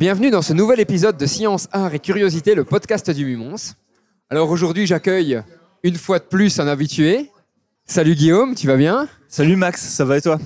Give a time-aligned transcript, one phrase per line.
[0.00, 3.74] Bienvenue dans ce nouvel épisode de Science, Art et Curiosité, le podcast du Mumons.
[4.30, 5.42] Alors aujourd'hui, j'accueille
[5.82, 7.30] une fois de plus un habitué.
[7.84, 9.10] Salut Guillaume, tu vas bien?
[9.28, 10.38] Salut Max, ça va et toi?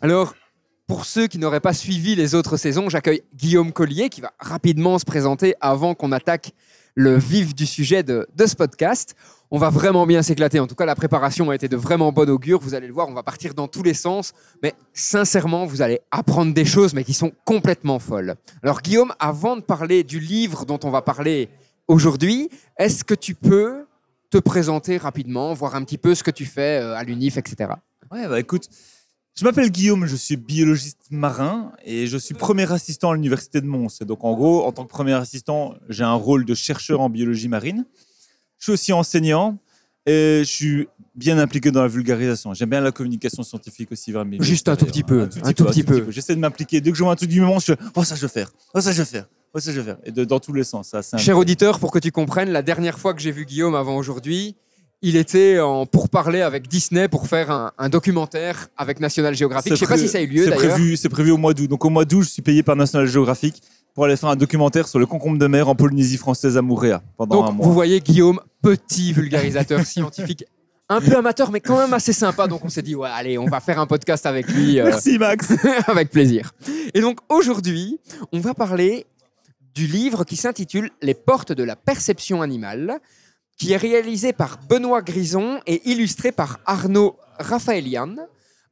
[0.00, 0.36] Alors,
[0.86, 4.96] pour ceux qui n'auraient pas suivi les autres saisons, j'accueille Guillaume Collier qui va rapidement
[5.00, 6.52] se présenter avant qu'on attaque
[6.94, 9.16] le vif du sujet de, de ce podcast.
[9.52, 10.60] On va vraiment bien s'éclater.
[10.60, 12.60] En tout cas, la préparation a été de vraiment bon augure.
[12.60, 14.32] Vous allez le voir, on va partir dans tous les sens.
[14.62, 18.36] Mais sincèrement, vous allez apprendre des choses, mais qui sont complètement folles.
[18.62, 21.48] Alors, Guillaume, avant de parler du livre dont on va parler
[21.88, 23.86] aujourd'hui, est-ce que tu peux
[24.30, 27.72] te présenter rapidement, voir un petit peu ce que tu fais euh, à l'UNIF, etc.
[28.12, 28.68] Ouais, bah écoute,
[29.34, 33.66] je m'appelle Guillaume, je suis biologiste marin et je suis premier assistant à l'université de
[33.66, 34.00] Mons.
[34.00, 37.10] Et donc en gros, en tant que premier assistant, j'ai un rôle de chercheur en
[37.10, 37.84] biologie marine.
[38.60, 39.58] Je suis aussi enseignant
[40.06, 42.54] et je suis bien impliqué dans la vulgarisation.
[42.54, 45.64] J'aime bien la communication scientifique aussi vers mes Juste un tout petit peu, un tout
[45.64, 46.06] petit peu.
[46.10, 46.80] J'essaie de m'impliquer.
[46.80, 48.80] Dès que je vois un truc du moment, je oh ça je veux faire, oh
[48.80, 49.96] ça je veux faire, oh ça je veux faire.
[50.04, 50.94] Et de- dans tous les sens.
[51.00, 53.96] Ça, Cher auditeur, pour que tu comprennes, la dernière fois que j'ai vu Guillaume avant
[53.96, 54.56] aujourd'hui,
[55.02, 59.72] il était en pourparlers avec Disney pour faire un, un documentaire avec National Geographic.
[59.72, 60.74] Je sais pas si ça a eu lieu c'est d'ailleurs.
[60.74, 61.68] prévu, c'est prévu au mois d'août.
[61.68, 63.62] Donc au mois d'août, je suis payé par National Geographic
[64.00, 67.02] pour aller faire un documentaire sur le concombre de mer en Polynésie française à Moorea
[67.18, 67.66] pendant un Donc mois.
[67.66, 70.42] vous voyez Guillaume, petit vulgarisateur scientifique,
[70.88, 72.46] un peu amateur mais quand même assez sympa.
[72.46, 74.80] Donc on s'est dit ouais allez, on va faire un podcast avec lui.
[74.80, 75.52] euh, Merci Max.
[75.86, 76.52] avec plaisir.
[76.94, 77.98] Et donc aujourd'hui,
[78.32, 79.04] on va parler
[79.74, 83.00] du livre qui s'intitule Les portes de la perception animale,
[83.58, 88.16] qui est réalisé par Benoît Grison et illustré par Arnaud Raphaëlian.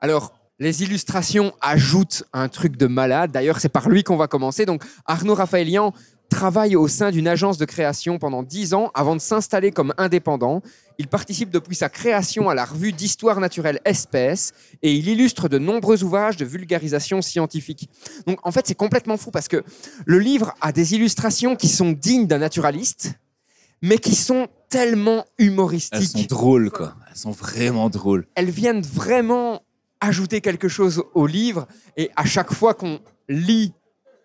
[0.01, 3.31] Alors, les illustrations ajoutent un truc de malade.
[3.31, 4.67] D'ailleurs, c'est par lui qu'on va commencer.
[4.67, 5.93] Donc, Arnaud Raphaëlian
[6.29, 10.61] travaille au sein d'une agence de création pendant 10 ans avant de s'installer comme indépendant.
[10.99, 14.53] Il participe depuis sa création à la revue d'histoire naturelle Espèce
[14.83, 17.89] et il illustre de nombreux ouvrages de vulgarisation scientifique.
[18.27, 19.65] Donc en fait, c'est complètement fou parce que
[20.05, 23.15] le livre a des illustrations qui sont dignes d'un naturaliste,
[23.81, 26.03] mais qui sont tellement Elles humoristiques.
[26.03, 26.95] sont drôles quoi.
[27.09, 28.27] Elles sont vraiment drôles.
[28.35, 29.63] Elles viennent vraiment
[30.01, 31.67] ajouter quelque chose au livre
[31.97, 33.73] et à chaque fois qu'on lit,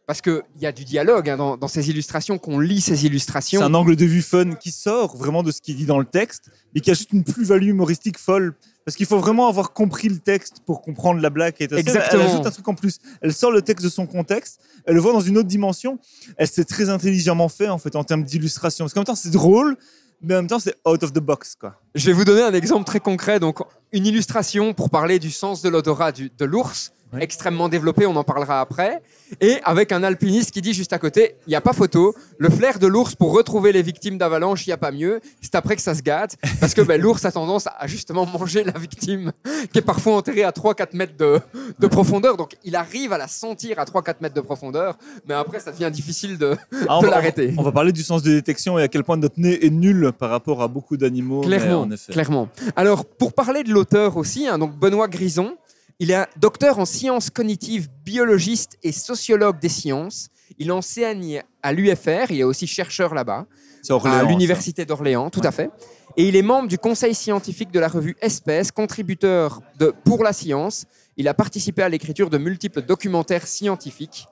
[0.05, 3.05] parce qu'il y a du dialogue hein, dans, dans ces illustrations, qu'on lit ces C'est
[3.05, 5.99] illustrations, un angle de vue fun qui sort vraiment de ce qui est dit dans
[5.99, 8.55] le texte, mais qui ajoute une plus-value humoristique folle.
[8.85, 12.23] Parce qu'il faut vraiment avoir compris le texte pour comprendre la blague qui est Exactement.
[12.23, 12.99] Elle ajoute un truc en plus.
[13.21, 15.99] Elle sort le texte de son contexte, elle le voit dans une autre dimension.
[16.35, 18.83] Elle c'est très intelligemment fait en fait en termes d'illustration.
[18.83, 19.77] Parce qu'en même temps c'est drôle,
[20.23, 21.75] mais en même temps c'est out of the box quoi.
[21.95, 23.39] Je vais vous donner un exemple très concret.
[23.39, 23.59] Donc,
[23.91, 28.61] une illustration pour parler du sens de l'odorat de l'ours, Extrêmement développé, on en parlera
[28.61, 29.01] après.
[29.41, 32.49] Et avec un alpiniste qui dit juste à côté il n'y a pas photo, le
[32.49, 35.21] flair de l'ours pour retrouver les victimes d'avalanche, il n'y a pas mieux.
[35.41, 36.35] C'est après que ça se gâte.
[36.59, 39.31] Parce que ben, l'ours a tendance à justement manger la victime,
[39.71, 41.39] qui est parfois enterrée à 3-4 mètres de,
[41.79, 42.37] de profondeur.
[42.37, 44.97] Donc, il arrive à la sentir à 3-4 mètres de profondeur.
[45.27, 46.55] Mais après, ça devient difficile de,
[46.87, 47.53] Ah, de l'arrêter.
[47.57, 50.11] On va parler du sens de détection et à quel point notre nez est nul
[50.17, 51.41] par rapport à beaucoup d'animaux.
[51.41, 52.13] mais Clairement, en effet.
[52.13, 52.49] clairement.
[52.75, 55.55] Alors, pour parler de l'auteur aussi, hein, donc Benoît Grison,
[55.99, 60.29] il est un docteur en sciences cognitives, biologiste et sociologue des sciences.
[60.57, 63.45] Il enseigne à l'UFR, il est aussi chercheur là-bas,
[63.89, 65.69] à l'université d'Orléans, tout à fait.
[66.15, 70.33] Et il est membre du conseil scientifique de la revue Espèce, contributeur de Pour la
[70.33, 70.85] science.
[71.17, 74.27] Il a participé à l'écriture de multiples documentaires scientifiques.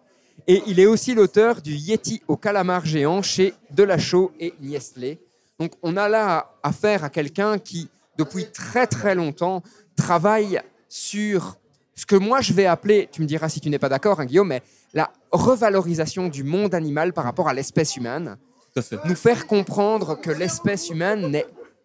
[0.47, 5.19] Et il est aussi l'auteur du Yeti au calamar géant chez Delachaux et Niestlé.
[5.59, 9.61] Donc on a là affaire à quelqu'un qui, depuis très très longtemps,
[9.95, 10.59] travaille
[10.91, 11.57] sur
[11.96, 14.25] ce que moi je vais appeler, tu me diras si tu n'es pas d'accord, hein,
[14.25, 14.62] Guillaume, mais
[14.94, 18.38] la revalorisation du monde animal par rapport à l'espèce humaine
[18.75, 18.97] Tout fait.
[19.06, 21.29] nous faire comprendre que l'espèce humaine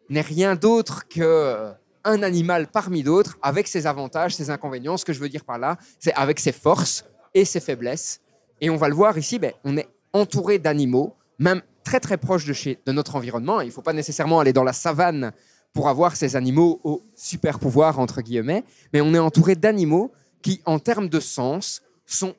[0.09, 1.71] n'est, rien d'autre que
[2.05, 4.97] un animal parmi d'autres, avec ses avantages, ses inconvénients.
[4.97, 7.05] Ce que je veux dire par là, c'est avec ses forces
[7.35, 8.21] et ses faiblesses.
[8.61, 12.45] Et on va le voir ici, ben, on est entouré d'animaux, même très très proches
[12.45, 13.61] de, chez, de notre environnement.
[13.61, 15.33] Il ne faut pas nécessairement aller dans la savane
[15.77, 18.65] pour avoir ces animaux au super pouvoir, entre guillemets,
[18.95, 22.35] mais on est entouré d'animaux qui, en termes de sens, sont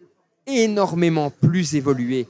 [0.47, 2.27] énormément plus évolués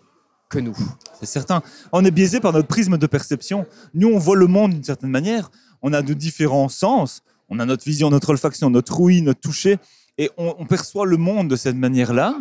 [0.49, 0.75] que nous.
[1.17, 1.63] C'est certain.
[1.93, 3.65] On est biaisé par notre prisme de perception.
[3.93, 5.49] Nous, on voit le monde d'une certaine manière.
[5.81, 7.23] On a de différents sens.
[7.47, 9.77] On a notre vision, notre olfaction, notre ouïe, notre toucher.
[10.17, 12.35] Et on, on perçoit le monde de cette manière-là.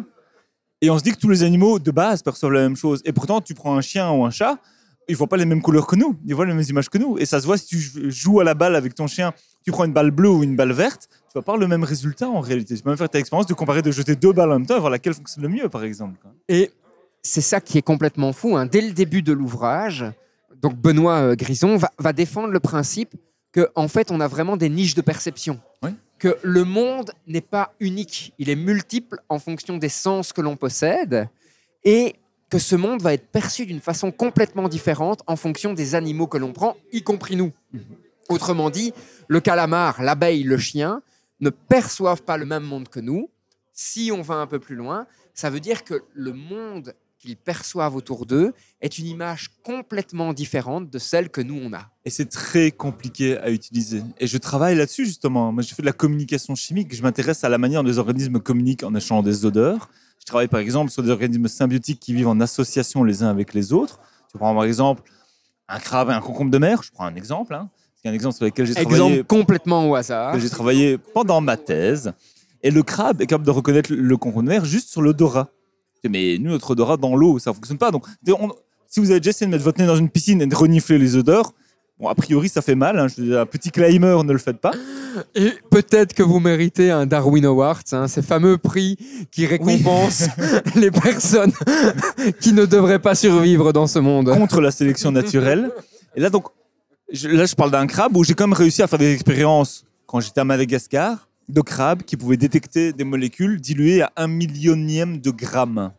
[0.81, 3.01] Et on se dit que tous les animaux, de base, perçoivent la même chose.
[3.05, 4.59] Et pourtant, tu prends un chien ou un chat,
[5.09, 7.19] ils voient pas les mêmes couleurs que nous, ils voient les mêmes images que nous.
[7.19, 9.33] Et ça se voit si tu joues à la balle avec ton chien,
[9.65, 12.29] tu prends une balle bleue ou une balle verte, tu vas pas le même résultat
[12.29, 12.77] en réalité.
[12.77, 14.77] Tu peux même faire ta expérience de comparer, de jeter deux balles en même temps
[14.77, 16.19] et voir laquelle fonctionne le mieux, par exemple.
[16.49, 16.71] Et
[17.23, 18.57] c'est ça qui est complètement fou.
[18.57, 18.67] hein.
[18.67, 20.05] Dès le début de l'ouvrage,
[20.63, 23.15] donc Benoît euh, Grison va, va défendre le principe
[23.53, 25.61] que en fait, on a vraiment des niches de perception.
[25.83, 25.91] Oui.
[26.19, 30.57] Que le monde n'est pas unique, il est multiple en fonction des sens que l'on
[30.57, 31.29] possède,
[31.85, 32.15] et
[32.51, 36.39] que ce monde va être perçu d'une façon complètement différente en fonction des animaux que
[36.39, 37.53] l'on prend, y compris nous.
[38.29, 38.93] Autrement dit,
[39.29, 41.03] le calamar, l'abeille, le chien
[41.41, 43.31] ne perçoivent pas le même monde que nous.
[43.73, 47.97] Si on va un peu plus loin, ça veut dire que le monde qu'ils perçoivent
[47.97, 51.91] autour d'eux est une image complètement différente de celle que nous on a.
[52.05, 54.03] Et c'est très compliqué à utiliser.
[54.19, 55.53] Et je travaille là-dessus justement.
[55.53, 56.95] Moi, je fais de la communication chimique.
[56.95, 59.91] Je m'intéresse à la manière dont les organismes communiquent en échangeant des odeurs.
[60.27, 63.55] Je travaille par exemple sur des organismes symbiotiques qui vivent en association les uns avec
[63.55, 64.01] les autres.
[64.33, 65.03] Tu prends par exemple
[65.69, 66.83] un crabe et un concombre de mer.
[66.83, 67.55] Je prends un exemple.
[67.55, 67.71] Hein.
[68.03, 70.37] C'est un exemple sur lequel j'ai travaillé Exemple complètement au hasard.
[70.41, 72.13] j'ai travaillé pendant ma thèse.
[72.65, 75.49] Et le crabe est capable de reconnaître le concombre de mer juste sur l'odorat.
[76.09, 77.93] Mais nous, notre odorat dans l'eau, ça ne fonctionne pas.
[77.93, 78.51] Donc, on-
[78.89, 80.99] si vous avez déjà essayé de mettre votre nez dans une piscine et de renifler
[80.99, 81.53] les odeurs,
[81.99, 82.99] bon, a priori, ça fait mal.
[82.99, 83.07] hein.
[83.09, 84.73] Je un petit climber, ne le faites pas.
[85.35, 88.99] Et peut-être que vous méritez un Darwin Award, hein, ces fameux prix
[89.31, 90.29] qui récompensent
[90.75, 91.53] les personnes
[92.41, 94.29] qui ne devraient pas survivre dans ce monde.
[94.35, 95.71] contre la sélection naturelle.
[96.15, 96.45] Et là, donc,
[97.13, 99.85] je, là, je parle d'un crabe où j'ai quand même réussi à faire des expériences
[100.07, 105.19] quand j'étais à Madagascar de crabes qui pouvaient détecter des molécules diluées à un millionième
[105.21, 105.93] de gramme.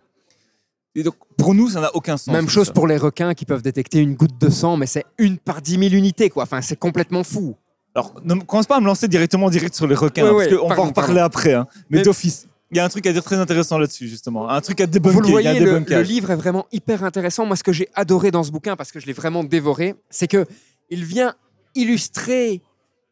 [0.98, 2.34] Et donc, pour nous, ça n'a aucun sens.
[2.34, 2.74] Même chose ça.
[2.74, 5.78] pour les requins qui peuvent détecter une goutte de sang, mais c'est une par 10
[5.78, 6.44] 000 unités, quoi.
[6.44, 7.56] Enfin, c'est complètement fou.
[7.96, 10.48] Alors, ne me- commence pas à me lancer directement direct sur les requins, hein, ouais,
[10.50, 11.54] parce qu'on va en reparler après.
[11.54, 11.68] hein.
[11.92, 14.50] Mais, Mais- d'office, il y a un truc à dire très intéressant là-dessus, justement.
[14.50, 15.22] Un truc à Vous débunker.
[15.22, 17.46] le a un voyez, le, le livre est vraiment hyper intéressant.
[17.46, 20.28] Moi, ce que j'ai adoré dans ce bouquin, parce que je l'ai vraiment dévoré, c'est
[20.28, 20.46] que
[20.90, 21.36] il vient
[21.76, 22.62] illustrer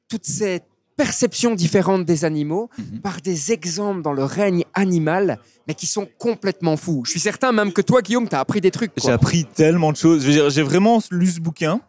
[0.10, 0.62] toutes ces
[0.98, 3.00] perceptions différentes des animaux Mhm.
[3.02, 7.04] par des exemples dans le règne animal, mais qui sont complètement fous.
[7.06, 8.92] Je suis certain même que toi, Guillaume, tu as appris des trucs.
[8.98, 10.24] J'ai appris tellement de choses.
[10.26, 11.82] J'ai vraiment lu ce bouquin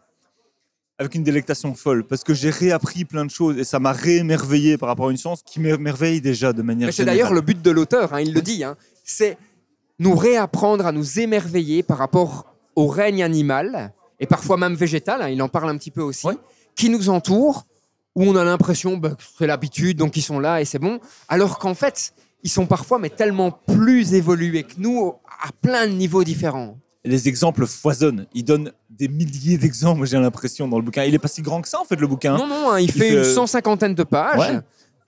[0.98, 4.78] avec une délectation folle parce que j'ai réappris plein de choses et ça m'a réémerveillé
[4.78, 7.70] par rapport à une science qui m'émerveille déjà de manière c'est d'ailleurs le but de
[7.70, 9.36] l'auteur, hein, il le dit, hein, c'est
[9.98, 15.28] nous réapprendre à nous émerveiller par rapport au règne animal, et parfois même végétal, hein,
[15.28, 16.34] il en parle un petit peu aussi, Ouais.
[16.74, 17.66] qui nous entoure,
[18.16, 20.98] où on a l'impression bah, que c'est l'habitude, donc ils sont là et c'est bon,
[21.28, 25.92] alors qu'en fait, ils sont parfois mais tellement plus évolués que nous à plein de
[25.92, 26.78] niveaux différents.
[27.04, 28.26] Les exemples foisonnent.
[28.34, 31.04] Il donne des milliers d'exemples, j'ai l'impression, dans le bouquin.
[31.04, 32.36] Il est pas si grand que ça, en fait, le bouquin.
[32.36, 34.40] Non, non, hein, il, fait fait- une cent cinquantaine de pages.
[34.40, 34.58] Ouais.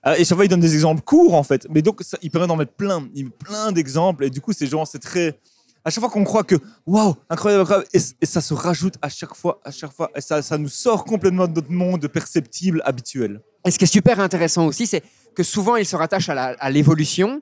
[0.03, 1.67] Ah, Et chaque fois, il donne des exemples courts, en fait.
[1.69, 3.05] Mais donc, ça, il permet d'en mettre plein.
[3.15, 4.23] Il met plein d'exemples.
[4.23, 5.37] Et du coup, c'est genre, c'est très.
[5.85, 6.55] À chaque fois qu'on croit que,
[6.85, 7.87] waouh, incroyable, incroyable.
[7.93, 10.11] Et, et ça se rajoute à chaque fois, à chaque fois.
[10.15, 13.41] Et ça, ça nous sort complètement de notre monde perceptible, habituel.
[13.65, 15.03] Et ce qui est super intéressant aussi, c'est
[15.35, 17.41] que souvent, il se rattache à l'évolution,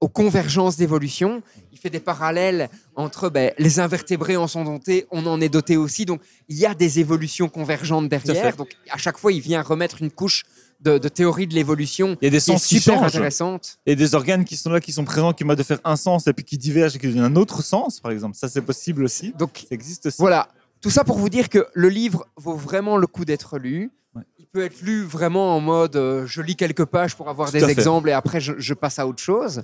[0.00, 1.42] aux convergences d'évolution.
[1.72, 5.76] Il fait des parallèles entre ben, les invertébrés en sont dotés, on en est doté
[5.76, 6.04] aussi.
[6.04, 8.56] Donc, il y a des évolutions convergentes derrière.
[8.56, 10.44] Donc, à chaque fois, il vient remettre une couche
[10.80, 13.06] de, de théorie de l'évolution Il y a des sens qui super changent.
[13.14, 13.78] intéressante.
[13.86, 16.26] Et des organes qui sont là, qui sont présents, qui vont de faire un sens
[16.26, 18.36] et puis qui divergent et qui deviennent un autre sens, par exemple.
[18.36, 19.32] Ça, c'est possible aussi.
[19.38, 20.16] Donc, Ça existe aussi.
[20.18, 20.48] Voilà,
[20.80, 23.90] tout ça pour vous dire que le livre vaut vraiment le coup d'être lu.
[24.14, 24.22] Ouais.
[24.38, 27.58] Il peut être lu vraiment en mode euh, je lis quelques pages pour avoir Tout
[27.58, 29.62] des exemples et après je, je passe à autre chose.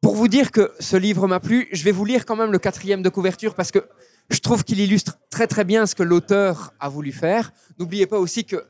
[0.00, 2.58] Pour vous dire que ce livre m'a plu, je vais vous lire quand même le
[2.58, 3.84] quatrième de couverture parce que
[4.30, 7.52] je trouve qu'il illustre très très bien ce que l'auteur a voulu faire.
[7.78, 8.64] N'oubliez pas aussi que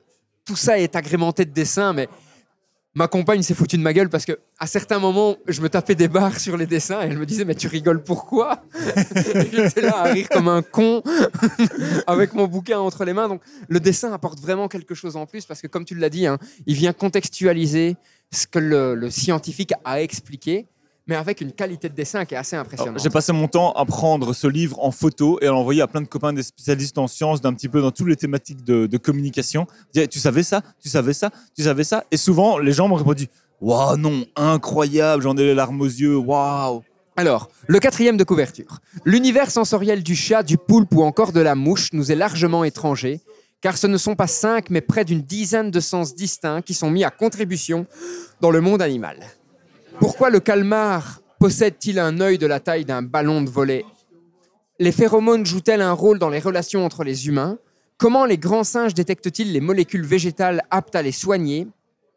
[0.46, 2.08] tout ça est agrémenté de dessins, mais
[2.94, 5.94] ma compagne s'est foutue de ma gueule parce que à certains moments, je me tapais
[5.94, 8.62] des barres sur les dessins et elle me disait mais tu rigoles pourquoi?
[9.52, 11.02] J'étais là à rire comme un con
[12.06, 13.28] avec mon bouquin entre les mains.
[13.28, 16.26] Donc le dessin apporte vraiment quelque chose en plus parce que comme tu l'as dit,
[16.26, 17.96] hein, il vient contextualiser
[18.32, 20.66] ce que le scientifique a expliqué,
[21.06, 23.00] mais avec une qualité de dessin qui est assez impressionnante.
[23.02, 26.00] J'ai passé mon temps à prendre ce livre en photo et à l'envoyer à plein
[26.00, 28.96] de copains des spécialistes en sciences, d'un petit peu dans toutes les thématiques de, de
[28.96, 29.66] communication.
[29.88, 32.88] Je disais, Tu savais ça Tu savais ça Tu savais ça Et souvent, les gens
[32.88, 33.28] m'ont répondu
[33.60, 36.82] Waouh, non, incroyable, j'en ai les larmes aux yeux, waouh
[37.16, 38.80] Alors, le quatrième de couverture.
[39.04, 43.20] L'univers sensoriel du chat, du poulpe ou encore de la mouche nous est largement étranger,
[43.62, 46.90] car ce ne sont pas cinq, mais près d'une dizaine de sens distincts qui sont
[46.90, 47.86] mis à contribution
[48.42, 49.20] dans le monde animal.
[49.98, 53.84] Pourquoi le calmar possède-t-il un œil de la taille d'un ballon de volet
[54.78, 57.58] Les phéromones jouent-elles un rôle dans les relations entre les humains?
[57.96, 61.66] Comment les grands singes détectent-ils les molécules végétales aptes à les soigner?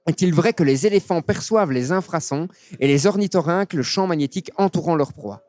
[0.07, 2.49] Est-il vrai que les éléphants perçoivent les infrasons
[2.81, 5.43] et les ornithorynques le champ magnétique entourant leur proie?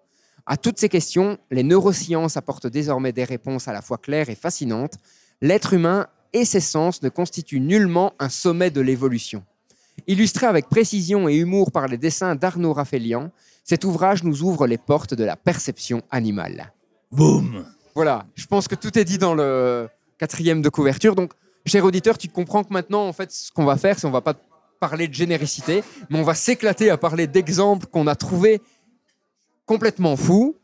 [0.47, 4.35] À toutes ces questions, les neurosciences apportent désormais des réponses à la fois claires et
[4.37, 4.95] fascinantes.
[5.41, 9.45] L'être humain et ses sens ne constituent nullement un sommet de l'évolution.
[10.07, 13.31] Illustré avec précision et humour par les dessins d'Arnaud Raphaëlian,
[13.65, 16.73] cet ouvrage nous ouvre les portes de la perception animale.
[17.13, 17.65] Boum
[17.95, 19.89] Voilà, je pense que tout est dit dans le
[20.19, 21.15] quatrième de couverture.
[21.15, 21.33] Donc,
[21.67, 24.21] cher auditeur, tu comprends que maintenant, en fait, ce qu'on va faire, c'est on va
[24.21, 24.35] pas
[24.81, 28.61] parler de généricité, mais on va s'éclater à parler d'exemples qu'on a trouvés
[29.67, 30.57] complètement fous,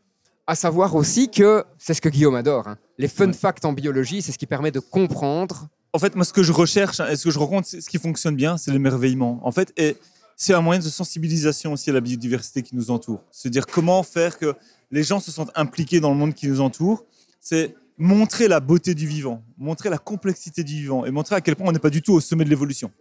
[0.47, 2.67] à savoir aussi que c'est ce que Guillaume adore.
[2.67, 2.77] hein.
[2.97, 3.33] Les fun Ouais.
[3.33, 5.67] facts en biologie, c'est ce qui permet de comprendre.
[5.93, 7.89] En fait, moi, ce que je recherche hein, et ce que je rencontre, c'est- ce
[7.89, 9.39] qui fonctionne bien, c'est l'émerveillement.
[9.43, 9.97] En fait, et
[10.35, 13.23] c'est un moyen de sensibilisation aussi à la biodiversité qui nous entoure.
[13.31, 14.53] Se dire comment faire que
[14.91, 17.05] les gens se sentent impliqués dans le monde qui nous entoure.
[17.41, 21.55] C'est montrer la beauté du vivant, montrer la complexité du vivant et montrer à quel
[21.55, 22.91] point on n'est pas du tout au sommet de l'évolution.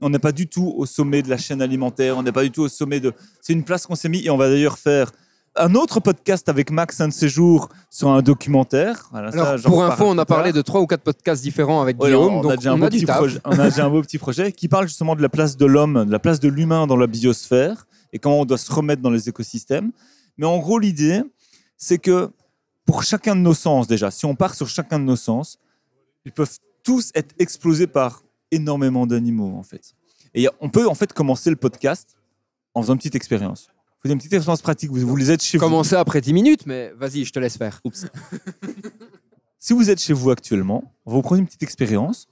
[0.00, 2.50] On n'est pas du tout au sommet de la chaîne alimentaire, on n'est pas du
[2.50, 3.12] tout au sommet de...
[3.42, 5.12] C'est une place qu'on s'est mis et on va d'ailleurs faire
[5.56, 9.08] un autre podcast avec Max un de ces jours sur un documentaire.
[9.10, 11.82] Voilà, ça, Alors, j'en pour info, on a parlé de trois ou quatre podcasts différents
[11.82, 13.86] avec Ouais, Guillaume, on, donc a déjà un beau a petit projet, on a déjà
[13.86, 16.40] un beau petit projet qui parle justement de la place de l'homme, de la place
[16.40, 19.92] de l'humain dans la biosphère et comment on doit se remettre dans les écosystèmes.
[20.38, 21.22] Mais en gros, l'idée,
[21.76, 22.30] c'est que
[22.84, 25.58] pour chacun de nos sens, déjà, si on part sur chacun de nos sens,
[26.24, 29.94] ils peuvent tous être explosés par énormément d'animaux, en fait.
[30.34, 32.16] Et on peut, en fait, commencer le podcast
[32.74, 33.68] en faisant une petite expérience.
[34.02, 34.90] Vous faites une petite expérience pratique.
[34.90, 35.64] Vous, vous les êtes chez vous.
[35.64, 37.82] Commencer après 10 minutes, mais vas-y, je te laisse faire.
[37.84, 38.06] Oups.
[39.58, 42.26] si vous êtes chez vous actuellement, vous prenez une petite expérience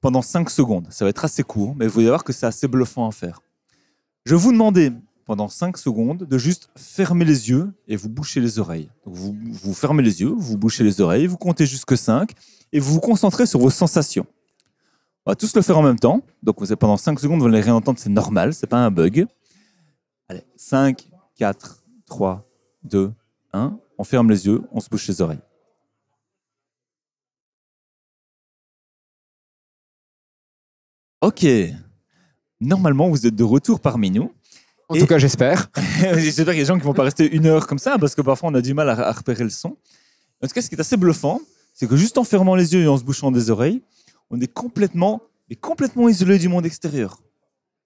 [0.00, 0.88] pendant 5 secondes.
[0.90, 3.42] Ça va être assez court, mais vous allez voir que c'est assez bluffant à faire.
[4.24, 4.90] Je vais vous demander
[5.24, 8.90] pendant 5 secondes de juste fermer les yeux et vous boucher les oreilles.
[9.06, 12.32] Donc vous, vous fermez les yeux, vous bouchez les oreilles, vous comptez jusque 5
[12.72, 14.26] et vous vous concentrez sur vos sensations.
[15.26, 16.22] On va tous le faire en même temps.
[16.42, 18.90] Donc vous avez pendant 5 secondes, vous n'allez rien entendre, c'est normal, c'est pas un
[18.90, 19.26] bug.
[20.28, 22.48] Allez, 5, 4, 3,
[22.84, 23.12] 2,
[23.52, 23.78] 1.
[23.98, 25.42] On ferme les yeux, on se bouche les oreilles.
[31.20, 31.46] Ok.
[32.60, 34.32] Normalement, vous êtes de retour parmi nous.
[34.88, 35.70] En Et- tout cas, j'espère.
[36.16, 38.14] J'espère qu'il y a des gens qui vont pas rester une heure comme ça, parce
[38.14, 39.76] que parfois on a du mal à, à repérer le son.
[40.42, 41.40] En tout cas, ce qui est assez bluffant,
[41.72, 43.82] c'est que juste en fermant les yeux et en se bouchant des oreilles,
[44.30, 47.18] on est complètement, mais complètement isolé du monde extérieur.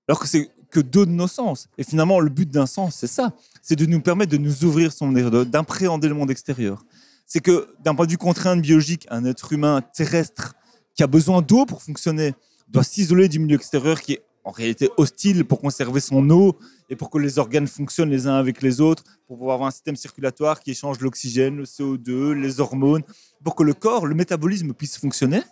[0.08, 1.68] Alors que c'est que deux de nos sens.
[1.78, 3.32] Et finalement, le but d'un sens, c'est ça.
[3.62, 6.84] C'est de nous permettre de nous ouvrir son de- d'appréhender le monde extérieur.
[7.26, 10.54] C'est que d'un point de vue contrainte biologique, un être humain terrestre
[10.94, 12.34] qui a besoin d'eau pour fonctionner
[12.68, 16.58] doit s'isoler du milieu extérieur qui est en réalité hostile pour conserver son eau
[16.88, 19.70] et pour que les organes fonctionnent les uns avec les autres, pour pouvoir avoir un
[19.70, 23.02] système circulatoire qui échange l'oxygène, le CO2, les hormones,
[23.44, 25.42] pour que le corps, le métabolisme puisse fonctionner.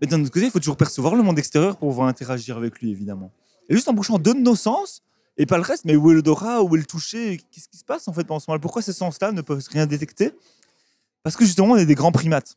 [0.00, 2.80] Mais d'un autre côté, il faut toujours percevoir le monde extérieur pour pouvoir interagir avec
[2.80, 3.30] lui, évidemment.
[3.70, 5.02] Et juste en bouchant deux de nos sens,
[5.38, 7.84] et pas le reste, mais où est l'odorat, où est le toucher, qu'est-ce qui se
[7.84, 10.32] passe en fait pendant ce moment Pourquoi ces sens-là ne peuvent rien détecter?
[11.22, 12.56] Parce que justement, on est des grands primates.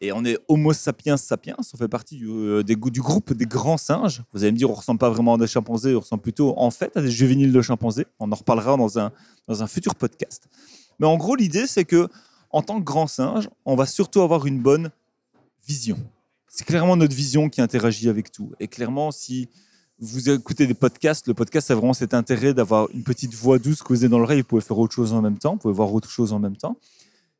[0.00, 3.46] Et on est Homo sapiens sapiens, on fait partie du, euh, des du groupe des
[3.46, 4.22] grands singes.
[4.32, 6.70] Vous allez me dire, on ressemble pas vraiment à des chimpanzés, on ressemble plutôt en
[6.70, 8.06] fait à des juvéniles de chimpanzés.
[8.20, 9.10] On en reparlera dans un,
[9.48, 10.48] dans un futur podcast.
[10.98, 12.08] Mais en gros, l'idée, c'est que
[12.50, 14.90] en tant que grand singe, on va surtout avoir une bonne
[15.66, 15.98] vision.
[16.46, 18.52] C'est clairement notre vision qui interagit avec tout.
[18.60, 19.48] Et clairement, si
[19.98, 23.82] vous écoutez des podcasts, le podcast a vraiment cet intérêt d'avoir une petite voix douce
[23.88, 26.10] avez dans l'oreille, vous pouvez faire autre chose en même temps, vous pouvez voir autre
[26.10, 26.76] chose en même temps.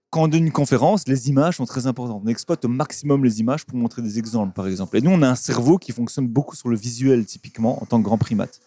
[0.08, 2.22] Quand on donne une conférence, les images sont très importantes.
[2.25, 4.96] On exploite au maximum les images pour montrer des exemples, par exemple.
[4.96, 7.98] Et nous, on a un cerveau qui fonctionne beaucoup sur le visuel, typiquement, en tant
[7.98, 8.60] que grand primate.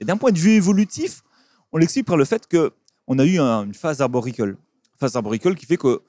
[0.00, 1.22] Et d'un point de vue évolutif,
[1.72, 2.72] on l'explique par le fait que
[3.06, 4.56] on a eu un- une phase arboricole.
[4.98, 6.02] Phase arboricole qui fait que,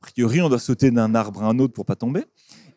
[0.00, 2.24] priori, on doit sauter d'un arbre à un autre pour pas tomber.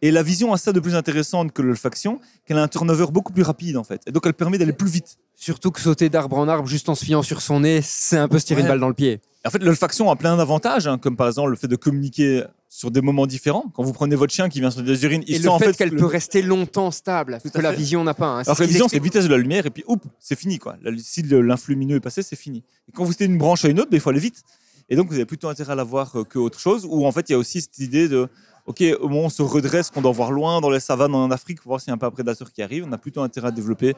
[0.06, 3.32] Et la vision a ça de plus intéressante que l'olfaction, qu'elle a un turnover beaucoup
[3.32, 4.02] plus rapide, en fait.
[4.06, 5.18] Et donc, elle permet d'aller plus vite.
[5.36, 8.28] Surtout que sauter d'arbre en arbre juste en se fiant sur son nez, c'est un
[8.28, 8.64] peu se tirer Ouais.
[8.64, 9.22] une balle dans le pied.
[9.46, 12.92] En fait, l'olfaction a plein d'avantages, hein, comme par exemple le fait de communiquer sur
[12.92, 13.66] des moments différents.
[13.74, 15.60] Quand vous prenez votre chien qui vient sur des urines, il Et sent le en
[15.60, 17.78] fait, fait qu'elle le- peut rester longtemps stable, que la fait.
[17.78, 18.28] vision n'a pas.
[18.28, 18.42] hein.
[18.46, 20.60] Alors que la vision, c'est vitesse de la lumière, et puis, oups, c'est fini.
[20.60, 20.76] Quoi.
[20.98, 22.64] Si l'influx lumineux est passé, c'est fini.
[22.90, 24.44] Et quand vous êtes d'une branche à une autre, ben, il faut aller vite.
[24.90, 26.86] Et donc, vous avez plutôt intérêt à la voir euh, que autre chose.
[26.90, 28.28] Ou en fait, il y a aussi cette idée de,
[28.66, 31.30] OK, au moment où on se redresse, qu'on doit voir loin dans les savanes en
[31.32, 33.50] Afrique pour voir s'il y a peu un prédateur qui arrive, on a plutôt intérêt
[33.50, 33.94] à développer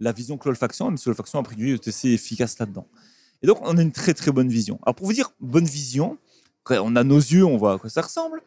[0.00, 2.86] la vision que l'olfaction, même si l'olfaction, a est assez efficace là-dedans.
[3.42, 4.78] Et donc, on a une très, très bonne vision.
[4.82, 6.18] Alors, pour vous dire, bonne vision,
[6.70, 8.42] on a nos yeux, on voit à quoi ça ressemble,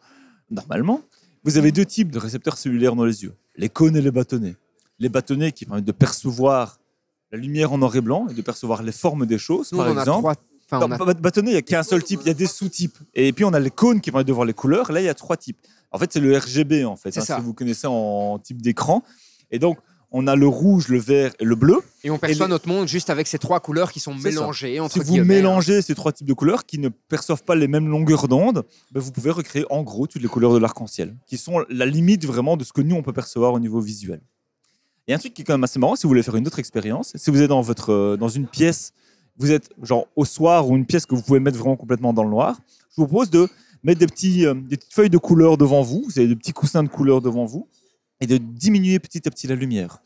[0.50, 1.00] normalement.
[1.44, 4.56] Vous avez deux types de récepteurs cellulaires dans les yeux, les cônes et les bâtonnets.
[4.98, 6.78] Les bâtonnets qui permettent de percevoir
[7.32, 9.88] la lumière en noir et blanc et de percevoir les formes des choses, Nous, par
[9.88, 10.18] on en a exemple.
[10.18, 10.34] trois.
[10.72, 12.46] Enfin, on a- bâ- bâtonnet, il n'y a qu'un seul type, il y a des
[12.46, 12.96] sous-types.
[13.14, 14.90] Et puis on a les cônes qui permettent de voir les couleurs.
[14.92, 15.58] Là, il y a trois types.
[15.90, 17.36] En fait, c'est le RGB, en fait, C'est hein, ça.
[17.36, 19.02] si vous connaissez en type d'écran.
[19.50, 19.78] Et donc,
[20.14, 21.80] on a le rouge, le vert et le bleu.
[22.04, 24.92] Et on perçoit les- notre monde juste avec ces trois couleurs qui sont mélangées entre
[24.94, 25.24] Si vous hein.
[25.24, 29.00] mélangez ces trois types de couleurs qui ne perçoivent pas les mêmes longueurs d'onde, ben,
[29.00, 32.56] vous pouvez recréer en gros toutes les couleurs de l'arc-en-ciel, qui sont la limite vraiment
[32.58, 34.20] de ce que nous on peut percevoir au niveau visuel.
[35.08, 36.36] Il y a un truc qui est quand même assez marrant, si vous voulez faire
[36.36, 38.92] une autre expérience, si vous êtes dans, votre, euh, dans une pièce,
[39.36, 42.24] vous êtes genre au soir ou une pièce que vous pouvez mettre vraiment complètement dans
[42.24, 42.58] le noir,
[42.90, 43.48] je vous propose de
[43.82, 46.52] mettre des, petits, euh, des petites feuilles de couleurs devant vous, vous avez des petits
[46.52, 47.68] coussins de couleurs devant vous,
[48.20, 50.02] et de diminuer petit à petit la lumière.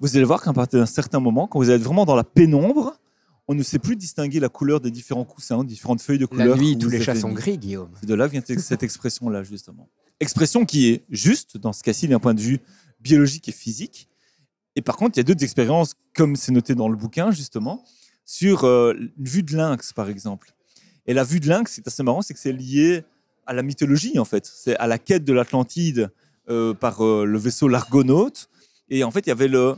[0.00, 2.98] Vous allez voir qu'à partir d'un certain moment, quand vous êtes vraiment dans la pénombre,
[3.46, 6.56] on ne sait plus distinguer la couleur des différents coussins, différentes feuilles de La couleurs.
[6.56, 7.90] nuit, tous les chats sont gris, Guillaume.
[8.00, 9.88] C'est de là vient cette expression-là, justement.
[10.20, 12.60] Expression qui est juste, dans ce cas-ci, d'un point de vue
[13.00, 14.08] biologique et physique.
[14.74, 17.84] Et par contre, il y a d'autres expériences, comme c'est noté dans le bouquin, justement,
[18.32, 20.54] sur euh, une vue de lynx, par exemple.
[21.06, 23.04] Et la vue de lynx, c'est assez marrant, c'est que c'est lié
[23.44, 24.46] à la mythologie, en fait.
[24.46, 26.10] C'est à la quête de l'Atlantide
[26.48, 28.48] euh, par euh, le vaisseau l'Argonaute.
[28.88, 29.76] Et en fait, il y avait le,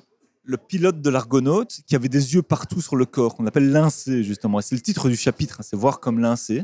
[0.69, 4.61] pilote de l'Argonaute qui avait des yeux partout sur le corps, qu'on appelle Lincé, justement.
[4.61, 6.63] C'est le titre du chapitre, hein, c'est Voir comme Lincé.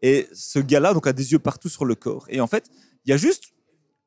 [0.00, 2.24] Et ce gars-là donc, a des yeux partout sur le corps.
[2.30, 2.70] Et en fait,
[3.04, 3.52] il y a juste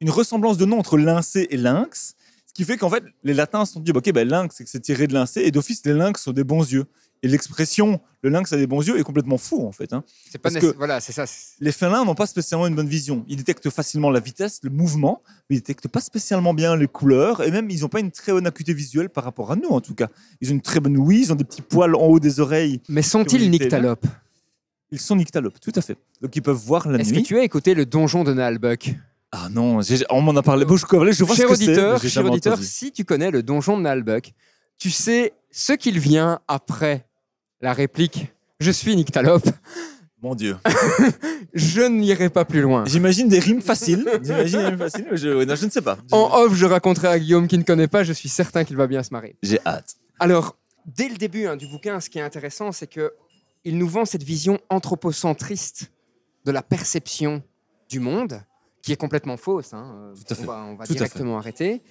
[0.01, 2.15] une ressemblance de nom entre Lincé et Lynx,
[2.47, 4.63] ce qui fait qu'en fait, les latins se sont dit, bah, ok, ben, lynx, c'est
[4.63, 6.85] que c'est tiré de Lincé, et d'office, les lynx ont des bons yeux.
[7.21, 9.93] Et l'expression le lynx a des bons yeux est complètement faux, en fait.
[9.93, 10.03] hein.
[10.29, 11.25] C'est pas Parce que- Voilà, c'est ça.
[11.25, 13.23] c'est- Les félins n'ont pas spécialement une bonne vision.
[13.27, 17.41] Ils détectent facilement la vitesse, le mouvement, mais ils détectent pas spécialement bien les couleurs,
[17.43, 19.79] et même ils n'ont pas une très bonne acuité visuelle par rapport à nous, en
[19.81, 20.07] tout cas.
[20.41, 22.81] Ils ont une très bonne ouïe, ils ont des petits poils en haut des oreilles.
[22.89, 24.05] Mais sont-ils nyctalopes?
[24.91, 25.97] Ils sont nyctalopes, tout à fait.
[26.21, 27.23] Donc ils peuvent voir la Est-ce que nuit.
[27.23, 28.95] tu as écouté le donjon de Nalbuck?
[29.31, 30.65] Ah non, j'ai- on m'en a parlé.
[30.65, 33.29] Bon, je, je vois Cher ce que c'est, auditeur, j'ai cher auditeur, si tu connais
[33.29, 34.33] le donjon de Nalbuck,
[34.79, 37.05] tu sais ce qu'il vient après
[37.61, 38.27] la réplique
[38.59, 39.47] «Je suis nyctalope
[40.21, 40.57] Mon Dieu.».
[41.53, 42.85] Je n'irai pas plus loin.
[42.85, 44.07] J'imagine des rimes faciles.
[44.21, 45.97] J'imagine des rimes faciles, je, non, je ne sais pas.
[46.11, 48.87] En off, je raconterai à Guillaume qui ne connaît pas, je suis certain qu'il va
[48.87, 49.35] bien se marrer.
[49.41, 49.95] J'ai hâte.
[50.19, 53.13] Alors, dès le début hein, du bouquin, ce qui est intéressant, c'est que
[53.65, 55.91] il nous vend cette vision anthropocentriste
[56.45, 57.43] de la perception
[57.89, 58.41] du monde,
[58.81, 59.73] qui est complètement fausse.
[59.73, 60.13] hein.
[60.15, 60.43] Tout à fait.
[60.43, 61.81] On va, on va Tout à directement arrêter.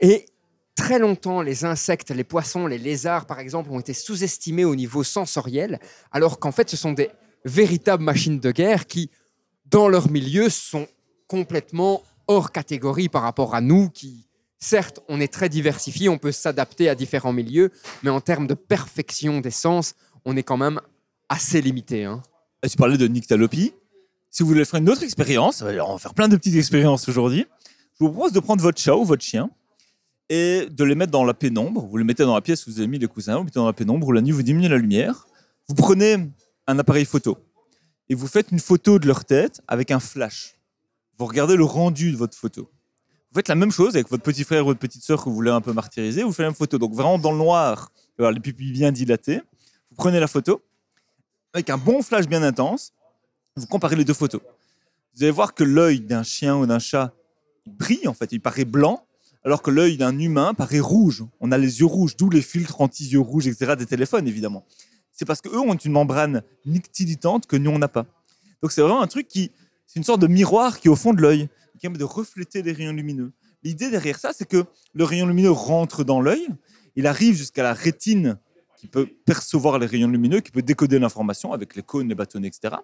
[0.00, 0.26] Et
[0.80, 5.04] très longtemps, les insectes, les poissons, les lézards, par exemple, ont été sous-estimés au niveau
[5.04, 5.78] sensoriel,
[6.10, 7.10] alors qu'en fait, ce sont des
[7.44, 9.10] véritables machines de guerre qui,
[9.66, 10.88] dans leur milieu, sont
[11.28, 14.26] complètement hors catégorie par rapport à nous qui,
[14.58, 17.70] certes, on est très diversifié, on peut s'adapter à différents milieux,
[18.02, 20.80] mais en termes de perfection des sens, on est quand même
[21.28, 22.06] assez limité.
[22.06, 22.22] hein.
[22.66, 23.74] Tu parlais de nyctalopie.
[24.30, 27.44] Si vous voulez faire une autre expérience, on va faire plein de petites expériences aujourd'hui.
[27.98, 29.50] Je vous propose de prendre votre chat ou votre chien
[30.30, 31.84] et de les mettre dans la pénombre.
[31.84, 33.66] Vous les mettez dans la pièce où vous avez mis les coussins, vous mettez dans
[33.66, 35.26] la pénombre, ou la nuit, vous diminuez la lumière.
[35.68, 36.30] Vous prenez
[36.66, 37.36] un appareil photo
[38.08, 40.56] et vous faites une photo de leur tête avec un flash.
[41.18, 42.70] Vous regardez le rendu de votre photo.
[43.30, 45.34] Vous faites la même chose avec votre petit frère ou votre petite sœur que vous
[45.34, 46.78] voulez un peu martyriser, vous faites la même photo.
[46.78, 49.42] Donc vraiment dans le noir, les pupilles bien dilatées.
[49.90, 50.62] Vous prenez la photo
[51.52, 52.92] avec un bon flash bien intense,
[53.56, 54.40] vous comparez les deux photos.
[55.14, 57.12] Vous allez voir que l'œil d'un chien ou d'un chat
[57.66, 59.04] il brille en fait, il paraît blanc,
[59.44, 61.24] alors que l'œil d'un humain paraît rouge.
[61.40, 63.74] On a les yeux rouges, d'où les filtres anti-yeux rouges, etc.
[63.76, 64.64] des téléphones évidemment.
[65.12, 68.06] C'est parce qu'eux ont une membrane nictilitante que nous on n'a pas.
[68.62, 69.50] Donc c'est vraiment un truc qui,
[69.86, 72.62] c'est une sorte de miroir qui est au fond de l'œil, qui permet de refléter
[72.62, 73.32] les rayons lumineux.
[73.62, 76.48] L'idée derrière ça, c'est que le rayon lumineux rentre dans l'œil,
[76.96, 78.38] il arrive jusqu'à la rétine
[78.78, 82.48] qui peut percevoir les rayons lumineux, qui peut décoder l'information avec les cônes, les bâtonnets,
[82.48, 82.76] etc.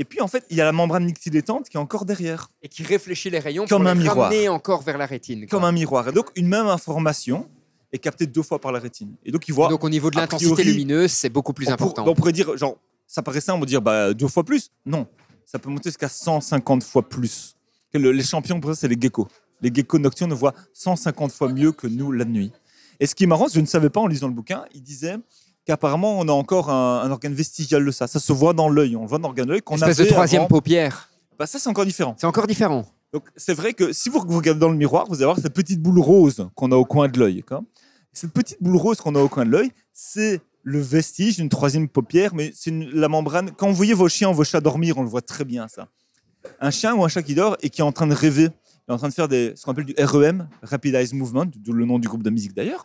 [0.00, 2.68] Et puis en fait, il y a la membrane nictilétante qui est encore derrière, Et
[2.68, 4.30] qui réfléchit les rayons Comme pour un les miroir.
[4.30, 5.40] ramener encore vers la rétine.
[5.40, 5.48] quoi.
[5.58, 6.08] comme un miroir.
[6.08, 7.46] Et donc une même information
[7.92, 9.14] est captée deux fois par la rétine.
[9.26, 9.68] Et donc il voit.
[9.68, 12.06] Donc au niveau de l'intensité lumineuse, c'est beaucoup plus on, pour- important.
[12.08, 14.70] on pourrait dire, genre, ça paraît simple, on pourrait dire bah, deux fois plus.
[14.86, 15.06] Non,
[15.44, 17.54] ça peut monter jusqu'à 150 fois plus.
[17.92, 19.28] Le- les champions, pour ça, c'est les geckos.
[19.60, 22.52] Les geckos nocturnes voient 150 fois mieux que nous la nuit.
[23.00, 25.16] Et ce qui est marrant, je ne savais pas en lisant le bouquin, il disait
[25.70, 28.08] qu'apparemment on a encore un, un organe vestigial de ça.
[28.08, 28.96] Ça se voit dans l'œil.
[28.96, 30.48] On le voit dans l'organe de l'œil qu'on Espèce avait de troisième avant.
[30.48, 31.08] paupière.
[31.38, 32.16] Bah, ça, c'est encore différent.
[32.18, 32.84] C'est encore différent.
[33.12, 35.80] Donc c'est vrai que si vous regardez dans le miroir, vous allez voir cette petite
[35.80, 37.36] boule rose qu'on a au coin de l'œil.
[37.36, 37.62] d'accord
[38.12, 41.88] Cette petite boule rose qu'on a au coin de l'œil, c'est le vestige d'une troisième
[41.88, 43.50] paupière, mais c'est la membrane.
[43.56, 45.86] Quand vous voyez vos chiens ou vos chats dormir, on le voit très bien ça.
[46.60, 48.48] Un chien ou un chat qui dort et qui est en train de rêver,
[48.88, 51.46] il est en train de faire des, ce qu'on appelle du REM, Rapid Eye Movement,
[51.56, 52.84] d'où le nom du groupe de musique d'ailleurs.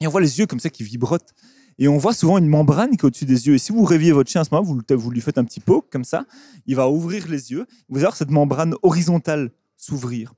[0.00, 1.32] Et on voit les yeux comme ça qui vibrotent.
[1.78, 3.54] Et on voit souvent une membrane qui est au-dessus des yeux.
[3.54, 5.60] Et si vous réveillez votre chien à ce moment, vous, vous lui faites un petit
[5.60, 6.24] poke comme ça,
[6.66, 7.66] il va ouvrir les yeux.
[7.88, 10.32] Vous allez voir cette membrane horizontale s'ouvrir.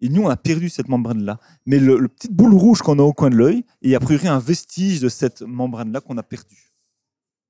[0.00, 1.38] Et nous, on a perdu cette membrane-là.
[1.66, 3.98] Mais le, le petite boule rouge qu'on a au coin de l'œil, il y a
[3.98, 6.72] a priori un vestige de cette membrane-là qu'on a perdu.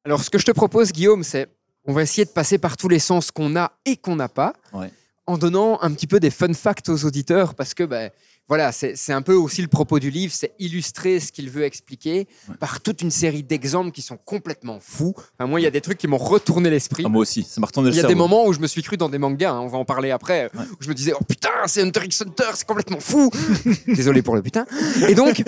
[0.04, 1.48] Alors, ce que je te propose, Guillaume, c'est
[1.84, 4.52] on va essayer de passer par tous les sens qu'on a et qu'on n'a pas.
[4.72, 4.90] Ouais.
[5.26, 8.10] en donnant un petit peu des fun facts aux auditeurs parce que ben,
[8.48, 12.26] voilà, c'est un peu aussi le propos du livre, c'est illustrer ce qu'il veut expliquer
[12.58, 15.14] par toute une série d'exemples qui sont complètement fous.
[15.38, 17.02] Enfin, moi, il y a des trucs qui m'ont retourné l'esprit.
[17.04, 18.14] Ah, moi aussi, ça m'a retourné le Il y a cerveau.
[18.14, 20.10] des moments où je me suis cru dans des mangas, hein, on va en parler
[20.10, 20.64] après, Ouais.
[20.72, 23.30] où je me disais, oh putain, c'est Hunter x Hunter, c'est complètement fou.
[23.86, 24.64] Désolé pour le putain.
[25.08, 25.42] Et donc,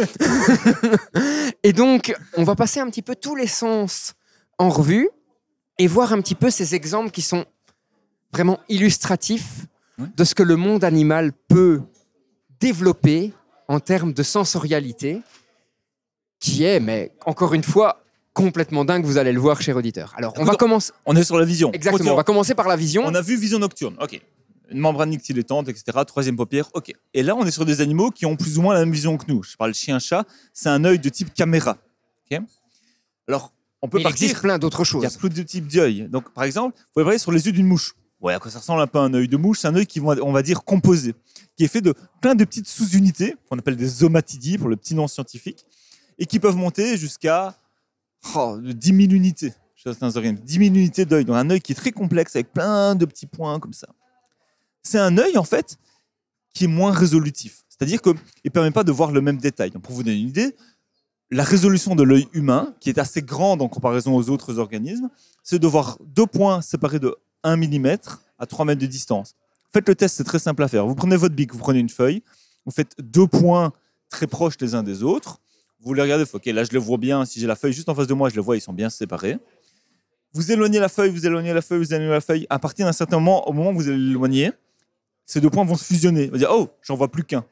[1.63, 4.15] et donc, on va passer un petit peu tous les sens
[4.59, 5.09] en revue
[5.79, 7.45] et voir un petit peu ces exemples qui sont
[8.33, 9.67] vraiment illustratifs
[9.99, 10.07] Ouais.
[10.17, 11.83] de ce que le monde animal peut
[12.61, 13.33] développer
[13.69, 15.21] en termes de sensorialité,
[16.39, 20.13] qui est, mais encore une fois, complètement dingue, vous allez le voir, cher auditeur.
[20.17, 20.93] Alors, on va commencer.
[21.07, 21.73] On est sur la vision.
[21.73, 23.03] Exactement, on va commencer par la vision.
[23.05, 24.21] On a vu vision nocturne, ok.
[24.71, 25.99] Une membrane nictilétante, etc.
[26.07, 26.93] Troisième paupière, ok.
[27.13, 29.17] Et là, on est sur des animaux qui ont plus ou moins la même vision
[29.17, 29.43] que nous.
[29.43, 31.77] Je parle chien-chat, c'est un œil de type caméra.
[32.31, 32.41] ok
[33.27, 34.25] Alors, on peut il partir.
[34.27, 35.17] existe plein d'autres Il y a choses.
[35.19, 36.09] plus de types d'œil.
[36.09, 37.95] Donc, par exemple, vous pouvez regarder sur les yeux d'une mouche.
[38.21, 40.01] Ouais, quoi ça ressemble un peu à un œil de mouche C'est un œil qui,
[40.01, 41.15] on va dire, composé,
[41.57, 44.95] qui est fait de plein de petites sous-unités, qu'on appelle des omatidies pour le petit
[44.95, 45.65] nom scientifique,
[46.19, 47.57] et qui peuvent monter jusqu'à
[48.35, 50.45] oh, 10 000 unités chez certains organismes.
[50.45, 51.25] 10 000 unités d'œil.
[51.25, 53.89] Donc, un œil qui est très complexe avec plein de petits points comme ça.
[54.83, 55.79] C'est un œil, en fait,
[56.53, 57.65] qui est moins résolutif.
[57.69, 59.71] C'est-à-dire qu'il ne permet pas de voir le même détail.
[59.71, 60.55] Donc, pour vous donner une idée,
[61.31, 65.09] la résolution de l'œil humain, qui est assez grande en comparaison aux autres organismes,
[65.43, 67.97] c'est de voir deux points séparés de 1 mm
[68.39, 69.35] à 3 mètres de distance.
[69.73, 70.87] Faites le test, c'est très simple à faire.
[70.87, 72.23] Vous prenez votre bic, vous prenez une feuille,
[72.67, 73.73] vous faites deux points
[74.09, 75.41] très proches les uns des autres.
[75.81, 77.25] Vous les regardez, ok, là je les vois bien.
[77.25, 78.91] Si j'ai la feuille juste en face de moi, je les vois, ils sont bien
[78.91, 79.39] séparés.
[80.33, 82.47] Vous éloignez la feuille, vous éloignez la feuille, vous éloignez la feuille.
[82.51, 84.53] À partir d'un certain moment, au moment où vous allez l'éloigner,
[85.27, 86.27] ces deux points vont se fusionner.
[86.27, 87.45] Vous allez dire, oh, j'en vois plus qu'un.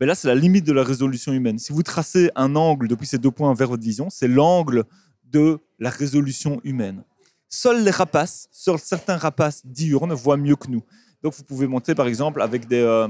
[0.00, 1.58] Mais là, c'est la limite de la résolution humaine.
[1.58, 4.84] Si vous tracez un angle depuis ces deux points vers votre vision, c'est l'angle
[5.24, 7.02] de la résolution humaine.
[7.58, 10.82] Seuls les rapaces, seuls certains rapaces diurnes voient mieux que nous.
[11.22, 13.08] Donc, vous pouvez monter, par exemple, avec des, euh,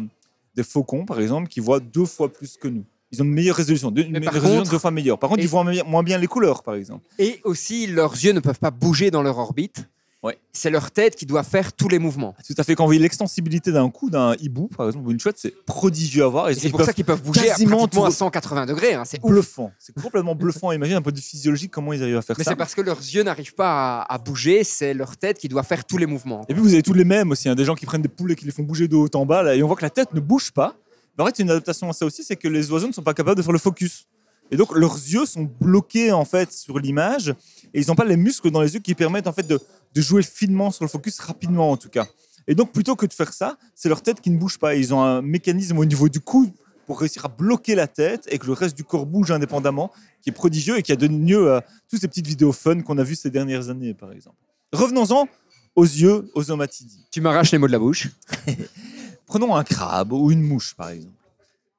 [0.55, 2.85] des faucons, par exemple, qui voient deux fois plus que nous.
[3.11, 5.19] Ils ont une meilleure résolution, deux- une Mais par résolution contre- deux fois meilleure.
[5.19, 7.05] Par contre, ils voient moins bien les couleurs, par exemple.
[7.19, 9.89] Et aussi, leurs yeux ne peuvent pas bouger dans leur orbite.
[10.27, 10.39] Ouais.
[10.53, 12.35] C'est leur tête qui doit faire tous les mouvements.
[12.47, 12.75] Tout à fait.
[12.75, 16.25] Quand vous voyez l'extensibilité d'un cou, d'un hibou, par exemple, ou une chouette, c'est prodigieux
[16.25, 16.49] à voir.
[16.49, 18.95] Et Et c'est pour ça qu'ils peuvent bouger à, quasiment à tout- 180 degrés.
[18.95, 19.71] hein, C'est bluffant.
[19.79, 20.73] C'est complètement bluffant.
[20.73, 22.51] Imagine d'un point de vue physiologique comment ils arrivent à faire Mais ça.
[22.51, 25.63] c'est parce que leurs yeux n'arrivent pas à, à bouger, c'est leur tête qui doit
[25.63, 26.45] faire tous les mouvements.
[26.49, 28.35] Et puis vous avez tous les mêmes aussi, hein, des gens qui prennent des poulets
[28.35, 30.13] qui les font bouger de haut en bas, là, et on voit que la tête
[30.13, 30.75] ne bouge pas.
[31.17, 33.15] Mais en fait, une adaptation à ça aussi, c'est que les oiseaux ne sont pas
[33.15, 34.07] capables de faire le focus.
[34.51, 37.31] Et donc leurs yeux sont bloqués en fait sur l'image,
[37.75, 39.59] et ils n'ont pas les muscles dans les yeux qui permettent en fait de,
[39.97, 42.07] de jouer finement sur le focus rapidement en tout cas.
[42.47, 44.75] Et donc plutôt que de faire ça, c'est leur tête qui ne bouge pas.
[44.75, 46.53] Ils ont un mécanisme au niveau du cou
[46.87, 50.29] pour réussir à bloquer la tête et que le reste du corps bouge indépendamment, qui
[50.29, 53.03] est prodigieux et qui a donné lieu à toutes ces petites vidéos fun qu'on a
[53.03, 54.37] vues ces dernières années, par exemple.
[54.73, 55.29] Revenons-en
[55.75, 57.07] aux yeux, aux omatidies.
[57.11, 58.09] Tu m'arraches les mots de la bouche.
[59.27, 61.17] Prenons un crabe ou une mouche, par exemple.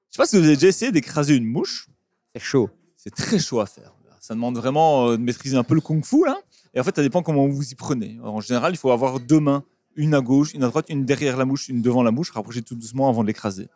[0.09, 1.87] Je sais pas si vous avez déjà essayé d'écraser une mouche.
[2.33, 2.69] C'est chaud.
[2.97, 3.93] C'est très chaud à faire.
[4.19, 6.37] Ça demande vraiment euh, de maîtriser un peu le kung-fu, là.
[6.73, 8.17] Et en fait, ça dépend comment vous y prenez.
[8.21, 9.63] Alors, en général, il faut avoir deux mains,
[9.95, 12.61] une à gauche, une à droite, une derrière la mouche, une devant la mouche, rapprocher
[12.61, 13.67] tout doucement avant de l'écraser.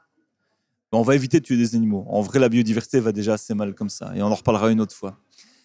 [0.92, 2.06] On va éviter de tuer des animaux.
[2.10, 4.12] En vrai, la biodiversité va déjà assez mal comme ça.
[4.16, 5.18] Et on en reparlera une autre fois.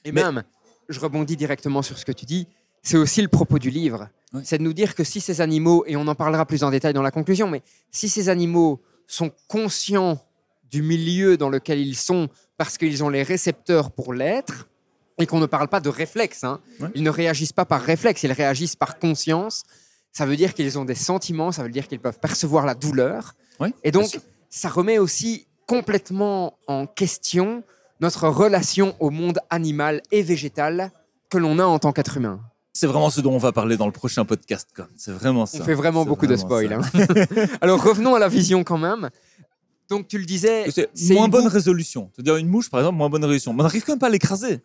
[0.04, 0.44] Et Mais- même,
[0.88, 2.46] je rebondis directement sur ce que tu dis,
[2.82, 4.08] c'est aussi le propos du livre.
[4.44, 6.92] C'est de nous dire que si ces animaux, et on en parlera plus en détail
[6.92, 10.20] dans la conclusion, mais si ces animaux sont conscients
[10.70, 14.68] du milieu dans lequel ils sont parce qu'ils ont les récepteurs pour l'être,
[15.18, 16.60] et qu'on ne parle pas de réflexe, hein.
[16.80, 16.88] Ouais.
[16.94, 19.64] ils ne réagissent pas par réflexe, ils réagissent par conscience,
[20.12, 23.34] ça veut dire qu'ils ont des sentiments, ça veut dire qu'ils peuvent percevoir la douleur.
[23.60, 24.18] Ouais, Et donc,
[24.50, 27.62] ça remet aussi complètement en question
[28.00, 30.90] notre relation au monde animal et végétal
[31.30, 32.40] que l'on a en tant qu'être humain.
[32.72, 34.68] C'est vraiment ce dont on va parler dans le prochain podcast.
[34.96, 35.58] C'est vraiment ça.
[35.62, 36.74] On fait vraiment beaucoup de spoil.
[36.74, 36.82] hein.
[37.62, 39.08] Alors revenons à la vision quand même.
[39.88, 42.10] Donc tu le disais, C'est moins bonne résolution.
[42.14, 43.54] C'est-à-dire une mouche, par exemple, moins bonne résolution.
[43.54, 44.60] Mais on n'arrive quand même pas à l'écraser.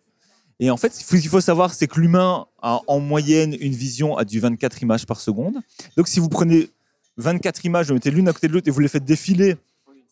[0.62, 4.16] Et en fait, ce qu'il faut savoir, c'est que l'humain a en moyenne une vision
[4.16, 5.56] à du 24 images par seconde.
[5.96, 6.70] Donc si vous prenez
[7.16, 9.56] 24 images, vous mettez l'une à côté de l'autre et vous les faites défiler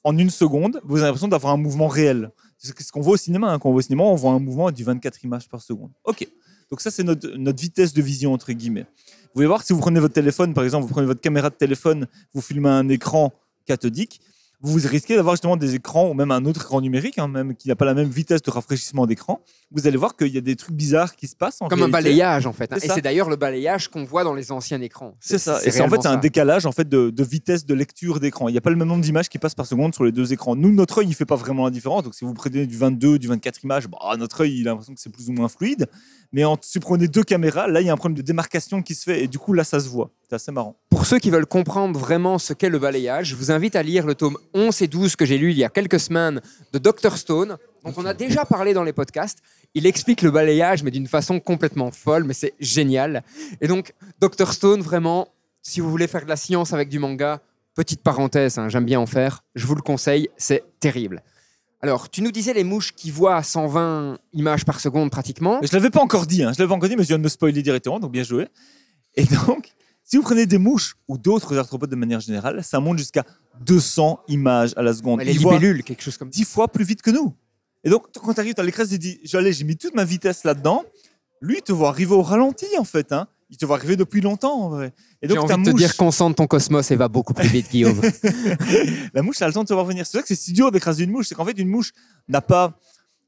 [0.03, 2.33] en une seconde, vous avez l'impression d'avoir un mouvement réel.
[2.59, 3.53] C'est ce qu'on voit au cinéma.
[3.53, 3.61] hein.
[3.61, 5.93] Quand on voit au cinéma, on voit un mouvement à du 24 images par seconde.
[6.03, 6.27] OK.
[6.69, 8.87] Donc ça, c'est notre, notre vitesse de vision, entre guillemets.
[9.23, 11.55] Vous pouvez voir, si vous prenez votre téléphone, par exemple, vous prenez votre caméra de
[11.55, 13.33] téléphone, vous filmez un écran
[13.67, 14.21] cathodique,
[14.63, 17.69] vous risquez d'avoir justement des écrans ou même un autre écran numérique, hein, même qui
[17.69, 19.41] n'a pas la même vitesse de rafraîchissement d'écran.
[19.71, 21.89] Vous allez voir qu'il y a des trucs bizarres qui se passent en comme un
[21.89, 22.71] balayage en fait.
[22.73, 22.77] hein.
[22.83, 25.15] Et c'est d'ailleurs le balayage qu'on voit dans les anciens écrans.
[25.21, 25.61] C'est ça.
[25.65, 28.49] Et c'est en fait un décalage en fait de, de vitesse de lecture d'écran.
[28.49, 30.33] Il n'y a pas le même nombre d'images qui passent par seconde sur les deux
[30.33, 30.55] écrans.
[30.57, 32.03] Nous, notre œil, il fait pas vraiment la différence.
[32.03, 34.95] Donc si vous prenez du 22, du 24 images, bah, notre œil, il a l'impression
[34.95, 35.87] que c'est plus ou moins fluide.
[36.33, 38.83] Mais en, si vous prenez deux caméras, là, il y a un problème de démarcation
[38.83, 40.11] qui se fait et du coup, là, ça se voit.
[40.31, 40.77] C'est assez marrant.
[40.91, 44.07] Pour ceux qui veulent comprendre vraiment ce qu'est le balayage, je vous invite à lire
[44.07, 46.41] le tome 11 et 12 que j'ai lu il y a quelques semaines
[46.73, 49.41] de Dr Stone, dont on a déjà parlé dans les podcasts.
[49.75, 53.25] Il explique le balayage, mais d'une façon complètement folle, mais c'est génial.
[53.61, 55.27] Et donc, Dr Stone, vraiment,
[55.63, 57.41] si vous voulez faire de la science avec du manga,
[57.75, 61.25] petite parenthèse, hein, j'aime bien en faire, je vous le conseille, c'est terrible.
[61.83, 65.59] Alors, tu nous disais les mouches qui voient à 120 images par seconde pratiquement.
[65.61, 66.53] Je l'avais pas encore dit, hein.
[66.57, 68.47] je l'avais encore dit, mais je viens de me spoiler directement, donc bien joué.
[69.17, 69.73] Et donc,
[70.05, 73.25] si vous prenez des mouches ou d'autres arthropodes de manière générale, ça monte jusqu'à
[73.61, 75.21] 200 images à la seconde.
[75.21, 76.39] Les Ils voient libellules, quelque chose comme ça.
[76.39, 77.35] 10 fois plus vite que nous.
[77.85, 80.45] Et donc, quand tu arrives dans l'écran, tu dis, j'allais, j'ai mis toute ma vitesse
[80.45, 80.85] là-dedans.
[81.41, 83.13] Lui, il te voit arriver au ralenti, en fait.
[83.13, 83.27] Hein.
[83.49, 84.93] Il te voit arriver depuis longtemps, en vrai.
[85.23, 87.33] Et J'ai donc, envie ta de te mouche, dire concentre ton cosmos et va beaucoup
[87.33, 88.01] plus vite, Guillaume.
[89.15, 90.07] la mouche a le temps de te voir venir.
[90.07, 91.29] C'est ça que c'est si dur d'écraser une mouche.
[91.29, 91.93] C'est qu'en fait, une mouche
[92.29, 92.79] n'a pas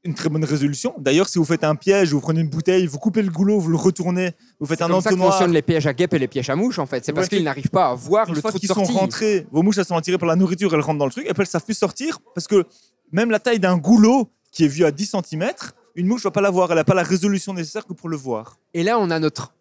[0.05, 0.93] une très bonne résolution.
[0.97, 3.69] D'ailleurs, si vous faites un piège, vous prenez une bouteille, vous coupez le goulot, vous
[3.69, 5.31] le retournez, vous faites C'est un comme ça que entonnoir.
[5.33, 7.05] fonctionnent les pièges à guêpes et les pièges à mouches, en fait.
[7.05, 9.47] C'est parce Ouais, qu'ils n'arrivent pas à voir Une le fois trou de sont rentrés,
[9.51, 11.41] vos mouches elles sont attirées par la nourriture, elles rentrent dans le truc, et puis
[11.41, 12.65] elles savent plus sortir parce que
[13.11, 15.51] même la taille d'un goulot qui est vu à 10 cm,
[15.95, 18.09] une mouche ne va pas la voir, elle n'a pas la résolution nécessaire que pour
[18.09, 18.57] le voir.
[18.73, 19.53] Et là, on a notre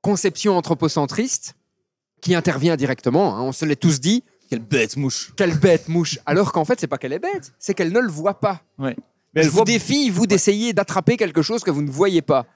[0.00, 1.54] conception anthropocentriste
[2.20, 3.36] qui intervient directement.
[3.36, 3.42] hein.
[3.42, 4.24] On se l'est tous dit.
[4.50, 6.18] Quelle bête mouche Quelle bête mouche.
[6.26, 8.62] Alors qu'en fait, c'est pas qu'elle est bête, c'est qu'elle ne le voit pas.
[9.34, 12.46] Mais Je vous défie, vous, d'essayer d'attraper quelque chose que vous ne voyez pas.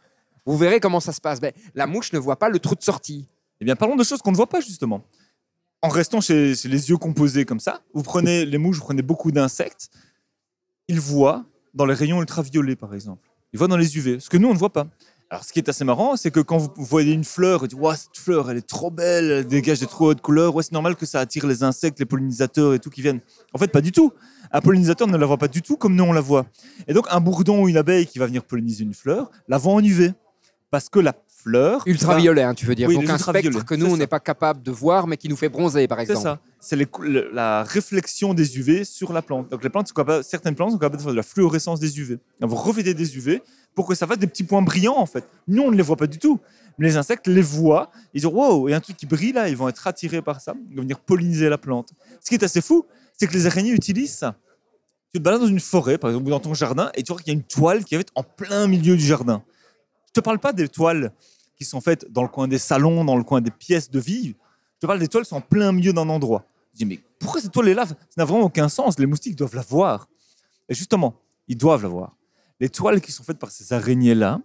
[0.46, 1.40] Vous verrez comment ça se passe.
[1.40, 3.28] Ben, la mouche ne voit pas le trou de sortie.
[3.60, 5.04] Eh bien, parlons de choses qu'on ne voit pas justement.
[5.82, 9.02] En restant chez, chez les yeux composés comme ça, vous prenez les mouches, vous prenez
[9.02, 9.90] beaucoup d'insectes,
[10.88, 13.28] ils voient dans les rayons ultraviolets par exemple.
[13.52, 14.86] Ils voient dans les UV, ce que nous on ne voit pas.
[15.30, 17.78] Alors, ce qui est assez marrant, c'est que quand vous voyez une fleur, vous dites
[17.78, 20.54] Waouh, cette fleur, elle est trop belle, elle dégage des trop hautes couleurs.
[20.54, 23.20] Ouais, c'est normal que ça attire les insectes, les pollinisateurs et tout qui viennent.
[23.52, 24.12] En fait, pas du tout.
[24.52, 26.46] Un pollinisateur ne la voit pas du tout comme nous on la voit.
[26.86, 29.72] Et donc, un bourdon ou une abeille qui va venir polliniser une fleur la voit
[29.72, 30.12] en UV.
[30.70, 31.82] Parce que la fleur.
[31.86, 32.88] Ultraviolet, hein, tu veux dire.
[32.88, 33.96] Oui, Donc un spectre que c'est nous, on ça.
[33.96, 36.22] n'est pas capable de voir, mais qui nous fait bronzer, par C'est exemple.
[36.22, 36.38] ça.
[36.60, 39.50] C'est cou- le- la réflexion des UV sur la plante.
[39.50, 41.98] Donc les plantes sont capables, certaines plantes sont capables de faire de la fluorescence des
[42.00, 42.18] UV.
[42.40, 43.42] Elles vont refléter des UV
[43.74, 45.24] pour que ça fasse des petits points brillants en fait.
[45.48, 46.40] Nous on ne les voit pas du tout.
[46.78, 47.90] Mais les insectes les voient.
[48.12, 49.48] Ils disent wow, il y a un truc qui brille là.
[49.48, 50.54] Ils vont être attirés par ça.
[50.70, 51.90] Ils vont venir polliniser la plante.
[52.20, 52.84] Ce qui est assez fou,
[53.18, 54.36] c'est que les araignées utilisent ça.
[55.12, 57.20] Tu te balades dans une forêt, par exemple, ou dans ton jardin, et tu vois
[57.22, 59.44] qu'il y a une toile qui est faite en plein milieu du jardin.
[60.08, 61.12] Je te parle pas des toiles
[61.56, 64.34] qui sont faites dans le coin des salons, dans le coin des pièces de vie.
[64.74, 66.44] Je te parle des toiles qui sont en plein milieu d'un endroit.
[66.72, 68.98] Je dis, mais pourquoi cette toile est là Ça n'a vraiment aucun sens.
[68.98, 70.08] Les moustiques doivent la voir.
[70.68, 71.14] Et justement,
[71.46, 72.16] ils doivent la voir.
[72.60, 74.40] Les toiles qui sont faites par ces araignées-là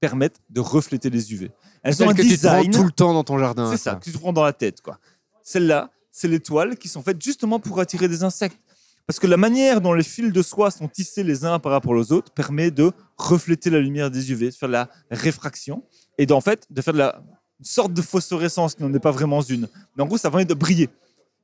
[0.00, 1.50] permettent de refléter les UV.
[1.82, 2.72] Elles ont Celle un que tu te prends design.
[2.72, 3.70] tout le temps dans ton jardin.
[3.70, 4.80] C'est ça, que tu te prends dans la tête.
[4.80, 4.98] quoi.
[5.42, 8.58] Celles-là, c'est les toiles qui sont faites justement pour attirer des insectes.
[9.06, 11.92] Parce que la manière dont les fils de soie sont tissés les uns par rapport
[11.92, 15.82] aux autres permet de refléter la lumière des UV, de faire de la réfraction
[16.18, 17.22] et d'en fait de faire de la
[17.58, 19.68] une sorte de phosphorescence qui n'en est pas vraiment une.
[19.96, 20.88] Mais en gros, ça permet de briller.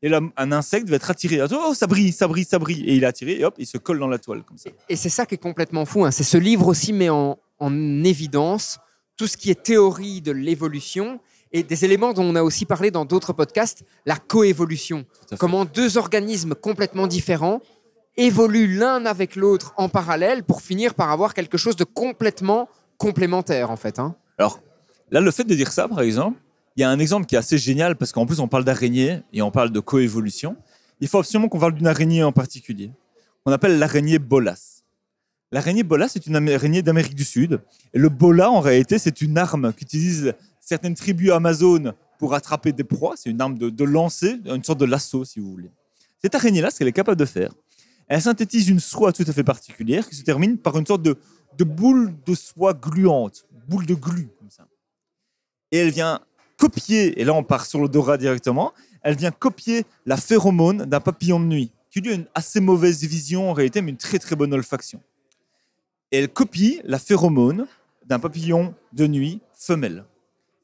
[0.03, 1.41] Et là, un insecte va être attiré.
[1.51, 2.85] Oh, ça brille, ça brille, ça brille.
[2.87, 4.71] Et il est attiré et hop, il se colle dans la toile comme ça.
[4.89, 6.05] Et c'est ça qui est complètement fou.
[6.05, 6.11] hein.
[6.13, 8.79] C'est ce livre aussi met en, en évidence
[9.17, 11.19] tout ce qui est théorie de l'évolution
[11.51, 15.05] et des éléments dont on a aussi parlé dans d'autres podcasts, la coévolution.
[15.39, 17.61] Comment deux organismes complètement différents
[18.17, 23.71] évoluent l'un avec l'autre en parallèle pour finir par avoir quelque chose de complètement complémentaire
[23.71, 23.99] en fait.
[23.99, 24.15] hein.
[24.39, 24.61] Alors,
[25.11, 26.39] là, le fait de dire ça, par exemple,
[26.79, 29.21] il y a un exemple qui est assez génial parce qu'en plus, on parle d'araignée
[29.33, 30.57] et on parle de coévolution.
[31.01, 32.93] Il faut absolument qu'on parle d'une araignée en particulier.
[33.45, 34.85] On appelle l'araignée bolas.
[35.51, 37.61] L'araignée bolas, c'est une araignée d'Amérique du Sud.
[37.93, 43.15] Le bola, en réalité, c'est une arme qu'utilisent certaines tribus amazones pour attraper des proies.
[43.17, 45.73] C'est une arme de, de lancer, une sorte de lasso, si vous voulez.
[46.23, 47.51] Cette araignée-là, ce qu'elle est capable de faire,
[48.07, 51.17] elle synthétise une soie tout à fait particulière qui se termine par une sorte de,
[51.57, 54.69] de boule de soie gluante, boule de glu, comme ça.
[55.73, 56.21] Et elle vient
[56.59, 61.41] copier, et là on part sur l'odorat directement, elle vient copier la phéromone d'un papillon
[61.41, 64.37] de nuit, qui lui a une assez mauvaise vision en réalité, mais une très très
[64.37, 65.01] bonne olfaction.
[66.13, 67.67] Et elle copie la phéromone
[68.07, 70.05] d'un papillon de nuit femelle.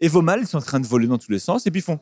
[0.00, 1.80] Et vos mâles, ils sont en train de voler dans tous les sens, et puis
[1.80, 2.00] ils font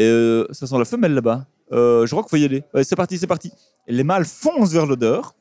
[0.00, 1.46] Euh, Ça sent la femelle là-bas.
[1.72, 2.62] Euh, je crois qu'il faut y aller.
[2.84, 3.50] C'est parti, c'est parti.
[3.86, 5.34] Et les mâles foncent vers l'odeur.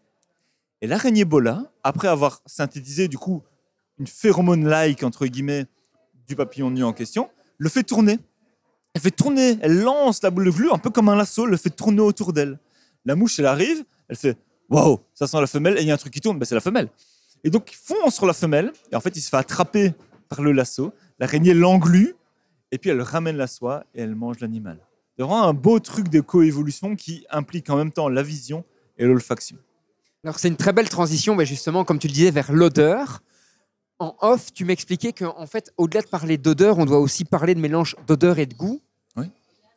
[0.82, 3.44] Et l'araignée bola, après avoir synthétisé du coup
[4.00, 5.66] une phéromone-like, entre guillemets,
[6.28, 8.20] du papillon de nuit en question, le fait tourner.
[8.94, 11.58] Elle fait tourner, elle lance la boule de glu un peu comme un lasso, le
[11.58, 12.60] fait tourner autour d'elle.
[13.04, 14.38] La mouche, elle arrive, elle fait
[14.70, 16.56] Waouh, ça sent la femelle, et il y a un truc qui tourne, ben, c'est
[16.56, 16.90] la femelle.
[17.44, 19.94] Et donc, il fonce sur la femelle, et en fait, il se fait attraper
[20.28, 20.92] par le lasso.
[21.20, 22.16] L'araignée l'englue,
[22.72, 24.80] et puis elle ramène la soie et elle mange l'animal.
[25.16, 28.66] C'est vraiment un beau truc de coévolution qui implique en même temps la vision
[28.98, 29.58] et l'olfaction.
[30.24, 33.22] Alors c'est une très belle transition, mais justement, comme tu le disais, vers l'odeur.
[34.00, 37.60] En off, tu m'expliquais qu'en fait, au-delà de parler d'odeur, on doit aussi parler de
[37.60, 38.82] mélange d'odeur et de goût.
[39.16, 39.30] Oui.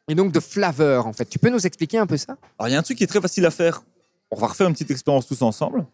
[0.09, 1.26] Et donc de flaveur, en fait.
[1.26, 2.37] Tu peux nous expliquer un peu ça?
[2.59, 3.83] Alors, il y a un truc qui est très facile à faire.
[4.31, 5.87] On va refaire une petite expérience tous ensemble.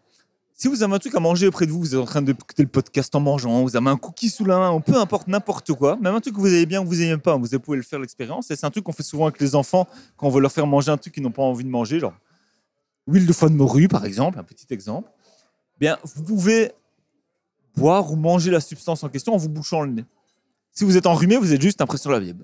[0.57, 2.63] Si vous avez un truc à manger près de vous, vous êtes en train d'écouter
[2.63, 5.73] le podcast en mangeant, vous avez un cookie sous la main, ou peu importe n'importe
[5.73, 7.75] quoi, même un truc que vous aimez bien ou que vous n'aimez pas, vous pouvez
[7.75, 8.49] le faire l'expérience.
[8.51, 9.85] Et c'est un truc qu'on fait souvent avec les enfants
[10.15, 12.13] quand on veut leur faire manger un truc qu'ils n'ont pas envie de manger, genre
[13.05, 15.11] huile de foie de morue par exemple, un petit exemple.
[15.77, 16.71] Bien, vous pouvez
[17.75, 20.05] boire ou manger la substance en question en vous bouchant le nez.
[20.71, 22.41] Si vous êtes enrhumé, vous êtes juste l'impression la vibe.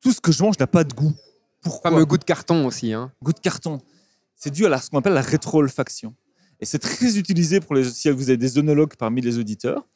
[0.00, 1.12] Tout ce que je mange n'a pas de goût.
[1.60, 2.92] Pourquoi Fameux goût de carton aussi.
[2.92, 3.12] Hein.
[3.22, 3.80] goût de carton.
[4.36, 6.14] C'est dû à la- ce qu'on appelle la rétro-olfaction.
[6.60, 9.86] Et c'est très utilisé pour les, si vous avez des œnologues parmi les auditeurs.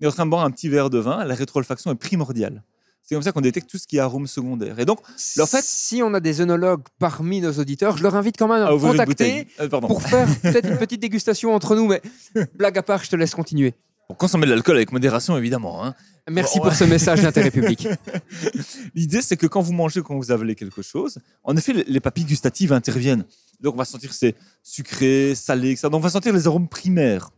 [0.00, 2.62] Et en train de boire un petit verre de vin, la rétro-olfaction est primordiale.
[3.02, 4.78] C'est comme ça qu'on détecte tout ce qui est arôme secondaire.
[4.78, 8.36] Et donc, en fait- si on a des œnologues parmi nos auditeurs, je leur invite
[8.38, 9.48] quand même à à une contacter.
[9.60, 11.88] Euh, pour faire peut-être une petite dégustation entre nous.
[11.88, 12.00] Mais
[12.54, 13.74] blague à part, je te laisse continuer.
[14.10, 15.84] Pour consommer de l'alcool avec modération, évidemment.
[15.84, 15.94] hein.
[16.28, 17.86] Merci pour ce message d'intérêt public.
[18.96, 22.00] L'idée, c'est que quand vous mangez, quand vous avalez quelque chose, en effet, les- les
[22.00, 23.24] papilles gustatives interviennent.
[23.60, 25.82] Donc, on va sentir c'est sucré, salé, etc.
[25.84, 27.30] Donc, on va sentir les arômes primaires.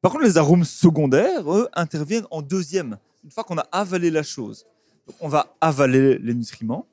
[0.00, 4.22] Par contre, les arômes secondaires, eux, interviennent en deuxième, une fois qu'on a avalé la
[4.22, 4.64] chose.
[5.06, 6.86] Donc, on va avaler les nutriments.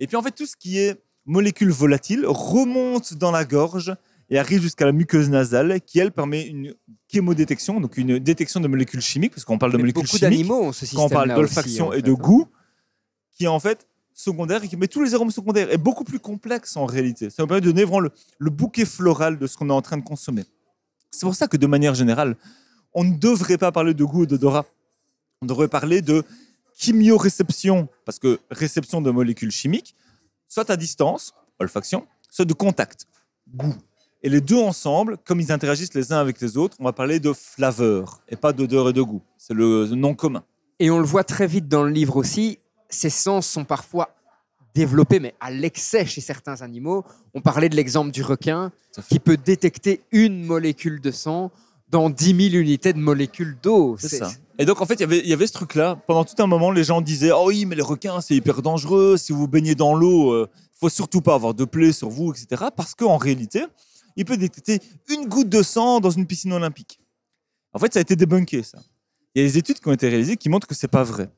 [0.00, 3.94] Et puis, en fait, tout ce qui est molécules volatiles remonte dans la gorge
[4.30, 6.74] et arrive jusqu'à la muqueuse nasale, qui, elle, permet une
[7.10, 10.72] chémodétection, donc une détection de molécules chimiques, parce qu'on parle de molécules beaucoup chimiques d'animaux
[10.72, 12.46] ce quand on parle d'olfaction et de goût,
[13.32, 16.18] qui est en fait secondaire et qui met tous les arômes secondaires est beaucoup plus
[16.18, 17.30] complexe en réalité.
[17.30, 19.82] Ça nous permet de donner vraiment le, le bouquet floral de ce qu'on est en
[19.82, 20.44] train de consommer.
[21.10, 22.36] C'est pour ça que de manière générale,
[22.92, 24.66] on ne devrait pas parler de goût et d'odorat.
[25.40, 26.24] On devrait parler de
[26.76, 29.94] chimioréception, parce que réception de molécules chimiques,
[30.48, 33.06] soit à distance, olfaction, soit de contact,
[33.54, 33.74] goût.
[34.22, 37.20] Et les deux ensemble, comme ils interagissent les uns avec les autres, on va parler
[37.20, 39.22] de flaveur et pas d'odeur et de goût.
[39.36, 40.42] C'est le nom commun.
[40.80, 44.10] Et on le voit très vite dans le livre aussi, ces sens sont parfois
[44.74, 47.04] développés, mais à l'excès chez certains animaux.
[47.34, 48.72] On parlait de l'exemple du requin
[49.08, 51.50] qui peut détecter une molécule de sang
[51.88, 53.96] dans 10 000 unités de molécules d'eau.
[53.98, 54.30] C'est ça.
[54.58, 55.96] Et donc, en fait, il y avait- il y avait ce truc-là.
[56.06, 59.16] Pendant tout un moment, les gens disaient Oh oui, mais les requins, c'est hyper dangereux.
[59.16, 62.64] Si vous baignez dans l'eau, il faut surtout pas avoir de plaies sur vous, etc.
[62.76, 63.64] Parce qu'en réalité,
[64.18, 67.00] il peut détecter une goutte de sang dans une piscine olympique.
[67.72, 68.78] En fait, ça a été débunké, ça.
[69.34, 71.30] Il y a des études qui ont été réalisées qui montrent que c'est pas vrai.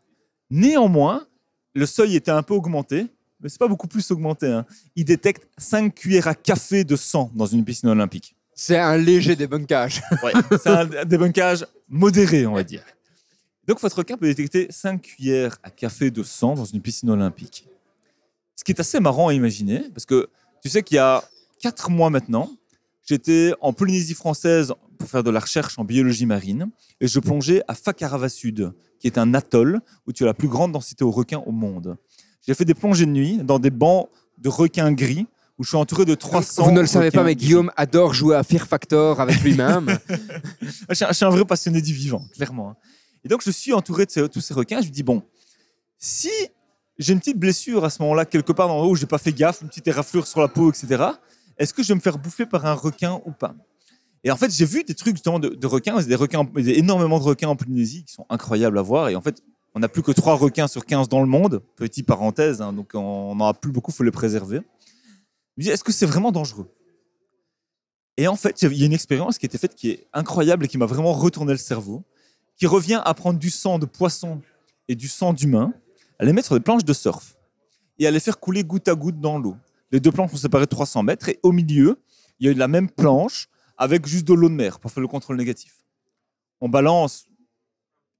[0.49, 1.27] Néanmoins,
[1.75, 3.07] le seuil était un peu augmenté,
[3.41, 4.47] mais c'est pas beaucoup plus augmenté.
[4.47, 4.65] hein.
[4.97, 8.35] Il détecte 5 cuillères à café de sang dans une piscine olympique.
[8.55, 10.03] C'est un léger débunkage.
[10.23, 12.83] Ouais, c'est un débunkage modéré, on va dire.
[13.67, 17.67] Donc, votre requin peut détecter 5 cuillères à café de sang dans une piscine olympique.
[18.57, 20.29] Ce qui est assez marrant à imaginer, parce que
[20.63, 21.23] tu sais qu'il y a
[21.61, 22.51] 4 mois maintenant,
[23.07, 26.69] j'étais en Polynésie française pour faire de la recherche en biologie marine,
[27.01, 30.49] et je plongeais à Fakarava Sud, qui est un atoll où tu as la plus
[30.49, 31.97] grande densité de requins au monde.
[32.47, 34.09] J'ai fait des plongées de nuit dans des bancs
[34.39, 35.27] de requins gris,
[35.59, 37.35] où je suis entouré de 300 Vous ne le savez pas, mais.
[37.35, 39.99] Guillaume adore jouer à Fear Factor avec lui-même.
[40.89, 42.71] Je suis, un, je vrai passionné du vivant, clairement.
[42.71, 42.77] hein.
[43.25, 44.81] Et donc, je suis entouré de tous ces requins.
[44.81, 45.23] Je me dis, bon,
[45.99, 46.31] si
[46.99, 49.19] j'ai une petite blessure à ce moment-là, quelque part dans le haut, où j'ai pas
[49.19, 51.03] fait gaffe, une petite éraflure sur la peau, etc.,
[51.61, 53.55] est-ce que je vais me faire bouffer par un requin ou pas?
[54.25, 56.01] Et en fait, j'ai vu des trucs justement de, de requins.
[56.03, 59.11] Des requins, énormément de requins en Polynésie qui sont incroyables à voir.
[59.11, 59.43] Et en fait,
[59.75, 61.63] on n'a plus que 3 requins sur 15 dans le monde.
[61.77, 64.63] Petite parenthèse, hein, donc on n'en a plus beaucoup, il faut les préserver.
[65.57, 66.69] Je me est-ce que c'est vraiment dangereux?
[68.17, 70.65] Et en fait, il y a une expérience qui a été faite qui est incroyable
[70.65, 72.05] et qui m'a vraiment retourné le cerveau,
[72.57, 74.41] qui revient à prendre du sang de poisson
[74.89, 75.73] et du sang d'humain,
[76.19, 77.37] à les mettre sur des planches de surf
[77.99, 79.57] et à les faire couler goutte à goutte dans l'eau.
[79.93, 82.01] Les deux planches sont séparées de 300 mètres et au milieu,
[82.39, 85.09] il y a la même planche avec juste de l'eau de mer pour faire le
[85.09, 85.85] contrôle négatif.
[86.61, 87.27] On balance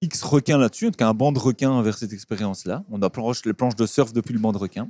[0.03, 2.85] X requins là-dessus, en tout cas un banc de requins vers cette expérience-là.
[2.91, 4.89] On approche les planches de surf depuis le banc de requins.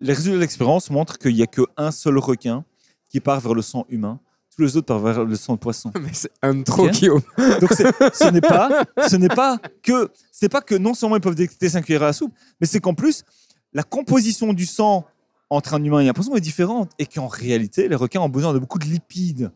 [0.00, 2.64] Les résultats de l'expérience montrent qu'il n'y a qu'un seul requin
[3.08, 4.20] qui part vers le sang humain.
[4.54, 5.92] Tous les autres partent vers le sang de poisson.
[6.00, 6.86] mais c'est un trop.
[6.86, 11.36] Donc ce n'est pas, ce n'est pas que, c'est pas que non seulement ils peuvent
[11.36, 13.24] détecter 5 cuillères à soupe, mais c'est qu'en plus
[13.72, 15.06] la composition du sang
[15.50, 18.52] entre un humain et un poisson est différente et qu'en réalité les requins ont besoin
[18.52, 19.50] de beaucoup de lipides.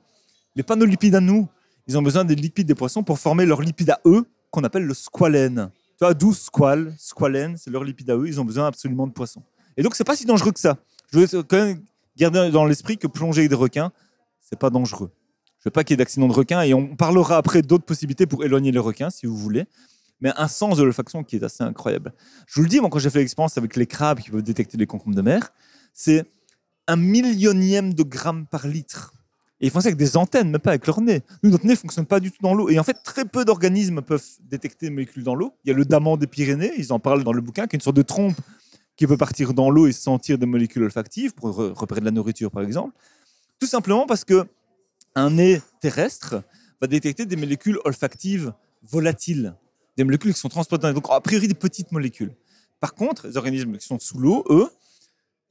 [0.55, 1.49] Les nos lipides à nous,
[1.87, 4.85] ils ont besoin des lipides des poissons pour former leurs lipides à eux qu'on appelle
[4.85, 5.71] le squalène.
[5.99, 8.27] Tu vois, d'où squal, squalène, c'est leur lipide à eux.
[8.27, 9.43] Ils ont besoin absolument de poissons.
[9.77, 10.79] Et donc c'est pas si dangereux que ça.
[11.13, 11.83] Je veux quand même
[12.17, 13.93] garder dans l'esprit que plonger avec des requins,
[14.41, 15.11] c'est pas dangereux.
[15.59, 18.27] Je veux pas qu'il y ait d'accident de requin et on parlera après d'autres possibilités
[18.27, 19.65] pour éloigner les requins si vous voulez.
[20.21, 22.13] Mais un sens de l'olfaction qui est assez incroyable.
[22.47, 24.77] Je vous le dis, moi, quand j'ai fait l'expérience avec les crabes qui peuvent détecter
[24.77, 25.53] les concombres de mer,
[25.93, 26.25] c'est
[26.87, 29.13] un millionième de gramme par litre.
[29.61, 31.23] Et ils font ça avec des antennes, mais pas avec leur nez.
[31.43, 32.69] Nous, notre nez ne fonctionne pas du tout dans l'eau.
[32.69, 35.55] Et en fait, très peu d'organismes peuvent détecter des molécules dans l'eau.
[35.65, 37.79] Il y a le daman des Pyrénées, ils en parlent dans le bouquin, qui est
[37.79, 38.37] une sorte de trompe
[38.97, 42.11] qui peut partir dans l'eau et sentir des molécules olfactives pour re- repérer de la
[42.11, 42.93] nourriture, par exemple.
[43.61, 44.45] Tout simplement parce que
[45.15, 46.43] un nez terrestre
[46.81, 49.55] va détecter des molécules olfactives volatiles,
[49.97, 50.89] des molécules qui sont transportées.
[50.89, 52.35] dans Donc, a priori, des petites molécules.
[52.81, 54.69] Par contre, les organismes qui sont sous l'eau, eux,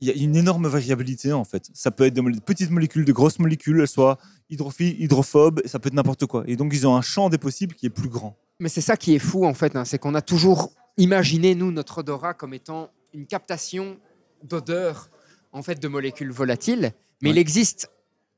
[0.01, 1.69] il y a une énorme variabilité en fait.
[1.73, 4.17] Ça peut être molé- petites molécules, de grosses molécules, elles soient
[4.49, 6.43] hydrophiles, hydrophobes, ça peut être n'importe quoi.
[6.47, 8.35] Et donc ils ont un champ des possibles qui est plus grand.
[8.59, 11.71] Mais c'est ça qui est fou en fait, hein, c'est qu'on a toujours imaginé nous
[11.71, 13.97] notre odorat comme étant une captation
[14.43, 15.09] d'odeur
[15.51, 16.91] en fait de molécules volatiles,
[17.21, 17.35] mais Ouais.
[17.35, 17.89] il existe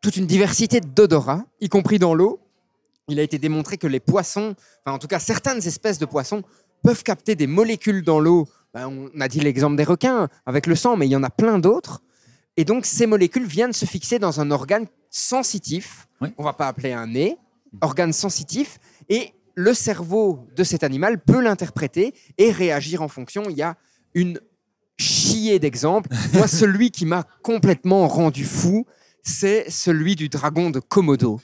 [0.01, 2.39] toute une diversité d'odorats, y compris dans l'eau.
[3.07, 4.55] Il a été démontré que les poissons,
[4.86, 6.43] enfin en tout cas certaines espèces de poissons,
[6.84, 8.47] peuvent capter des molécules dans l'eau.
[8.74, 11.30] Ben, on a dit l'exemple des requins avec le sang, mais il y en a
[11.30, 12.01] plein d'autres.
[12.57, 16.07] Et donc ces molécules viennent se fixer dans un organe sensitif.
[16.21, 16.30] Oui.
[16.38, 17.38] On va pas appeler un nez,
[17.82, 18.80] organe sensitif.
[19.09, 23.43] Et le cerveau de cet animal peut l'interpréter et réagir en fonction.
[23.49, 23.76] Il y a
[24.15, 24.39] une
[24.97, 26.09] chier d'exemples.
[26.34, 28.86] Moi, celui qui m'a complètement rendu fou,
[29.24, 31.39] c'est celui du dragon de Komodo.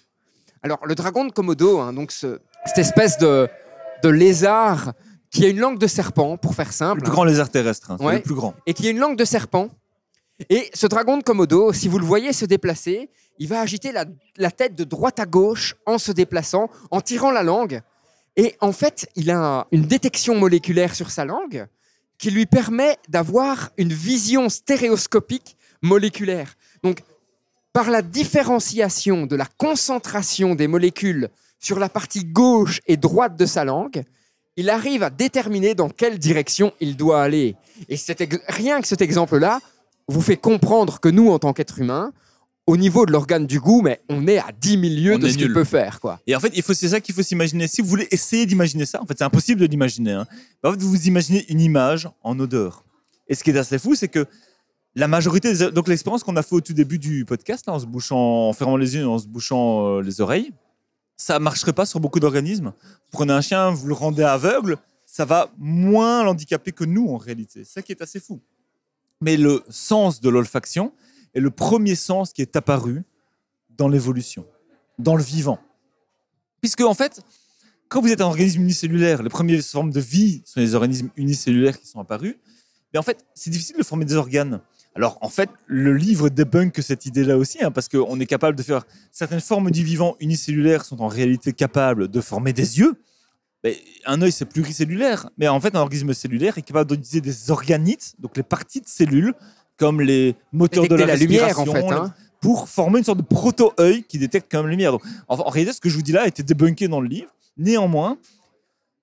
[0.63, 3.47] Alors, le dragon de Komodo, hein, donc ce- cette espèce de,
[4.03, 4.93] de lézard
[5.31, 7.97] qui a une langue de serpent, pour faire simple, Le plus grand lézard terrestre, hein,
[7.99, 8.15] Ouais.
[8.17, 8.53] le plus grand.
[8.65, 9.69] et qui a une langue de serpent.
[10.49, 13.09] Et ce dragon de Komodo, si vous le voyez se déplacer,
[13.39, 14.05] il va agiter la,
[14.37, 17.81] la tête de droite à gauche en se déplaçant, en tirant la langue.
[18.37, 21.67] Et en fait, il a un- une détection moléculaire sur sa langue
[22.17, 26.55] qui lui permet d'avoir une vision stéréoscopique moléculaire.
[26.83, 27.01] Donc,
[27.73, 33.45] par la différenciation de la concentration des molécules sur la partie gauche et droite de
[33.45, 34.03] sa langue,
[34.59, 37.55] il arrive à déterminer dans quelle direction il doit aller.
[37.87, 37.95] Et
[38.49, 39.61] rien que cet exemple-là
[40.09, 42.11] vous fait comprendre que nous, en tant qu'êtres humains,
[42.67, 45.37] au niveau de l'organe du goût, mais on est à 10 milieux On de ce
[45.37, 46.01] qu'il peut faire.
[46.01, 46.19] quoi.
[46.27, 47.69] Et en fait, il faut, c'est ça qu'il faut s'imaginer.
[47.69, 50.11] Si vous voulez essayer d'imaginer ça, en fait, c'est impossible de l'imaginer.
[50.11, 50.27] Hein.
[50.61, 52.83] En fait, vous vous imaginez une image en odeur.
[53.29, 54.25] Et ce qui est assez fou, c'est que
[54.93, 55.71] la majorité des...
[55.71, 58.53] Donc l'expérience qu'on a fait au tout début du podcast, là, en se bouchant, en
[58.53, 60.51] fermant les yeux, et en se bouchant euh, les oreilles,
[61.19, 62.71] ça marcherait pas sur beaucoup d'organismes.
[62.77, 67.17] Vous prenez un chien, vous le rendez aveugle, ça va moins l'handicaper que nous en
[67.17, 67.65] réalité.
[67.65, 68.39] C'est ça qui est assez fou.
[69.19, 70.93] Mais le sens de l'olfaction
[71.35, 73.03] est le premier sens qui est apparu
[73.77, 74.45] dans l'évolution,
[74.97, 75.59] dans le vivant.
[76.61, 77.21] Puisque, en fait,
[77.89, 81.77] quand vous êtes un organisme unicellulaire, les premières formes de vie sont les organismes unicellulaires
[81.77, 82.37] qui sont apparus.
[82.93, 84.61] Mais en fait, c'est difficile de former des organes.
[84.95, 88.63] Alors, en fait, le livre débunk cette idée-là aussi, hein, parce qu'on est capable de
[88.63, 88.85] faire.
[89.11, 92.95] Certaines formes du vivant unicellulaires sont en réalité capables de former des yeux.
[93.63, 95.29] Mais un œil, c'est pluricellulaire.
[95.37, 98.87] Mais en fait, un organisme cellulaire est capable d'utiliser des organites, donc les parties de
[98.87, 99.33] cellules,
[99.77, 101.71] comme les moteurs de la, la lumière, en fait.
[101.71, 102.13] respiration, hein.
[102.41, 104.91] pour former une sorte de proto-œil qui détecte quand même la lumière.
[104.91, 107.07] Donc, en, en réalité, ce que je vous dis là a été débunké dans le
[107.07, 107.29] livre.
[107.57, 108.17] Néanmoins,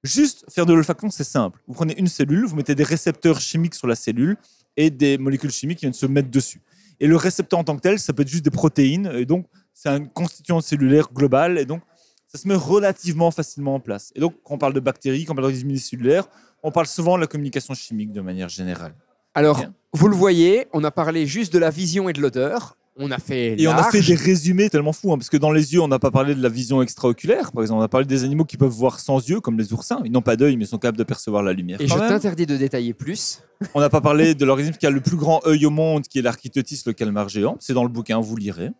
[0.02, 1.60] juste faire de l'olfaction, c'est simple.
[1.66, 4.36] Vous prenez une cellule, vous mettez des récepteurs chimiques sur la cellule
[4.76, 6.60] et des molécules chimiques qui viennent se mettre dessus.
[7.00, 9.10] Et le récepteur en tant que tel, ça peut être juste des protéines.
[9.14, 11.58] Et donc, c'est un constituant cellulaire global.
[11.58, 11.82] Et donc,
[12.26, 14.12] ça se met relativement facilement en place.
[14.14, 16.26] Et donc, quand on parle de bactéries, quand on parle d'organismes unicellulaires,
[16.62, 18.94] on parle souvent de la communication chimique de manière générale.
[19.34, 19.74] Alors, Bien.
[19.92, 22.76] vous le voyez, on a parlé juste de la vision et de l'odeur.
[22.98, 25.52] On a fait Et on a fait des résumés tellement fous, hein, parce que dans
[25.52, 27.52] les yeux, on n'a pas parlé de la vision extraoculaire.
[27.52, 30.00] Par exemple, on a parlé des animaux qui peuvent voir sans yeux, comme les oursins.
[30.04, 31.78] Ils n'ont pas d'œil, mais sont capables de percevoir la lumière.
[31.80, 33.42] Et quand je t'interdis de détailler plus.
[33.74, 36.18] On n'a pas parlé de l'organisme qui a le plus grand œil au monde, qui
[36.18, 37.56] est l'architeutis, le calmar géant.
[37.60, 38.70] C'est dans le bouquin, vous lirez.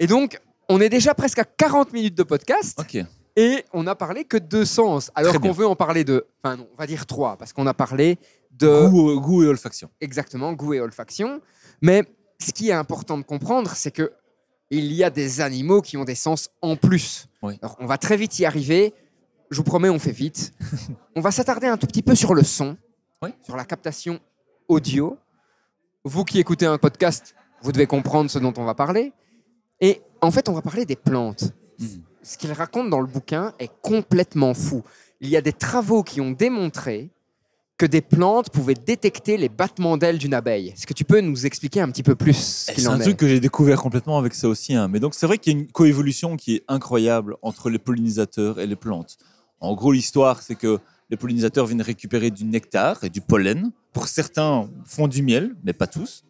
[0.00, 3.04] Et donc, on est déjà presque à 40 minutes de podcast Ok.
[3.36, 5.10] et on n'a parlé que de deux sens.
[5.14, 6.26] Alors qu'on veut en parler de.
[6.42, 8.18] Enfin, non, on va dire trois, parce qu'on a parlé
[8.58, 8.88] de.
[8.88, 9.88] Goût, goût et olfaction.
[10.00, 11.40] exactement goût et olfaction.
[11.80, 12.04] Mais
[12.42, 14.12] ce qui est important de comprendre, c'est que
[14.70, 17.26] il y a des animaux qui ont des sens en plus.
[17.42, 17.58] Oui.
[17.60, 18.94] Alors, on va très vite y arriver.
[19.50, 20.54] Je vous promets, on fait vite.
[21.16, 22.76] on va s'attarder un tout petit peu sur le son,
[23.20, 23.30] Oui.
[23.44, 24.18] sur la captation
[24.68, 25.18] audio.
[26.04, 29.12] Vous qui écoutez un podcast, vous devez comprendre ce dont on va parler.
[29.80, 31.52] Et en fait, on va parler des plantes.
[31.78, 32.02] Mhm.
[32.22, 34.82] Ce qu'il raconte dans le bouquin est complètement fou.
[35.20, 37.10] Il y a des travaux qui ont démontré
[37.82, 40.68] que des plantes pouvaient détecter les battements d'ailes d'une abeille.
[40.68, 43.16] Est-ce que tu peux nous expliquer un petit peu plus qu'il C'est un est truc
[43.16, 44.76] que j'ai découvert complètement avec ça aussi.
[44.76, 44.86] hein.
[44.86, 48.60] Mais donc, c'est vrai qu'il y a une coévolution qui est incroyable entre les pollinisateurs
[48.60, 49.16] et les plantes.
[49.58, 50.78] En gros, l'histoire, c'est que
[51.10, 53.72] les pollinisateurs viennent récupérer du nectar et du pollen.
[53.92, 56.22] Pour certains, font du miel, mais pas tous.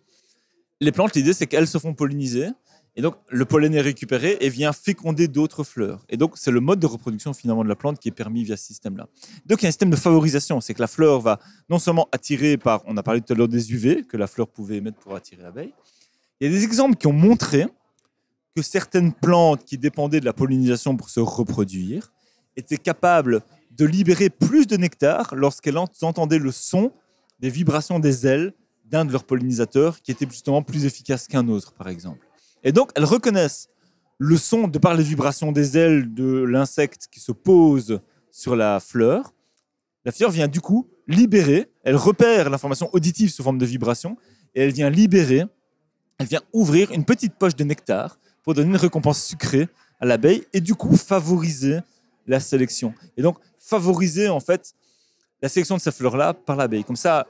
[0.80, 2.46] Les plantes, l'idée, c'est qu'elles se font polliniser.
[2.94, 6.04] Et donc, le pollen est récupéré et vient féconder d'autres fleurs.
[6.10, 8.56] Et donc, c'est le mode de reproduction finalement de la plante qui est permis via
[8.56, 9.08] ce système-là.
[9.46, 10.60] Donc, il y a un système de favorisation.
[10.60, 11.40] C'est que la fleur va
[11.70, 14.46] non seulement attirer par, on a parlé tout à l'heure des UV, que la fleur
[14.46, 15.72] pouvait émettre pour attirer l'abeille.
[16.40, 17.66] Il y a des exemples qui ont montré
[18.54, 22.12] que certaines plantes qui dépendaient de la pollinisation pour se reproduire
[22.56, 23.40] étaient capables
[23.70, 26.92] de libérer plus de nectar lorsqu'elles entendaient le son
[27.40, 28.52] des vibrations des ailes
[28.84, 32.26] d'un de leurs pollinisateurs qui était justement plus efficace qu'un autre, par exemple.
[32.62, 33.68] Et donc, elles reconnaissent
[34.18, 38.00] le son de par les vibrations des ailes de l'insecte qui se pose
[38.30, 39.34] sur la fleur.
[40.04, 44.16] La fleur vient du coup libérer, elle repère l'information auditive sous forme de vibration,
[44.54, 45.44] et elle vient libérer,
[46.18, 49.68] elle vient ouvrir une petite poche de nectar pour donner une récompense sucrée
[50.00, 51.80] à l'abeille, et du coup favoriser
[52.26, 52.94] la sélection.
[53.16, 54.74] Et donc, favoriser en fait
[55.40, 56.84] la sélection de ces fleurs-là par l'abeille.
[56.84, 57.26] Comme ça,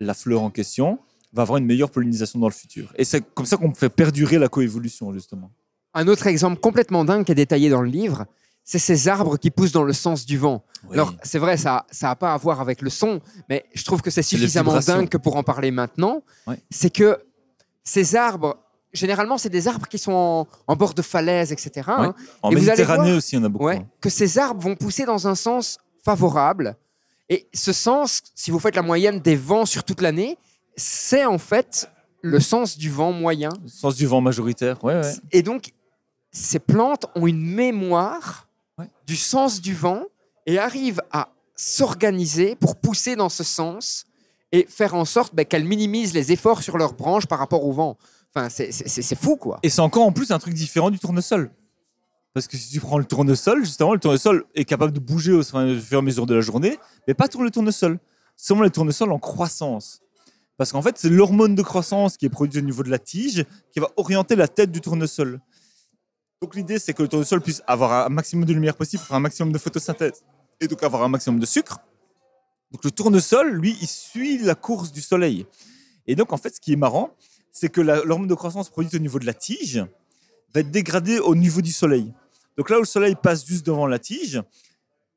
[0.00, 0.98] la fleur en question
[1.32, 2.92] va avoir une meilleure pollinisation dans le futur.
[2.96, 5.50] Et c'est comme ça qu'on fait perdurer la coévolution, justement.
[5.94, 8.26] Un autre exemple complètement dingue qui est détaillé dans le livre,
[8.64, 10.64] c'est ces arbres qui poussent dans le sens du vent.
[10.92, 14.10] Alors, c'est vrai, ça n'a pas à voir avec le son, mais je trouve que
[14.10, 16.22] c'est suffisamment dingue que pour en parler maintenant.
[16.70, 17.18] C'est que
[17.84, 18.56] ces arbres,
[18.92, 21.70] généralement, c'est des arbres qui sont en, en bord de falaise, etc.
[21.88, 22.14] hein.
[22.42, 23.66] En Et vous allez Méditerranée voir- aussi, il y en a beaucoup.
[23.66, 26.76] Ouais, que ces arbres vont pousser dans un sens favorable.
[27.28, 30.38] Et ce sens, si vous faites la moyenne des vents sur toute l'année,
[30.76, 31.90] c'est en fait
[32.22, 33.50] le sens du vent moyen.
[33.62, 34.82] Le sens du vent majoritaire.
[34.84, 35.12] Ouais, ouais.
[35.32, 35.72] Et donc,
[36.32, 38.48] ces plantes ont une mémoire
[38.78, 38.90] Ouais.
[39.06, 40.02] du sens du vent
[40.44, 44.04] et arrivent à s'organiser pour pousser dans ce sens
[44.52, 47.72] et faire en sorte ben, qu'elles minimisent les efforts sur leurs branches par rapport au
[47.72, 47.96] vent.
[48.34, 49.58] Enfin, c'est fou, quoi.
[49.62, 51.50] Et c'est encore en plus un truc différent du tournesol.
[52.34, 55.42] Parce que si tu prends le tournesol, justement, le tournesol est capable de bouger au
[55.42, 57.98] fur et à mesure de la journée, mais pas tout le tournesol.
[58.36, 60.02] Seulement le tournesol en croissance.
[60.56, 63.44] Parce qu'en fait, c'est l'hormone de croissance qui est produite au niveau de la tige
[63.72, 65.40] qui va orienter la tête du tournesol.
[66.40, 69.20] Donc l'idée, c'est que le tournesol puisse avoir un maximum de lumière possible faire un
[69.20, 70.24] maximum de photosynthèse
[70.60, 71.78] et donc avoir un maximum de sucre.
[72.72, 75.46] Donc le tournesol, lui, il suit la course du soleil.
[76.06, 77.10] Et donc, en fait, ce qui est marrant,
[77.52, 79.84] c'est que l'hormone de croissance produite au niveau de la tige
[80.54, 82.12] va être dégradée au niveau du soleil.
[82.56, 84.42] Donc là où le soleil passe juste devant la tige,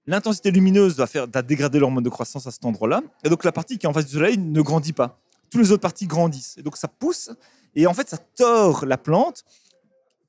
[0.06, 3.02] l'intensité lumineuse va faire va dégrader l'hormone de croissance à cet endroit-là.
[3.24, 5.20] Et donc la partie qui est en face du soleil ne grandit pas.
[5.50, 6.56] Toutes les autres parties grandissent.
[6.58, 7.32] Et donc ça pousse.
[7.76, 9.44] Et en fait, ça tord la plante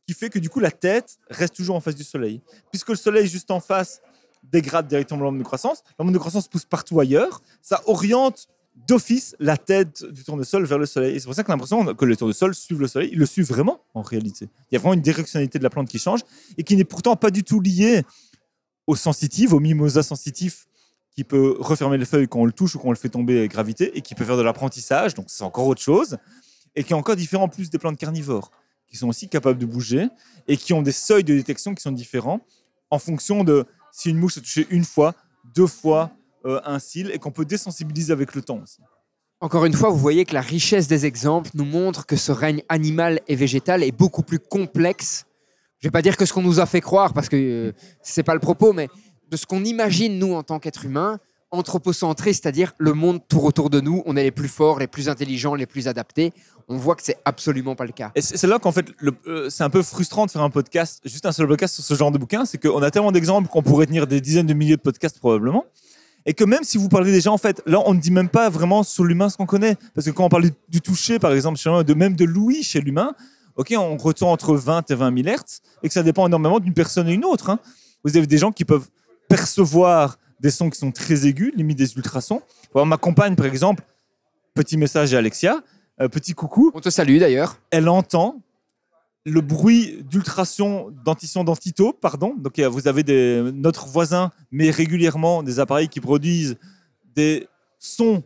[0.07, 2.41] qui fait que du coup la tête reste toujours en face du soleil.
[2.71, 4.01] Puisque le soleil juste en face
[4.43, 8.49] dégrade directement l'hormone de croissance, l'hormone de croissance pousse partout ailleurs, ça oriente
[8.87, 11.15] d'office la tête du tournesol vers le soleil.
[11.15, 13.43] Et c'est pour ça que l'impression que le tournesol suive le soleil, il le suit
[13.43, 14.49] vraiment en réalité.
[14.71, 16.21] Il y a vraiment une directionnalité de la plante qui change
[16.57, 18.03] et qui n'est pourtant pas du tout liée
[18.87, 20.67] au sensitif, au mimosa sensitif
[21.15, 23.39] qui peut refermer les feuilles quand on le touche ou quand on le fait tomber
[23.39, 26.19] avec gravité et qui peut faire de l'apprentissage, donc c'est encore autre chose,
[26.77, 28.51] et qui est encore différent en plus des plantes carnivores,
[28.87, 30.09] qui sont aussi capables de bouger
[30.47, 32.41] et qui ont des seuils de détection qui sont différents
[32.91, 35.15] en fonction de si une mouche a touché une fois,
[35.55, 36.11] deux fois
[36.47, 38.81] euh, un cil et qu'on peut désensibiliser avec le temps aussi.
[39.41, 42.63] Encore une fois, vous voyez que la richesse des exemples nous montre que ce règne
[42.69, 45.27] animal et végétal est beaucoup plus complexe.
[45.79, 48.23] Je vais pas dire que ce qu'on nous a fait croire, parce que euh, c'est
[48.23, 48.89] pas le propos, mais
[49.31, 51.19] de ce qu'on imagine nous en tant qu'êtres humains,
[51.51, 55.09] anthropocentré, c'est-à-dire le monde tour autour de nous, on est les plus forts, les plus
[55.09, 56.33] intelligents, les plus adaptés.
[56.69, 58.13] On voit que c'est absolument pas le cas.
[58.15, 58.87] Et c'est là qu'en fait,
[59.27, 61.95] euh, c'est un peu frustrant de faire un podcast, juste un seul podcast sur ce
[61.95, 64.77] genre de bouquin, c'est qu'on a tellement d'exemples qu'on pourrait tenir des dizaines de milliers
[64.77, 65.65] de podcasts probablement.
[66.27, 68.51] Et que même si vous parlez déjà, en fait, là, on ne dit même pas
[68.51, 69.77] vraiment sur l'humain ce qu'on connaît.
[69.95, 73.15] Parce que quand on parle du, toucher, par exemple, de même de l'ouïe chez l'humain,
[73.57, 76.75] ok, on ressent entre 20 et 20 000 Hertz, et que ça dépend énormément d'une
[76.75, 77.51] personne à une autre.
[77.51, 77.59] hein.
[78.05, 78.89] Vous avez des gens qui peuvent
[79.31, 82.43] percevoir des sons qui sont très aigus, limite des ultrasons.
[82.75, 83.85] Alors, ma compagne, par exemple,
[84.55, 85.63] petit message à Alexia,
[86.01, 87.59] euh, petit coucou, On te salue d'ailleurs.
[87.71, 88.43] elle entend
[89.27, 92.35] le bruit d'ultrason dentition dentito, pardon.
[92.37, 96.57] Donc euh, vous avez des, notre voisin met régulièrement des appareils qui produisent
[97.15, 97.47] des
[97.79, 98.23] sons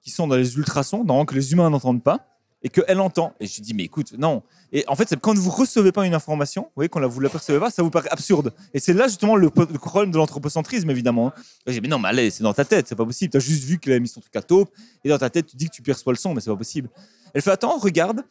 [0.00, 2.35] qui sont dans les ultrasons, dans que les humains n'entendent pas,
[2.66, 3.32] et qu'elle entend.
[3.38, 4.42] Et je dis mais écoute, non.
[4.72, 7.60] Et en fait, quand vous recevez pas une information, vous voyez, quand vous la percevez
[7.60, 8.52] pas, ça vous paraît absurde.
[8.74, 11.32] Et c'est là justement le, problème de l'anthropocentrisme, évidemment.
[11.64, 13.30] Et J'ai dit mais non, mais allez, c'est dans ta tête, c'est pas possible.
[13.30, 14.68] Tu as juste vu qu'il a mis son truc à taupe,
[15.04, 16.88] et dans ta tête, tu dis que tu perçois le son, mais c'est pas possible.
[17.32, 18.24] Elle fait attends, regarde.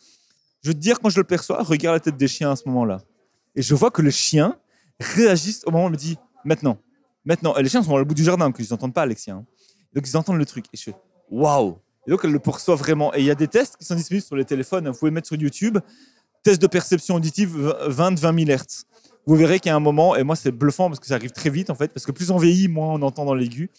[0.63, 2.63] Je vais te dire quand je le perçois, regarde la tête des chiens à ce
[2.67, 2.99] moment-là.
[3.55, 4.57] Et je vois que les chiens
[4.99, 6.77] réagissent au moment où elle me dit maintenant,
[7.23, 7.55] maintenant.
[7.55, 9.35] Et les chiens sont le bout du jardin, que ils n'entendent pas, Alexia.
[9.35, 9.45] hein.
[9.93, 10.65] Donc ils entendent le truc.
[10.73, 10.95] Et je fais
[11.31, 11.77] waouh.
[12.07, 13.13] Et donc elle le perçoit vraiment.
[13.13, 14.87] Et il y a des tests qui sont disponibles sur les téléphones.
[14.89, 15.77] Vous pouvez mettre sur YouTube
[16.43, 17.55] test de perception auditive
[17.89, 18.85] 20-20 000 Hertz.
[19.25, 21.31] Vous verrez qu'il y a un moment, et moi c'est bluffant parce que ça arrive
[21.31, 23.71] très vite en fait, parce que plus on vieillit, moins on entend dans l'aigu.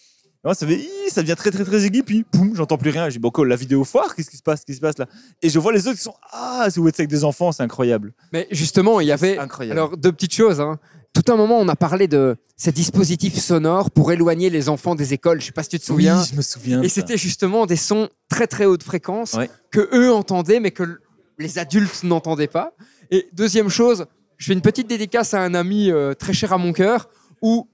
[0.43, 3.09] Moi ça fait, ça devient très très très aigu, puis boum, j'entends plus rien.
[3.09, 5.05] Je dis, bon, la vidéo foire, qu'est-ce qui se passe, qu'est-ce qui se passe là?
[5.41, 7.63] Et je vois les autres qui sont, ah, si vous êtes avec des enfants, c'est
[7.63, 8.13] incroyable.
[8.33, 9.79] Mais justement, il y avait incroyable.
[9.79, 10.59] alors deux petites choses.
[10.59, 10.77] hein.
[11.23, 15.13] Tout un moment, on a parlé de ces dispositifs sonores pour éloigner les enfants des
[15.15, 15.41] écoles.
[15.41, 16.19] Je sais pas si tu te souviens.
[16.21, 16.81] Oui, je me souviens.
[16.83, 19.49] Et c'était justement des sons très très haute fréquence Ouais.
[19.71, 20.99] que eux entendaient, mais que
[21.39, 22.73] les adultes n'entendaient pas.
[23.09, 24.05] Et deuxième chose,
[24.37, 27.09] je fais une petite dédicace à un ami euh, très cher à mon cœur
[27.41, 27.67] où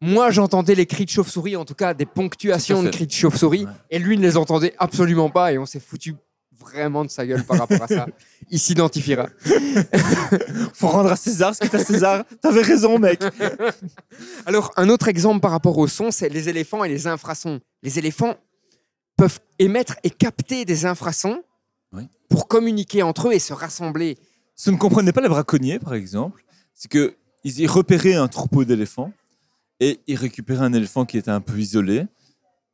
[0.00, 3.12] moi j'entendais les cris de chauve-souris, en tout cas des ponctuations Tout de cris de
[3.12, 3.70] chauve-souris, Ouais.
[3.90, 6.16] et lui ne les entendait absolument pas et on s'est foutu
[6.58, 8.06] vraiment de sa gueule par rapport à ça.
[8.50, 9.28] Il s'identifiera.
[10.74, 12.24] Faut rendre à César ce est à César.
[12.40, 13.20] T'avais raison, mec.
[14.46, 17.60] Alors, un autre exemple par rapport au son, c'est les éléphants et les infrasons.
[17.82, 18.36] Les éléphants
[19.16, 21.42] peuvent émettre et capter des infrasons
[21.92, 22.08] Oui.
[22.28, 24.16] pour communiquer entre eux et se rassembler.
[24.54, 26.44] Ce ne comprenaient pas les braconniers, par exemple,
[26.74, 29.12] c'est que ils y repéraient un troupeau d'éléphants
[29.80, 32.06] et ils récupéraient un éléphant qui était un peu isolé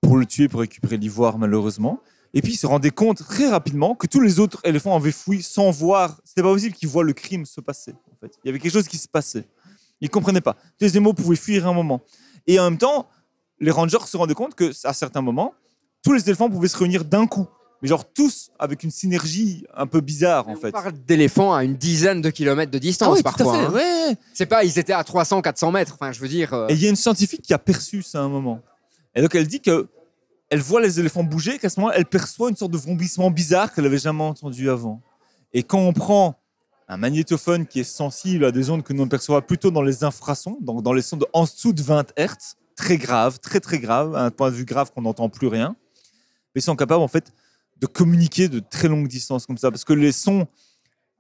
[0.01, 2.01] pour le tuer, pour récupérer l'ivoire, malheureusement.
[2.37, 5.43] Et puis ils se rendaient compte très rapidement que tous les autres éléphants avaient fui
[5.43, 6.20] sans voir.
[6.24, 7.93] C'était pas possible qu'ils voient le crime se passer.
[8.12, 9.45] En fait, il y avait quelque chose qui se passait.
[10.01, 10.57] Ils comprenaient pas.
[10.80, 12.03] Les animaux pouvaient fuir à un moment.
[12.49, 13.09] Et en même temps,
[13.61, 15.55] les rangers se rendaient compte que à certains moments,
[16.03, 17.47] tous les éléphants pouvaient se réunir d'un coup.
[17.82, 20.72] Mais genre tous avec une synergie un peu bizarre en On fait.
[20.72, 23.59] parle d'éléphants à une dizaine de kilomètres de distance parfois.
[23.59, 23.70] hein.
[23.72, 24.16] ouais.
[24.32, 25.95] C'est pas, ils étaient à 300, 400 mètres.
[26.01, 26.53] Enfin, je veux dire.
[26.55, 28.61] euh, Et il y a une scientifique qui a perçu ça à un moment.
[29.14, 29.87] Et donc elle dit que
[30.51, 33.73] elle voit les éléphants bouger, qu'à ce moment elle perçoit une sorte de vrombissement bizarre
[33.73, 35.03] qu'elle avait jamais entendu avant.
[35.53, 36.37] Et quand on prend
[36.89, 40.59] un magnétophone qui est sensible à des ondes que nous percevons plutôt dans les infrasons,
[40.61, 44.15] donc dans les sons de en dessous de 20 Hz, très grave, très très grave,
[44.15, 45.77] à un point de vue grave qu'on n'entend plus rien,
[46.55, 47.33] mais ils sont capables en fait
[47.79, 50.47] de communiquer de très longues distances comme ça, parce que les sons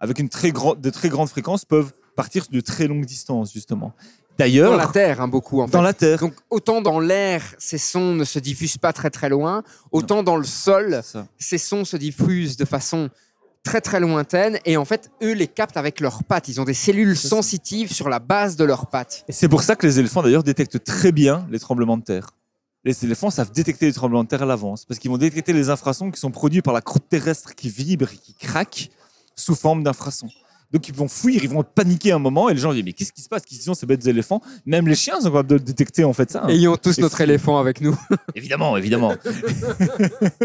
[0.00, 3.94] avec une très grande, de très grandes fréquences peuvent partir de très longues distances justement.
[4.38, 5.72] D'ailleurs, dans la terre, hein, beaucoup en fait.
[5.72, 6.18] dans la Terre.
[6.18, 9.62] Donc, autant dans l'air, ces sons ne se diffusent pas très très loin,
[9.92, 11.02] autant dans le sol,
[11.38, 13.10] ces sons se diffusent de façon
[13.62, 16.48] très très lointaine et en fait, eux les captent avec leurs pattes.
[16.48, 19.24] Ils ont des cellules sensitives sur la base de leurs pattes.
[19.28, 22.30] Et c'est pour ça que les éléphants, d'ailleurs, détectent très bien les tremblements de terre.
[22.84, 25.70] Les éléphants savent détecter les tremblements de terre à l'avance, parce qu'ils vont détecter les
[25.70, 28.90] infrasons qui sont produits par la croûte terrestre qui vibre et qui craque
[29.34, 30.28] sous forme d'infrasons.
[30.74, 33.12] Donc ils vont fuir, ils vont paniquer un moment, et les gens disent mais qu'est-ce
[33.12, 33.42] qui se passe?
[33.46, 34.42] Qu'est-ce qu'ils ont ces bêtes éléphants?
[34.66, 36.42] Même les chiens sont capables de le détecter en fait ça.
[36.44, 36.48] hein.
[36.48, 37.22] Ayons tous Et notre fou.
[37.22, 37.96] éléphant avec nous.
[38.34, 39.14] Évidemment, évidemment.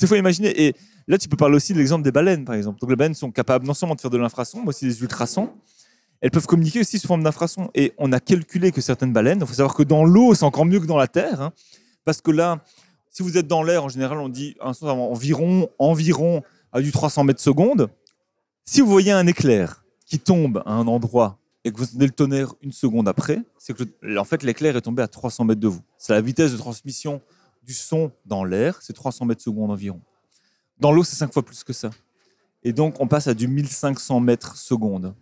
[0.00, 0.66] Il faut imaginer.
[0.66, 0.74] Et
[1.08, 2.78] là, tu peux parler aussi de l'exemple des baleines, par exemple.
[2.80, 5.50] Donc, les baleines sont capables non seulement de faire de l'infrason, mais aussi des ultrasons.
[6.20, 7.70] Elles peuvent communiquer aussi sous forme d'infrason.
[7.74, 10.64] Et on a calculé que certaines baleines, il faut savoir que dans l'eau, c'est encore
[10.64, 11.40] mieux que dans la terre.
[11.40, 11.52] hein.
[12.04, 12.62] parce que là,
[13.10, 17.40] si vous êtes dans l'air, en général, on dit environ, environ à du 300 mètres
[17.40, 17.88] seconde.
[18.66, 22.12] Si vous voyez un éclair qui tombe à un endroit et que vous entendez le
[22.12, 23.84] tonnerre une seconde après, c'est que
[24.18, 25.82] en fait l'éclair est tombé à 300 mètres de vous.
[25.98, 27.20] C'est la vitesse de transmission
[27.62, 30.00] du son dans l'air, c'est 300 mètres secondes environ.
[30.78, 31.90] Dans l'eau, c'est 5 fois plus que ça.
[32.62, 35.14] Et donc, on passe à du 1500 mètres secondes.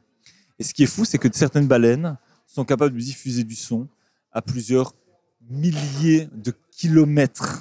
[0.60, 2.16] Et ce qui est fou, c'est que certaines baleines
[2.46, 3.88] sont capables de diffuser du son
[4.30, 4.94] à plusieurs
[5.50, 7.60] milliers de kilomètres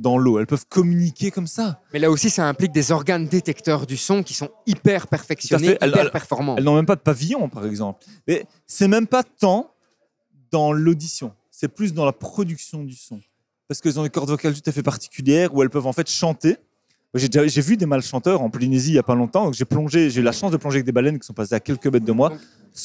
[0.00, 0.38] dans l'eau.
[0.38, 1.80] Elles peuvent communiquer comme ça.
[1.92, 5.70] Mais là aussi, ça implique des organes détecteurs du son qui sont hyper perfectionnés, Tout
[5.70, 5.78] à fait.
[5.82, 6.56] Elle- hyper performants.
[6.56, 8.04] Elles n'ont même pas de pavillon, par exemple.
[8.26, 9.72] Mais c'est même pas tant
[10.50, 13.20] dans l'audition, c'est plus dans la production du son.
[13.68, 16.10] Parce qu'elles ont des cordes vocales tout à fait particulières où elles peuvent en fait
[16.10, 16.56] chanter.
[17.14, 19.52] J'ai vu des malchanteurs en Polynésie il y a pas longtemps.
[19.52, 21.60] J'ai plongé, j'ai eu la chance de plonger avec des baleines qui sont passées à
[21.60, 22.32] quelques mètres de moi.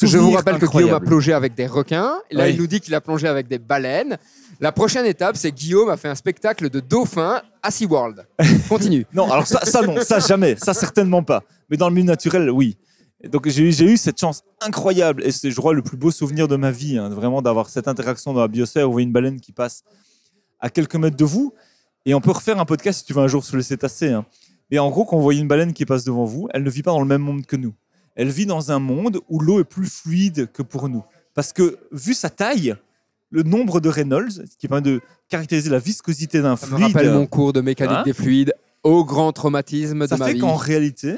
[0.01, 2.15] Je vous rappelle que Guillaume a plongé avec des requins.
[2.31, 2.53] Là, Oui.
[2.53, 4.17] il nous dit qu'il a plongé avec des baleines.
[4.59, 8.25] La prochaine étape, c'est Guillaume a fait un spectacle de dauphins à SeaWorld.
[8.69, 9.05] Continue.
[9.13, 11.43] Non, alors ça, ça non, ça jamais, ça certainement pas.
[11.69, 12.77] Mais dans le milieu naturel, oui.
[13.21, 15.97] Et donc j'ai eu, j'ai eu cette chance incroyable et c'est, je crois, le plus
[15.97, 18.93] beau souvenir de ma vie, hein, vraiment d'avoir cette interaction dans la biosphère où vous
[18.93, 19.83] voyez une baleine qui passe
[20.59, 21.53] à quelques mètres de vous.
[22.05, 24.09] Et on peut refaire un podcast si tu veux un jour sur le cétacé.
[24.11, 24.25] hein.
[24.71, 26.83] Et en gros, quand vous voyez une baleine qui passe devant vous, elle ne vit
[26.83, 27.73] pas dans le même monde que nous.
[28.15, 31.03] Elle vit dans un monde où l'eau est plus fluide que pour nous.
[31.33, 32.75] Parce que, vu sa taille,
[33.29, 37.11] le nombre de Reynolds, qui permet de caractériser la viscosité d'un Ça me fluide, rappelle
[37.11, 38.53] mon cours de mécanique Hein des fluides
[38.83, 40.39] au grand traumatisme ça de ma fait vie.
[40.39, 41.15] qu'en réalité,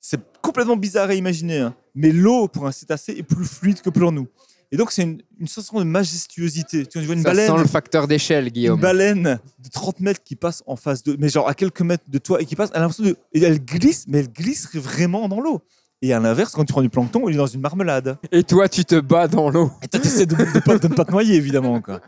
[0.00, 3.90] c'est complètement bizarre à imaginer, hein, mais l'eau pour un cétacé est plus fluide que
[3.90, 4.26] pour nous.
[4.72, 6.86] Et donc, c'est une, une sensation de majestuosité.
[6.86, 8.80] Tu vois une Ça baleine, sent le facteur d'échelle, une Guillaume.
[8.80, 12.18] baleine de 30 mètres qui passe en face de, mais genre à quelques mètres de
[12.18, 15.28] toi et qui passe, elle a l'impression de, et elle glisse, mais elle glisse vraiment
[15.28, 15.62] dans l'eau.
[16.02, 18.18] Et à l'inverse, quand tu prends du plancton, il est dans une marmelade.
[18.32, 19.70] Et toi, tu te bats dans l'eau.
[19.82, 21.80] Et toi, tu essaies de, de, pas- de ne pas te noyer, évidemment.
[21.80, 22.00] Quoi.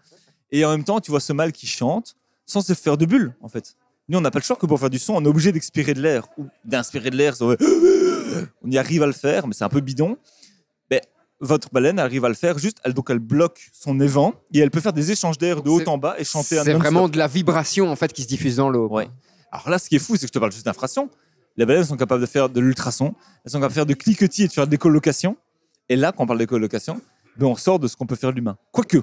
[0.50, 3.34] Et en même temps, tu vois ce mâle qui chante sans se faire de bulles,
[3.40, 3.76] en fait.
[4.08, 5.94] Nous, on n'a pas le choix que pour faire du son, on est obligé d'expirer
[5.94, 6.26] de l'air.
[6.38, 7.34] Ou d'inspirer de l'air.
[8.62, 10.16] On y arrive à le faire, mais c'est un peu bidon.
[11.40, 14.70] Votre baleine arrive à le faire juste, elle, donc elle bloque son évent et elle
[14.70, 17.16] peut faire des échanges d'air de haut en bas et chanter un C'est vraiment de
[17.16, 18.88] la vibration en fait qui se diffuse dans l'eau.
[18.88, 19.08] Ouais.
[19.52, 21.08] Alors là, ce qui est fou, c'est que je te parle juste d'infrason.
[21.56, 23.14] Les baleines sont capables de faire de l'ultrason,
[23.44, 25.36] elles sont capables de faire de cliquetis et de faire des colocations.
[25.88, 27.00] Et là, quand on parle des colocations,
[27.36, 28.56] ben on sort de ce qu'on peut faire l'humain.
[28.72, 28.98] Quoique,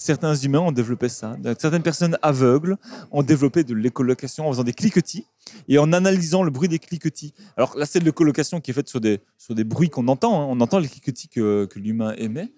[0.00, 1.36] certains humains ont développé ça.
[1.58, 2.76] Certaines personnes aveugles
[3.10, 5.26] ont développé de l'écolocation en faisant des cliquetis
[5.68, 7.34] et en analysant le bruit des cliquetis.
[7.56, 10.40] Alors là, c'est de l'écolocation qui est faite sur des, sur des bruits qu'on entend.
[10.40, 10.46] hein.
[10.48, 12.50] On entend les cliquetis que, l'humain émet.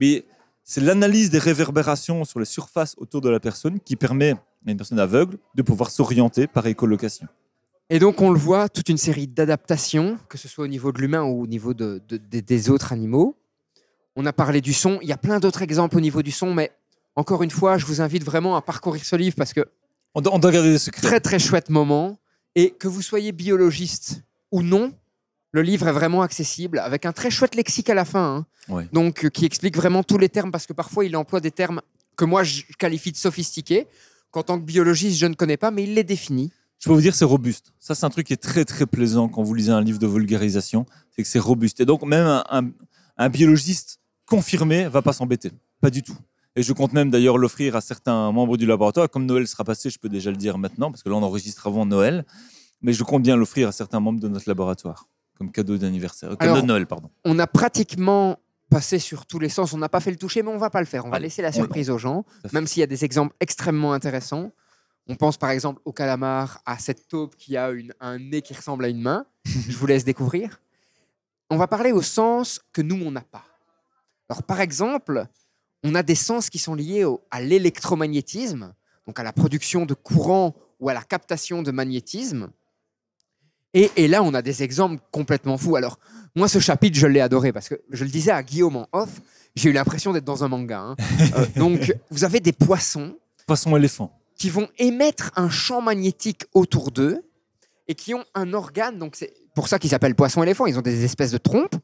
[0.00, 0.24] Mais
[0.64, 4.32] c'est l'analyse des réverbérations sur les surfaces autour de la personne qui permet
[4.66, 7.28] à une personne aveugle de pouvoir s'orienter par écolocation.
[7.90, 11.00] Et donc, on le voit, toute une série d'adaptations, que ce soit au niveau de
[11.00, 13.36] l'humain ou au niveau de, de- de- des autres animaux.
[14.14, 14.98] On a parlé du son.
[15.00, 16.72] Il y a plein d'autres exemples au niveau du son, mais
[17.18, 19.64] encore une fois, je vous invite vraiment à parcourir ce livre parce que
[20.14, 21.02] On doit, on doit garder des secrets.
[21.02, 22.18] très très chouette moment.
[22.54, 24.92] Et que vous soyez biologiste ou non,
[25.52, 28.46] le livre est vraiment accessible avec un très chouette lexique à la fin.
[28.68, 28.74] hein.
[28.74, 28.88] Ouais.
[28.92, 31.80] Donc, euh, qui explique vraiment tous les termes parce que parfois il emploie des termes
[32.16, 33.86] que moi je qualifie de sophistiqués,
[34.30, 36.50] qu'en tant que biologiste je ne connais pas, mais il les définit.
[36.80, 37.72] Je peux vous dire, c'est robuste.
[37.80, 40.06] Ça, c'est un truc qui est très, très plaisant quand vous lisez un livre de
[40.06, 40.86] vulgarisation.
[41.10, 41.80] C'est que c'est robuste.
[41.80, 42.70] Et donc, même un, un-
[43.16, 45.50] un biologiste confirmé va pas s'embêter.
[45.80, 46.16] Pas du tout.
[46.58, 49.08] Et je compte même d'ailleurs l'offrir à certains membres du laboratoire.
[49.08, 51.66] Comme Noël sera passé, je peux déjà le dire maintenant, parce que là, on enregistre
[51.68, 52.24] avant Noël.
[52.82, 55.06] Mais je compte bien l'offrir à certains membres de notre laboratoire,
[55.36, 56.30] comme cadeau d'anniversaire.
[56.32, 57.10] euh, Cadeau Alors, de Noël, pardon.
[57.24, 58.38] On a pratiquement
[58.70, 59.72] passé sur tous les sens.
[59.72, 61.04] On n'a pas fait le toucher, mais on va pas le faire.
[61.06, 63.92] On va Allez, laisser la surprise aux gens, même s'il y a des exemples extrêmement
[63.92, 64.50] intéressants.
[65.06, 68.52] On pense par exemple au calamar, à cette taupe qui a une- un nez qui
[68.52, 69.24] ressemble à une main.
[69.44, 70.60] Je vous laisse découvrir.
[71.50, 73.44] On va parler au sens que nous, on n'a pas.
[74.28, 75.26] Alors par exemple,
[75.84, 78.74] on a des sens qui sont liés au- à l'électromagnétisme,
[79.06, 82.50] donc à la production de courant ou à la captation de magnétisme.
[83.74, 85.76] Et, et là, on a des exemples complètement fous.
[85.76, 85.98] Alors,
[86.34, 89.20] moi, ce chapitre, je l'ai adoré parce que je le disais à Guillaume en off,
[89.56, 90.80] j'ai eu l'impression d'être dans un manga.
[90.80, 90.96] hein.
[91.36, 93.16] Euh, donc, vous avez des poissons
[93.46, 94.18] Poisson éléphant.
[94.36, 97.22] qui vont émettre un champ magnétique autour d'eux
[97.88, 101.04] et qui ont un organe, donc c'est pour ça qu'ils s'appellent poissons-éléphants, ils ont des
[101.04, 101.74] espèces de trompes,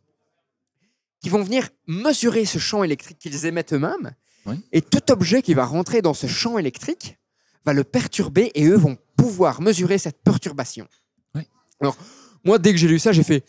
[1.24, 4.12] qui vont venir mesurer ce champ électrique qu'ils émettent eux-mêmes.
[4.44, 4.60] Oui.
[4.72, 7.18] Et tout objet qui va rentrer dans ce champ électrique
[7.64, 10.86] va le perturber et eux vont pouvoir mesurer cette perturbation.
[11.34, 11.42] Oui.
[11.80, 11.96] Alors,
[12.44, 13.42] moi, dès que j'ai lu ça, j'ai fait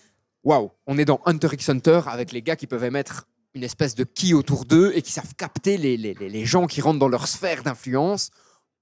[0.45, 3.93] Waouh, on est dans Hunter x Hunter avec les gars qui peuvent émettre une espèce
[3.93, 6.99] de qui autour d'eux et qui savent capter les, les- les- les gens qui rentrent
[6.99, 8.29] dans leur sphère d'influence.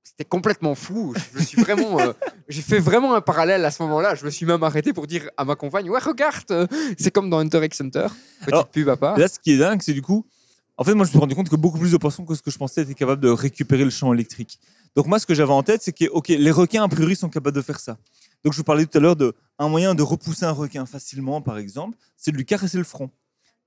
[0.03, 1.13] C'était complètement fou.
[1.33, 2.13] Je me suis vraiment, euh,
[2.49, 4.15] j'ai fait vraiment un parallèle à ce moment-là.
[4.15, 7.29] Je me suis même arrêté pour dire à ma compagne Ouais, regarde, euh, c'est comme
[7.29, 8.07] dans Hunter x Hunter.
[8.39, 9.17] Petite Alors, pub à part.
[9.17, 10.25] Là, ce qui est dingue, c'est du coup,
[10.77, 12.41] en fait, moi, je me suis rendu compte que beaucoup plus de poissons que ce
[12.41, 14.59] que je pensais étaient capables de récupérer le champ électrique.
[14.95, 17.29] Donc, moi, ce que j'avais en tête, c'est que, OK, les requins, a priori, sont
[17.29, 17.97] capables de faire ça.
[18.43, 21.41] Donc, je vous parlais tout à l'heure de un moyen de repousser un requin facilement,
[21.41, 23.09] par exemple, c'est de lui caresser le front,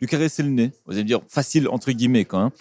[0.00, 0.72] lui caresser le nez.
[0.84, 2.40] Vous allez me dire, facile, entre guillemets, quoi.
[2.40, 2.52] hein.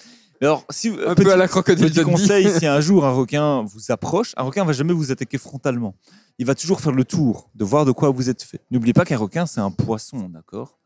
[0.41, 3.63] Alors, si, Un petit, peu à la crocodile petit conseil, si un jour un requin
[3.63, 5.95] vous approche, un requin va jamais vous attaquer frontalement.
[6.37, 8.59] Il va toujours faire le tour de voir de quoi vous êtes fait.
[8.71, 10.77] N'oubliez pas qu'un requin, c'est un poisson, d'accord?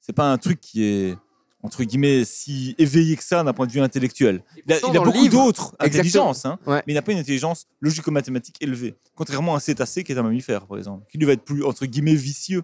[0.00, 1.16] C'est pas un truc qui est
[1.64, 4.42] entre guillemets si éveillé que ça d'un point de vue intellectuel.
[4.66, 6.82] Il a, il beaucoup d'autres intelligences, hein, Ouais.
[6.86, 8.94] mais il n'a pas une intelligence logico-mathématique élevée.
[9.14, 11.64] Contrairement à un cétacé qui est un mammifère, par exemple, qui lui va être plus
[11.64, 12.62] entre guillemets vicieux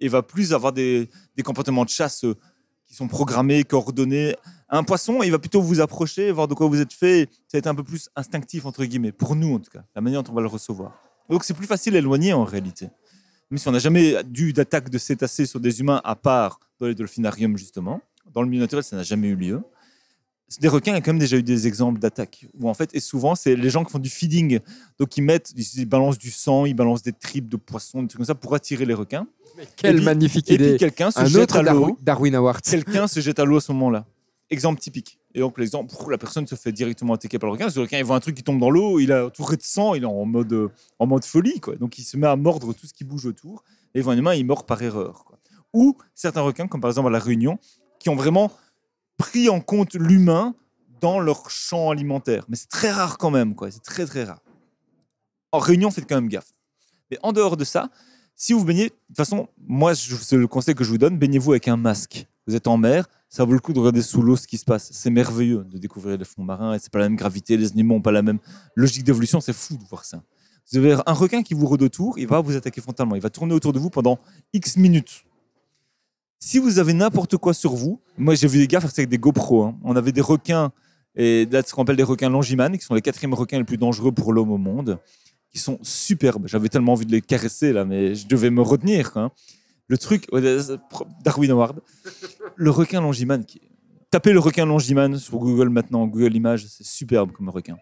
[0.00, 2.34] et va plus avoir des, des comportements de chasse euh,
[2.94, 4.36] sont programmés, coordonnés.
[4.68, 7.28] Un poisson, il va plutôt vous approcher, voir de quoi vous êtes fait.
[7.48, 10.00] Ça va être un peu plus instinctif, entre guillemets, pour nous en tout cas, la
[10.00, 10.92] manière dont on va le recevoir.
[11.28, 12.88] Donc c'est plus facile à éloigner en réalité.
[13.50, 16.86] Même si on n'a jamais eu d'attaque de cétacés sur des humains, à part dans
[16.86, 18.00] les dolphinariums justement.
[18.32, 19.62] Dans le milieu naturel, ça n'a jamais eu lieu.
[20.60, 22.46] Des requins, il y a quand même déjà eu des exemples d'attaques.
[22.60, 24.60] Où en fait, et souvent, c'est les gens qui font du feeding.
[24.98, 28.18] Donc ils mettent, ils, balancent du sang, ils balancent des tripes de poissons, des trucs
[28.18, 29.26] comme ça pour attirer les requins.
[29.76, 30.76] Quelle Et puis- magnifique Et puis idée.
[30.76, 31.96] quelqu'un se Un jette à l'eau.
[32.02, 32.60] Darwin, Award.
[32.64, 34.04] Quelqu'un se jette à l'eau à ce moment-là.
[34.50, 35.18] Exemple typique.
[35.34, 37.66] Et donc, l'exemple, la personne se fait directement attaquer par le requin.
[37.74, 39.94] Le requin, il voit un truc qui tombe dans l'eau, il a entouré de sang,
[39.94, 40.68] il est en mode, euh,
[40.98, 41.58] en mode folie.
[41.60, 41.74] Quoi.
[41.76, 43.64] Donc, il se met à mordre tout ce qui bouge autour.
[43.94, 45.24] Et il voit un humain, il mord par erreur.
[45.24, 45.38] Quoi.
[45.72, 47.58] Ou certains requins, comme par exemple à La Réunion,
[47.98, 48.52] qui ont vraiment
[49.16, 50.54] pris en compte l'humain
[51.00, 52.44] dans leur champ alimentaire.
[52.48, 53.54] Mais c'est très rare quand même.
[53.54, 53.70] quoi.
[53.70, 54.40] C'est très, très rare.
[55.52, 56.52] En Réunion, faites quand même gaffe.
[57.10, 57.90] Mais en dehors de ça,
[58.34, 61.52] si vous baignez, de toute façon, moi, c'est le conseil que je vous donne, baignez-vous
[61.52, 62.26] avec un masque.
[62.46, 64.64] Vous êtes en mer, ça vaut le coup de regarder sous l'eau ce qui se
[64.64, 64.90] passe.
[64.92, 67.94] C'est merveilleux de découvrir les fonds marins, et c'est pas la même gravité, les animaux
[67.94, 68.38] n'ont pas la même
[68.74, 70.22] logique d'évolution, c'est fou de voir ça.
[70.70, 73.30] Vous avez un requin qui vous rôde autour, il va vous attaquer frontalement, il va
[73.30, 74.18] tourner autour de vous pendant
[74.52, 75.24] X minutes.
[76.46, 79.08] Si vous avez n'importe quoi sur vous, moi j'ai vu des gars faire ça avec
[79.08, 79.62] des GoPro.
[79.62, 79.78] hein.
[79.82, 80.72] On avait des requins,
[81.16, 83.78] et là ce qu'on appelle des requins longimanes, qui sont les quatrièmes requins les plus
[83.78, 84.98] dangereux pour l'homme au monde,
[85.50, 86.46] qui sont superbes.
[86.46, 89.16] J'avais tellement envie de les caresser là, mais je devais me retenir.
[89.16, 89.30] hein.
[89.88, 91.80] Le truc, c'est pro- Darwin Award,
[92.56, 93.46] le requin longimane.
[93.46, 93.62] Qui...
[94.10, 97.78] Tapez le requin longimane sur Google maintenant, Google Images, c'est superbe comme requin.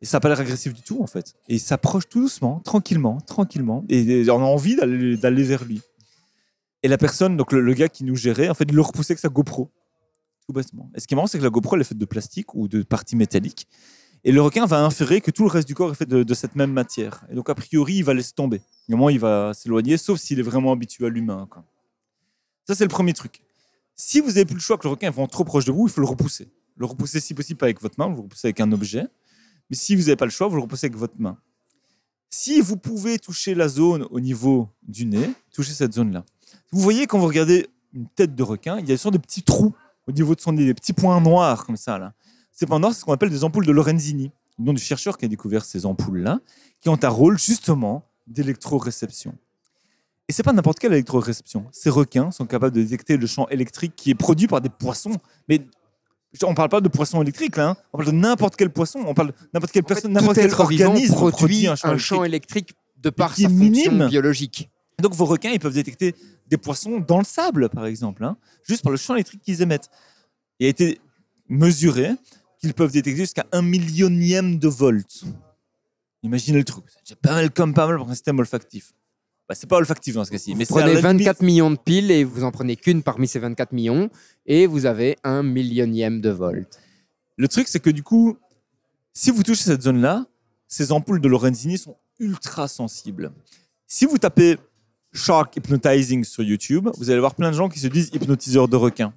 [0.00, 1.34] Et ça n'a pas l'air agressif du tout en fait.
[1.48, 5.80] Et il s'approche tout doucement, tranquillement, tranquillement, et on a envie d'aller vers lui.
[6.82, 9.20] Et la personne, donc le, gars qui nous gérait, en fait, il le repoussait avec
[9.20, 9.70] sa GoPro.
[10.46, 10.90] Tout bêtement.
[10.94, 12.66] Et ce qui est marrant, c'est que la GoPro, elle est faite de plastique ou
[12.66, 13.68] de parties métalliques.
[14.24, 16.54] Et le requin va inférer que tout le reste du corps est fait de, cette
[16.54, 17.24] même matière.
[17.30, 18.60] Et donc, a priori, il va laisser tomber.
[18.88, 21.48] Il va s'éloigner, sauf s'il est vraiment habitué à l'humain.
[22.66, 23.42] Ça, c'est le premier truc.
[23.94, 25.92] Si vous n'avez plus le choix que le requin est trop proche de vous, il
[25.92, 26.48] faut le repousser.
[26.76, 29.06] Le repousser, si possible, avec votre main, vous le repoussez avec un objet.
[29.70, 31.36] Mais si vous n'avez pas le choix, vous le repoussez avec votre main.
[32.30, 36.24] Si vous pouvez toucher la zone au niveau du nez, touchez cette zone-là.
[36.70, 39.20] Vous voyez, quand vous regardez une tête de requin, il y a une sorte de
[39.20, 39.74] petits trous
[40.06, 41.98] au niveau de son nez, des petits points noirs comme ça.
[41.98, 42.12] Là.
[42.50, 45.16] Ces points noirs, c'est ce qu'on appelle des ampoules de Lorenzini, le nom du chercheur
[45.16, 46.40] qui a découvert ces ampoules-là,
[46.80, 49.36] qui ont un rôle justement d'électroréception.
[50.28, 51.66] Et c'est pas n'importe quelle électroréception.
[51.72, 55.16] Ces requins sont capables de détecter le champ électrique qui est produit par des poissons.
[55.48, 55.66] Mais
[56.42, 57.76] on parle pas de poissons électriques là, hein.
[57.92, 60.36] on parle de n'importe quel poisson, on parle de n'importe quelle En fait, personne, n'importe
[60.36, 61.98] quel organisme produit un électrique.
[61.98, 64.70] champ électrique de par sa fonction biologique.
[65.00, 66.14] Donc vos requins, ils peuvent détecter
[66.48, 68.36] des poissons dans le sable, par exemple, hein,
[68.68, 69.88] juste par le champ électrique qu'ils émettent.
[70.58, 71.00] Il a été
[71.48, 72.10] mesuré
[72.60, 75.24] qu'ils peuvent détecter jusqu'à un millionième de volts.
[76.22, 76.84] Imaginez le truc.
[77.04, 78.92] C'est pas mal comme pas mal pour un système olfactif.
[79.48, 80.54] Bah, c'est pas olfactif dans ce cas-ci.
[80.54, 83.26] Mais Vous prenez la limite- 24 millions de piles et vous en prenez qu'une parmi
[83.26, 84.08] ces 24 millions
[84.46, 86.78] et vous avez un millionième de volt.
[87.36, 88.38] Le truc, c'est que du coup,
[89.12, 90.26] si vous touchez cette zone-là,
[90.68, 93.32] ces ampoules de Lorenzini sont ultra sensibles.
[93.88, 94.58] Si vous tapez
[95.12, 98.76] Shark Hypnotizing sur YouTube, vous allez voir plein de gens qui se disent hypnotiseurs de
[98.76, 99.12] requins.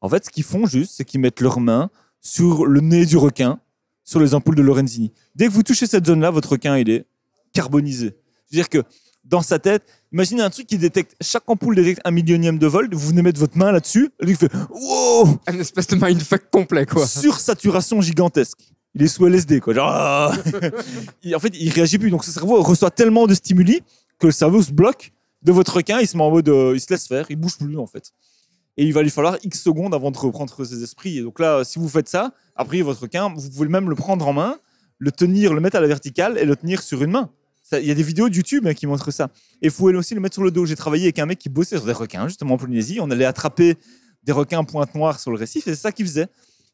[0.00, 3.16] En fait, ce qu'ils font juste, c'est qu'ils mettent leurs mains sur le nez du
[3.16, 3.60] requin,
[4.04, 5.12] sur les ampoules de Lorenzini.
[5.34, 7.04] Dès que vous touchez cette zone-là, votre requin, il est
[7.52, 8.16] carbonisé.
[8.46, 8.82] C'est-à-dire que
[9.24, 12.92] dans sa tête, imaginez un truc qui détecte, chaque ampoule détecte un millionième de volt,
[12.94, 16.50] vous venez mettre votre main là-dessus, et lui il fait Wow Un espèce de mindfuck
[16.50, 17.06] complet, quoi.
[17.06, 18.58] Sursaturation gigantesque.
[18.94, 19.74] Il est sous LSD, quoi.
[19.74, 20.32] Genre, ah.
[21.34, 22.10] En fait, il réagit plus.
[22.10, 23.82] Donc, ce cerveau reçoit tellement de stimuli
[24.18, 25.12] que le cerveau se bloque
[25.42, 26.00] de votre requin.
[26.00, 28.12] Il se met en mode, euh, il se laisse faire, il bouge plus, en fait.
[28.76, 31.18] Et il va lui falloir X secondes avant de reprendre ses esprits.
[31.18, 34.26] Et donc là, si vous faites ça, après votre requin, vous pouvez même le prendre
[34.26, 34.58] en main,
[34.98, 37.30] le tenir, le mettre à la verticale et le tenir sur une main.
[37.72, 39.30] Il y a des vidéos YouTube hein, qui montrent ça.
[39.60, 40.64] Et vous pouvez aussi le mettre sur le dos.
[40.64, 42.98] J'ai travaillé avec un mec qui bossait sur des requins, justement en Polynésie.
[43.00, 43.76] On allait attraper
[44.22, 46.28] des requins pointe noire sur le récif et c'est ça qu'il faisait.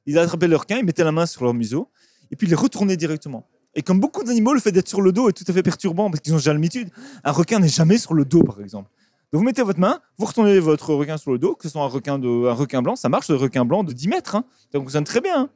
[0.06, 1.90] Il attrapait le requin, il mettait la main sur leur museau
[2.30, 3.48] et puis il les retournait directement.
[3.74, 6.10] Et comme beaucoup d'animaux, le fait d'être sur le dos est tout à fait perturbant
[6.10, 6.90] parce qu'ils ont déjà l'habitude.
[7.24, 8.88] Un requin n'est jamais sur le dos, par exemple.
[9.32, 11.82] Donc vous mettez votre main, vous retournez votre requin sur le dos, que ce soit
[11.82, 12.18] un requin,
[12.82, 14.36] blanc, ça marche, le requin blanc de 10 mètres.
[14.36, 14.44] hein.
[14.72, 15.40] Ça fonctionne très bien.
[15.42, 15.50] hein.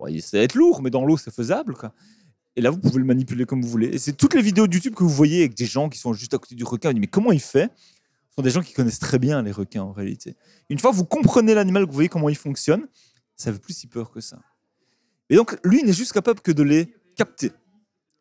[0.00, 1.76] Bon, ça va être lourd, mais dans l'eau, c'est faisable.
[2.56, 3.86] Et là, vous pouvez le manipuler comme vous voulez.
[3.88, 6.12] Et c'est toutes les vidéos de YouTube que vous voyez avec des gens qui sont
[6.12, 6.92] juste à côté du requin.
[6.92, 7.70] Dites, mais comment il fait?
[8.30, 10.34] Ce sont des gens qui connaissent très bien les requins en réalité.
[10.68, 12.88] Une fois que vous comprenez l'animal, que vous voyez comment il fonctionne,
[13.36, 14.38] ça fait plus si peur que ça.
[15.28, 17.52] Et donc, lui, n'est juste capable que de les capter.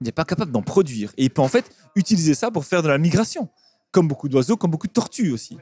[0.02, 1.12] N'est pas capable d'en produire.
[1.18, 3.50] Et il peut en fait utiliser ça pour faire de la migration,
[3.92, 5.58] comme beaucoup d'oiseaux, comme beaucoup de tortues aussi.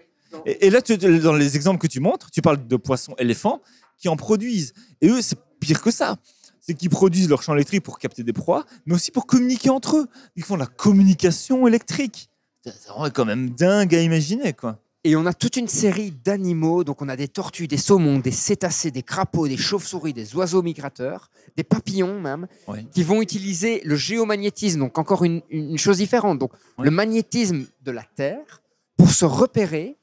[0.45, 3.61] Et, là, tu- dans les exemples que tu montres, tu parles de poissons éléphants
[3.97, 4.73] qui en produisent.
[5.01, 6.17] Et eux, c'est pire que ça.
[6.59, 9.97] C'est qu'ils produisent leur champ électrique pour capter des proies, mais aussi pour communiquer entre
[9.97, 10.07] eux.
[10.35, 12.29] Ils font de la communication électrique.
[12.63, 12.73] C'est
[13.13, 14.77] quand même dingue à imaginer, quoi.
[15.07, 16.83] Et on a toute une série d'animaux.
[16.83, 20.61] Donc, on a des tortues, des saumons, des cétacés, des crapauds, des chauves-souris, des oiseaux
[20.61, 22.45] migrateurs, des papillons même,
[22.91, 24.79] qui vont utiliser le géomagnétisme.
[24.79, 26.39] Donc, encore une, une chose différente.
[26.39, 28.61] Donc, le magnétisme de la Terre
[28.97, 29.95] pour se repérer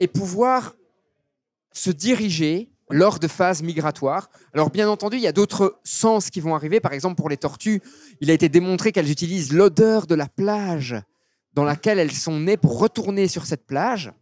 [0.00, 0.74] et pouvoir
[1.72, 4.30] se diriger lors de phases migratoires.
[4.52, 6.80] Alors, bien entendu, il y a d'autres sens qui vont arriver.
[6.80, 7.80] Par exemple, pour les tortues,
[8.20, 10.96] il a été démontré qu'elles utilisent l'odeur de la plage
[11.54, 14.12] dans laquelle elles sont nées pour retourner sur cette plage.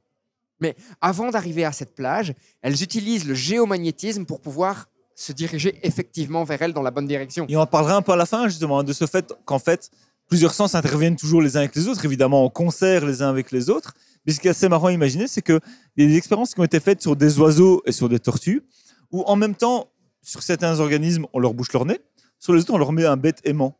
[0.61, 6.45] Mais avant d'arriver à cette plage, elles utilisent le géomagnétisme pour pouvoir se diriger effectivement
[6.45, 7.47] vers elle dans la bonne direction.
[7.49, 9.91] Et on en parlera un peu à la fin, justement, de ce fait qu'en fait,
[10.29, 13.51] plusieurs sens interviennent toujours les uns avec les autres, évidemment en concert les uns avec
[13.51, 13.95] les autres.
[14.27, 15.59] Mais ce qui est assez marrant à imaginer, c'est qu'il
[15.97, 18.63] y a des expériences qui ont été faites sur des oiseaux et sur des tortues,
[19.11, 19.91] où en même temps,
[20.23, 22.01] sur certains organismes, on leur bouche leur nez,
[22.39, 23.77] sur les autres, on leur met un bête aimant.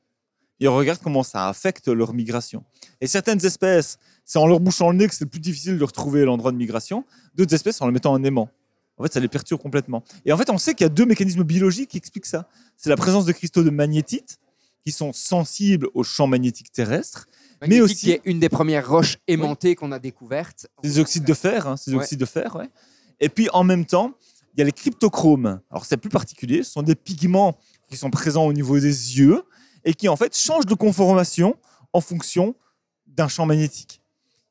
[0.61, 2.65] Et on regarde comment ça affecte leur migration.
[3.01, 3.99] Et certaines espèces,
[4.29, 6.57] c'est en leur bouchant le nez que c'est le plus difficile de retrouver l'endroit de
[6.59, 7.05] migration.
[7.35, 8.51] D'autres espèces, en leur mettant un aimant.
[8.99, 10.05] En fait, ça les perturbe complètement.
[10.27, 12.47] Et en fait, on sait qu'il y a deux mécanismes biologiques qui expliquent ça.
[12.77, 14.39] C'est la présence de cristaux de magnétite
[14.85, 17.27] qui sont sensibles au champ magnétique terrestre,
[17.63, 20.67] mais Magnétique, aussi qui est une des premières roches aimantées qu'on a découvertes.
[20.83, 21.99] des oxydes de fer, hein, ces Ouais.
[22.03, 22.69] oxydes de fer, ouais.
[23.21, 24.13] Et puis en même temps,
[24.55, 25.61] il y a les cryptochromes.
[25.71, 27.57] Alors c'est plus particulier, ce sont des pigments
[27.91, 29.43] qui sont présents au niveau des yeux
[29.85, 31.57] et qui en fait changent de conformation
[31.93, 32.55] en fonction
[33.07, 33.98] d'un champ magnétique.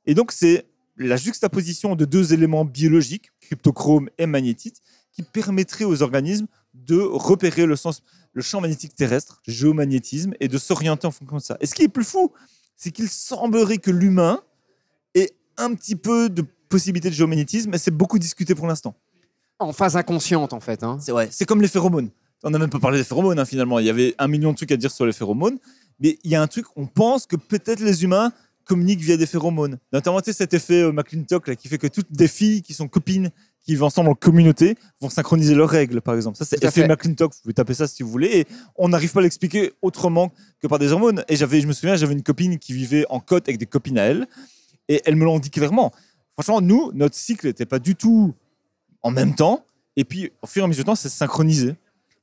[0.07, 0.65] Et donc c'est
[0.97, 4.81] la juxtaposition de deux éléments biologiques, cryptochrome et magnétite,
[5.11, 8.01] qui permettrait aux organismes de repérer le, sens,
[8.33, 11.57] le champ magnétique terrestre, géomagnétisme, et de s'orienter en fonction de ça.
[11.59, 12.31] Et ce qui est plus fou,
[12.75, 14.41] c'est qu'il semblerait que l'humain
[15.15, 18.95] ait un petit peu de possibilité de géomagnétisme, mais c'est beaucoup discuté pour l'instant.
[19.59, 20.83] En phase inconsciente, en fait.
[20.83, 20.97] hein.
[21.01, 22.09] C'est ouais, c'est comme les phéromones.
[22.43, 23.79] On n'a même pas parlé des phéromones hein, finalement.
[23.79, 25.57] Il y avait un million de trucs à dire sur les phéromones,
[25.99, 26.67] mais il y a un truc.
[26.75, 28.31] On pense que peut-être les humains
[28.67, 29.77] communiquent via des phéromones.
[29.91, 32.73] Notamment, tu sais, cet effet euh, McClintock là, qui fait que toutes des filles qui
[32.73, 33.29] sont copines,
[33.61, 36.37] qui vivent ensemble en communauté, vont synchroniser leurs règles, par exemple.
[36.37, 36.87] Ça, c'est effet fait.
[36.87, 37.33] McClintock.
[37.33, 38.27] Vous pouvez taper ça si vous voulez.
[38.27, 41.23] Et on n'arrive pas à l'expliquer autrement que par des hormones.
[41.27, 43.97] Et j'avais, je me souviens, j'avais une copine qui vivait en côte avec des copines
[43.97, 44.27] à elle,
[44.87, 45.91] et elle me l'ont dit clairement.
[46.33, 48.33] Franchement, nous, notre cycle n'était pas du tout
[49.01, 49.65] en même temps.
[49.95, 51.69] Et puis, au fur et à mesure du temps, c'est synchronisé.
[51.69, 51.75] Et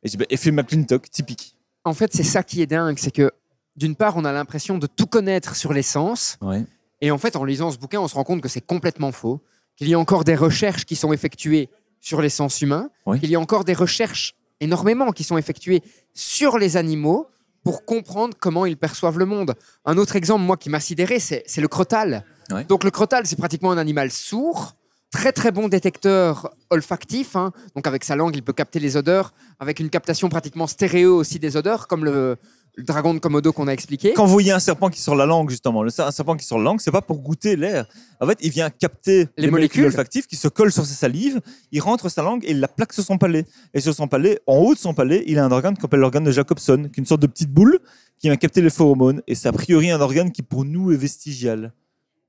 [0.05, 1.57] j'ai dit, bah, effet McClintock, typique.
[1.85, 3.31] En fait, c'est ça qui est dingue, c'est que
[3.77, 6.65] d'une part, on a l'impression de tout connaître sur les sens, Ouais.
[7.01, 9.41] et en fait, en lisant ce bouquin, on se rend compte que c'est complètement faux,
[9.77, 11.69] qu'il y a encore des recherches qui sont effectuées
[12.01, 13.19] sur les sens humains, Oui.
[13.21, 17.29] qu'il y a encore des recherches énormément qui sont effectuées sur les animaux
[17.65, 19.55] pour comprendre comment ils perçoivent le monde.
[19.85, 22.25] Un autre exemple, moi, qui m'a sidéré, c'est c'est le crotal.
[22.51, 22.65] Ouais.
[22.65, 24.77] Donc le crotal, c'est pratiquement un animal sourd,
[25.15, 27.37] très très bon détecteur olfactif.
[27.37, 27.53] hein.
[27.77, 31.39] Donc avec sa langue, il peut capter les odeurs, avec une captation pratiquement stéréo aussi
[31.39, 32.37] des odeurs, comme le,
[32.75, 34.13] le dragon de Komodo qu'on a expliqué.
[34.15, 36.59] Quand vous voyez un serpent qui sort la langue, justement, le un serpent qui sort
[36.59, 37.87] la langue, c'est pas pour goûter l'air.
[38.21, 39.85] En fait, il vient capter les, molécules.
[39.85, 41.41] olfactives qui se collent sur ses salives,
[41.71, 43.47] il rentre sa langue et il la plaque sur son palais.
[43.73, 46.01] Et sur son palais, en haut de son palais, il a un organe qu'on appelle
[46.01, 47.79] l'organe de Jacobson, qui est une sorte de petite boule
[48.19, 49.23] qui vient capter les phéromones.
[49.29, 51.73] Et c'est a priori un organe qui, pour nous, est vestigial.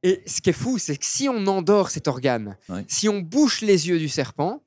[0.08, 2.86] Et ce qui est fou, c'est que si on endort cet organe, Ouais.
[2.88, 4.62] si on bouche les yeux du serpent,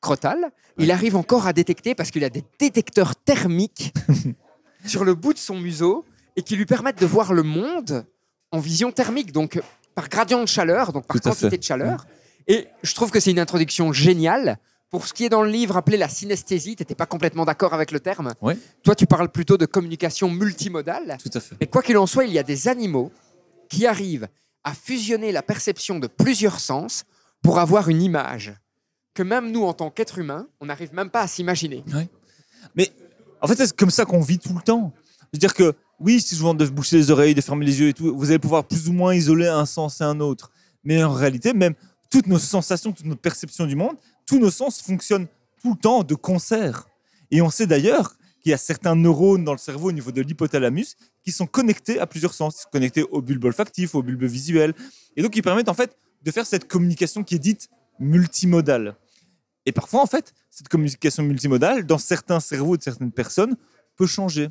[0.00, 3.92] crotal, il arrive encore à détecter, parce qu'il a des détecteurs thermiques
[4.86, 6.04] sur le bout de son museau,
[6.36, 8.06] et qui lui permettent de voir le monde
[8.50, 9.60] en vision thermique, donc
[9.94, 11.58] par gradient de chaleur, donc par quantité fait.
[11.58, 12.06] de chaleur.
[12.46, 14.58] Et je trouve que c'est une introduction géniale.
[14.88, 17.74] Pour ce qui est dans le livre appelé la synesthésie, tu n'étais pas complètement d'accord
[17.74, 18.32] avec le terme.
[18.40, 18.56] Ouais.
[18.84, 21.18] Toi, tu parles plutôt de communication multimodale.
[21.22, 21.56] Tout à fait.
[21.60, 23.12] Mais quoi qu'il en soit, il y a des animaux
[23.68, 24.28] qui arrivent
[24.68, 27.04] à fusionner la perception de plusieurs sens
[27.42, 28.52] pour avoir une image
[29.14, 31.82] que même nous, en tant qu'êtres humains, on n'arrive même pas à s'imaginer.
[32.74, 32.92] Mais
[33.40, 34.92] en fait, c'est comme ça qu'on vit tout le temps.
[35.32, 37.88] C'est-à-dire que, oui, si je vous demande de boucher les oreilles, de fermer les yeux
[37.88, 40.50] et tout, vous allez pouvoir plus ou moins isoler un sens et un autre.
[40.84, 41.74] Mais en réalité, même
[42.10, 43.96] toutes nos sensations, toute notre perception du monde,
[44.26, 45.26] tous nos sens fonctionnent
[45.62, 46.86] tout le temps de concert.
[47.30, 48.16] Et on sait d'ailleurs
[48.48, 52.00] qu'il y a certains neurones dans le cerveau au niveau de l'hypothalamus qui sont connectés
[52.00, 54.72] à plusieurs sens, connectés au bulbe olfactif, au bulbe visuel,
[55.16, 57.68] et donc qui permettent en fait de faire cette communication qui est dite
[58.00, 58.96] multimodale.
[59.66, 63.54] Et parfois, en fait, cette communication multimodale, dans certains cerveaux de certaines personnes,
[63.96, 64.48] peut changer.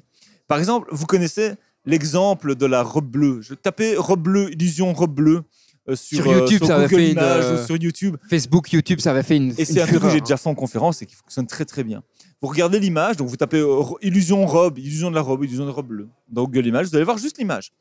[0.48, 1.54] Par exemple, vous connaissez
[1.86, 3.42] l'exemple de la robe bleue.
[3.42, 5.44] Je tapais robe bleue, illusion robe bleue
[5.90, 8.18] euh, sur, Sur YouTube, sur ça avait fait une, euh, sur YouTube.
[8.30, 10.24] Facebook, YouTube, ça avait fait une, Et c'est un truc que j'ai hein.
[10.24, 12.04] déjà fait en conférence et qui fonctionne très très bien.
[12.42, 15.72] Vous regardez l'image, donc vous tapez euh, illusion robe, illusion de la robe, illusion de
[15.72, 16.10] robe bleue.
[16.30, 17.72] Dans Google Images, vous allez voir juste l'image.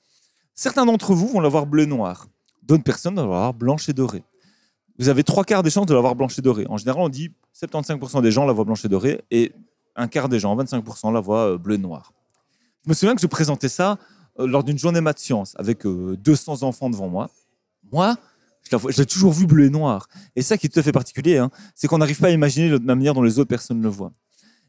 [0.54, 2.26] Certains d'entre vous vont l'avoir bleu noir.
[2.62, 4.24] D'autres personnes vont l'avoir blanche et dorée.
[4.98, 6.66] Vous avez trois quarts des chances de l'avoir blanche et dorée.
[6.68, 9.52] En général, on dit 75% des gens la voient blanche et dorée et
[9.94, 12.12] un quart des gens, 25%, la voient euh, bleu noir.
[12.84, 13.98] Je me souviens que je présentais ça
[14.38, 17.30] euh, lors d'une journée maths sciences avec euh, 200 enfants devant moi.
[17.92, 18.16] Moi,
[18.70, 20.08] je la l'ai toujours vu bleu et noir.
[20.34, 22.70] Et ça qui est tout à fait particulier, hein, c'est qu'on n'arrive pas à imaginer
[22.70, 24.12] la manière dont les autres personnes le voient.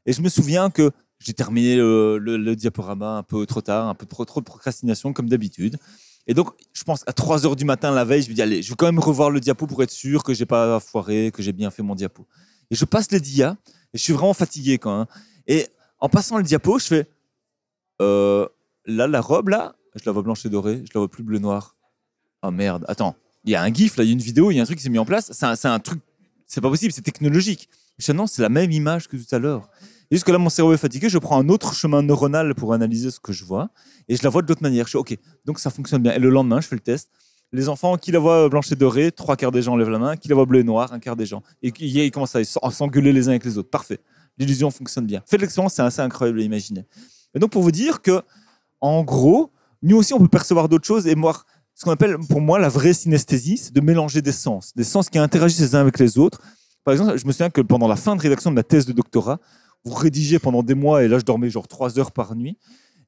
[0.07, 0.89] Et je me souviens que
[1.19, 5.13] j'ai terminé le, le- le diaporama un peu trop tard, un peu trop, de procrastination
[5.13, 5.77] comme d'habitude.
[6.25, 8.61] Et donc, je pense à 3 heures du matin la veille, je me dis, allez,
[8.63, 11.43] je vais quand même revoir le diapo pour être sûr que j'ai pas foiré, que
[11.43, 12.25] j'ai bien fait mon diapo.
[12.71, 13.55] Et je passe les dias,
[13.93, 15.05] et je suis vraiment fatigué quand même.
[15.47, 15.67] Et
[15.99, 17.07] en passant le diapo, je fais,
[18.01, 18.47] euh,
[18.85, 21.39] là, la robe, là, je la vois blanche et dorée, je la vois plus bleu
[21.39, 21.75] noir.
[22.41, 24.55] Ah merde, attends, il y a un gif, là, il y a une vidéo, il
[24.57, 25.31] y a un truc qui s'est mis en place.
[25.33, 26.01] C'est un, un truc,
[26.45, 27.69] c'est pas possible, c'est technologique.
[27.97, 29.69] Je dis, non, c'est la même image que tout à l'heure.
[30.09, 33.11] Et jusque là, mon cerveau est fatigué, je prends un autre chemin neuronal pour analyser
[33.11, 33.69] ce que je vois,
[34.07, 34.85] et je la vois de l'autre manière.
[34.85, 36.13] Je suis ok, donc ça fonctionne bien.
[36.13, 37.09] Et le lendemain, je fais le test.
[37.53, 40.17] Les enfants qui la voient blanche et dorée, trois quarts des gens lèvent la main,
[40.17, 41.43] qui la voient bleu et noir, un quart des gens.
[41.61, 43.69] Et ils commencent à s'engueuler les uns avec les autres.
[43.69, 43.99] Parfait.
[44.37, 45.21] L'illusion fonctionne bien.
[45.25, 46.85] Faites l'expérience, c'est assez incroyable à imaginer.
[47.33, 48.21] Et donc, pour vous dire que,
[48.81, 49.51] en gros,
[49.81, 52.69] nous aussi, on peut percevoir d'autres choses et voir ce qu'on appelle, pour moi, la
[52.69, 56.17] vraie synesthésie, c'est de mélanger des sens, des sens qui interagissent les uns avec les
[56.17, 56.41] autres.
[56.83, 58.93] Par exemple, je me souviens que pendant la fin de rédaction de ma thèse de
[58.93, 59.39] doctorat,
[59.88, 62.57] vous rédigez pendant des mois et là, je dormais genre trois heures par nuit.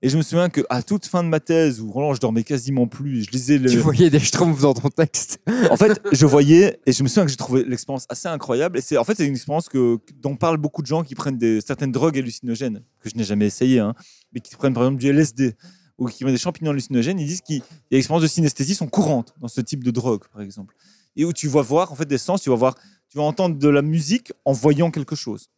[0.01, 2.87] Et je me souviens qu'à toute fin de ma thèse, où vraiment je dormais quasiment
[2.87, 5.41] plus, je lisais le, Tu voyais des schtroumpfs dans ton texte.
[5.69, 8.77] en fait, je voyais et je me souviens que j'ai trouvé l'expérience assez incroyable.
[8.77, 11.37] Et c'est en fait c'est une expérience que dont parlent beaucoup de gens qui prennent
[11.37, 13.93] des certaines drogues hallucinogènes que je n'ai jamais essayé, hein,
[14.31, 15.55] mais qui prennent par exemple du LSD
[15.97, 17.19] ou qui prennent des champignons hallucinogènes.
[17.19, 19.91] Ils disent qu'il y a des expériences de synesthésie sont courantes dans ce type de
[19.91, 20.75] drogue, par exemple,
[21.17, 22.75] et où tu vas voir en fait des sens, tu vas voir,
[23.09, 25.49] tu vas entendre de la musique en voyant quelque chose.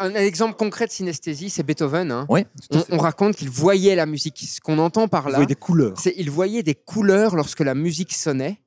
[0.00, 2.10] Un exemple concret de synesthésie, c'est Beethoven.
[2.10, 2.26] hein.
[2.28, 2.44] On,
[2.90, 4.38] on raconte qu'il voyait la musique.
[4.38, 5.98] Ce qu'on entend par là, voyez des couleurs.
[6.00, 8.62] c'est il voyait des couleurs lorsque la musique sonnait.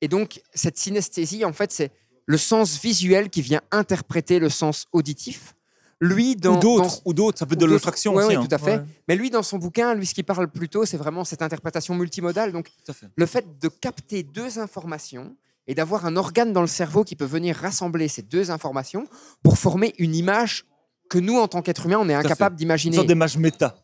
[0.00, 1.90] Et donc, cette synesthésie, en fait, c'est
[2.26, 5.54] le sens visuel qui vient interpréter le sens auditif.
[6.00, 8.08] Lui, dans, ou d'autres, ou d'autres, ça peut être de ouais, aussi.
[8.08, 8.46] ouais, hein.
[8.46, 8.76] tout à fait.
[8.78, 11.94] Ouais, Mais lui, dans son bouquin, lui, ce qui parle plutôt, c'est vraiment cette interprétation
[11.94, 12.52] multimodale.
[12.52, 13.06] Donc, fait.
[13.14, 15.36] le fait de capter deux informations
[15.66, 19.06] et d'avoir un organe dans le cerveau qui peut venir rassembler ces deux informations
[19.42, 20.64] pour former une image
[21.10, 22.96] que nous, en tant qu'être humain, on est incapable Une d'imaginer.
[22.96, 23.76] sorte d'image méta.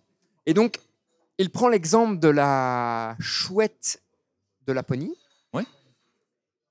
[0.46, 0.78] Et donc,
[1.38, 4.02] il prend l'exemple de la chouette
[4.66, 5.14] de Laponie,
[5.54, 5.64] Ouais.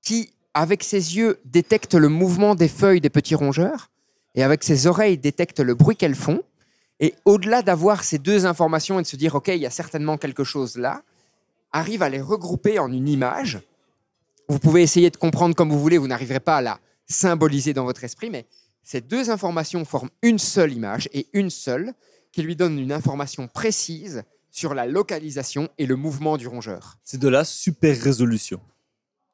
[0.02, 3.90] qui, avec ses yeux, détecte le mouvement des feuilles des petits rongeurs,
[4.34, 6.42] et avec ses oreilles, détecte le bruit qu'elles font.
[7.00, 10.18] Et au-delà d'avoir ces deux informations et de se dire, OK, il y a certainement
[10.18, 11.02] quelque chose là,
[11.72, 13.60] arrive à les regrouper en une image.
[14.50, 17.84] Vous pouvez essayer de comprendre comme vous voulez, vous n'arriverez pas à la symboliser dans
[17.84, 18.46] votre esprit, mais
[18.82, 21.94] ces deux informations forment une seule image et une seule
[22.32, 26.98] qui lui donne une information précise sur la localisation et le mouvement du rongeur.
[27.04, 28.60] C'est de la super résolution.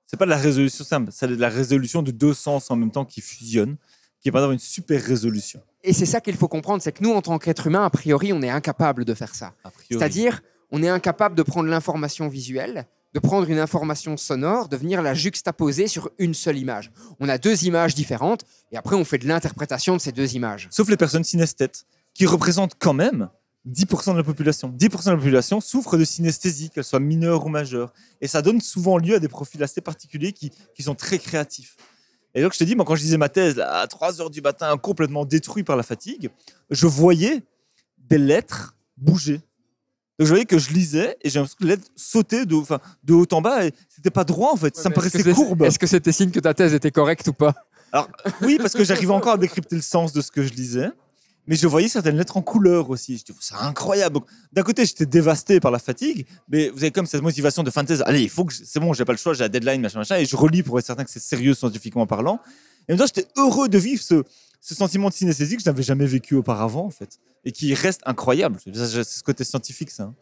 [0.06, 2.90] C'est pas de la résolution simple, c'est de la résolution de deux sens en même
[2.90, 3.78] temps qui fusionnent,
[4.20, 5.62] qui va avoir une super résolution.
[5.82, 8.34] Et c'est ça qu'il faut comprendre, c'est que nous, en tant qu'être humain, a priori,
[8.34, 9.54] on est incapable de faire ça.
[9.90, 12.86] C'est-à-dire, on est incapable de prendre l'information visuelle,
[13.16, 16.92] de prendre une information sonore, de venir la juxtaposer sur une seule image.
[17.18, 20.68] On a deux images différentes, et après, on fait de l'interprétation de ces deux images.
[20.70, 23.30] Sauf les personnes synesthètes, qui représentent quand même
[23.66, 24.68] 10% de la population.
[24.68, 27.94] 10% de la population souffre de synesthésie, qu'elle soit mineure ou majeure.
[28.20, 31.78] Et ça donne souvent lieu à des profils assez particuliers qui, sont très créatifs.
[32.34, 34.42] Et donc, je te dis, moi, quand je lisais ma thèse à 3 heures du
[34.42, 36.28] matin, complètement détruit par la fatigue,
[36.68, 37.42] je voyais
[37.96, 39.40] des lettres bouger.
[40.18, 43.14] Donc, je voyais que je lisais et j'ai l'impression que lettres sautaient de, enfin, de
[43.14, 44.74] haut en bas et c'était pas droit, en fait.
[44.76, 45.62] ça me paraissait courbe.
[45.62, 47.54] Est-ce que c'était signe que ta thèse était correcte ou pas?
[47.92, 48.08] Alors,
[48.42, 50.90] oui, parce que j'arrivais encore à décrypter le sens de ce que je lisais.
[51.46, 53.18] Mais je voyais certaines lettres en couleur aussi.
[53.18, 54.18] Je dis, c'est incroyable.
[54.52, 58.02] D'un côté, j'étais dévasté par la fatigue, mais vous avez comme cette motivation de thèse.
[58.06, 59.98] Allez, il faut que je- c'est bon, j'ai pas le choix, j'ai la deadline, machin,
[59.98, 62.40] machin, et je relis pour être certain que c'est sérieux scientifiquement parlant.
[62.88, 64.24] Et en même temps, j'étais heureux de vivre ce,
[64.60, 68.00] ce sentiment de synesthésie que je n'avais jamais vécu auparavant, en fait, et qui reste
[68.06, 68.58] incroyable.
[68.64, 70.04] C'est ce côté scientifique, ça.
[70.04, 70.14] hein.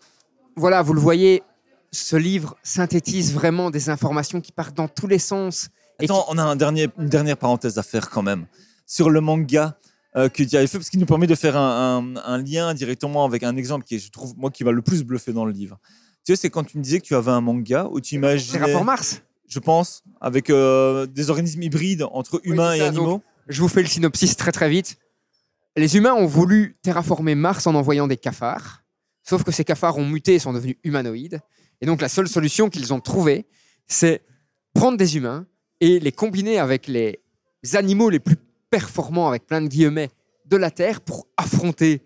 [0.57, 1.43] Voilà, vous le voyez,
[1.91, 5.68] ce livre synthétise vraiment des informations qui partent dans tous les sens.
[6.01, 8.47] Et Attends, on a un dernier, une dernière parenthèse à faire quand même
[8.87, 9.79] sur le manga
[10.17, 12.73] euh, que tu avais fait, parce qu'il nous permet de faire un, un- un lien
[12.75, 15.45] directement avec un exemple qui est, je trouve, moi, qui m'a le plus bluffé dans
[15.45, 15.79] le livre.
[16.25, 18.59] Tu sais, c'est quand tu me disais que tu avais un manga où tu imaginais,
[18.59, 19.23] Terraform Mars.
[19.49, 23.05] je pense, avec euh, des organismes hybrides entre humains et ça, animaux.
[23.07, 23.23] donc.
[23.49, 24.97] Je vous fais le synopsis très très vite.
[25.77, 28.85] Les humains ont voulu terraformer Mars en envoyant des cafards,
[29.23, 31.41] sauf que ces cafards ont muté et sont devenus humanoïdes.
[31.81, 33.45] Et donc la seule solution qu'ils ont trouvée,
[33.87, 34.23] c'est
[34.73, 35.47] prendre des humains
[35.81, 37.21] et les combiner avec les
[37.75, 38.37] animaux les plus
[38.75, 40.11] performants, avec plein de guillemets,
[40.47, 42.03] de la Terre pour affronter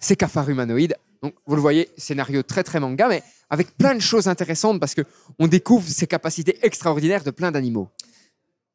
[0.00, 0.96] ces cafards humanoïdes.
[1.22, 4.96] Donc vous le voyez, scénario très très manga, mais avec plein de choses intéressantes parce
[4.96, 5.02] que
[5.38, 7.88] on découvre ces capacités extraordinaires de plein d'animaux.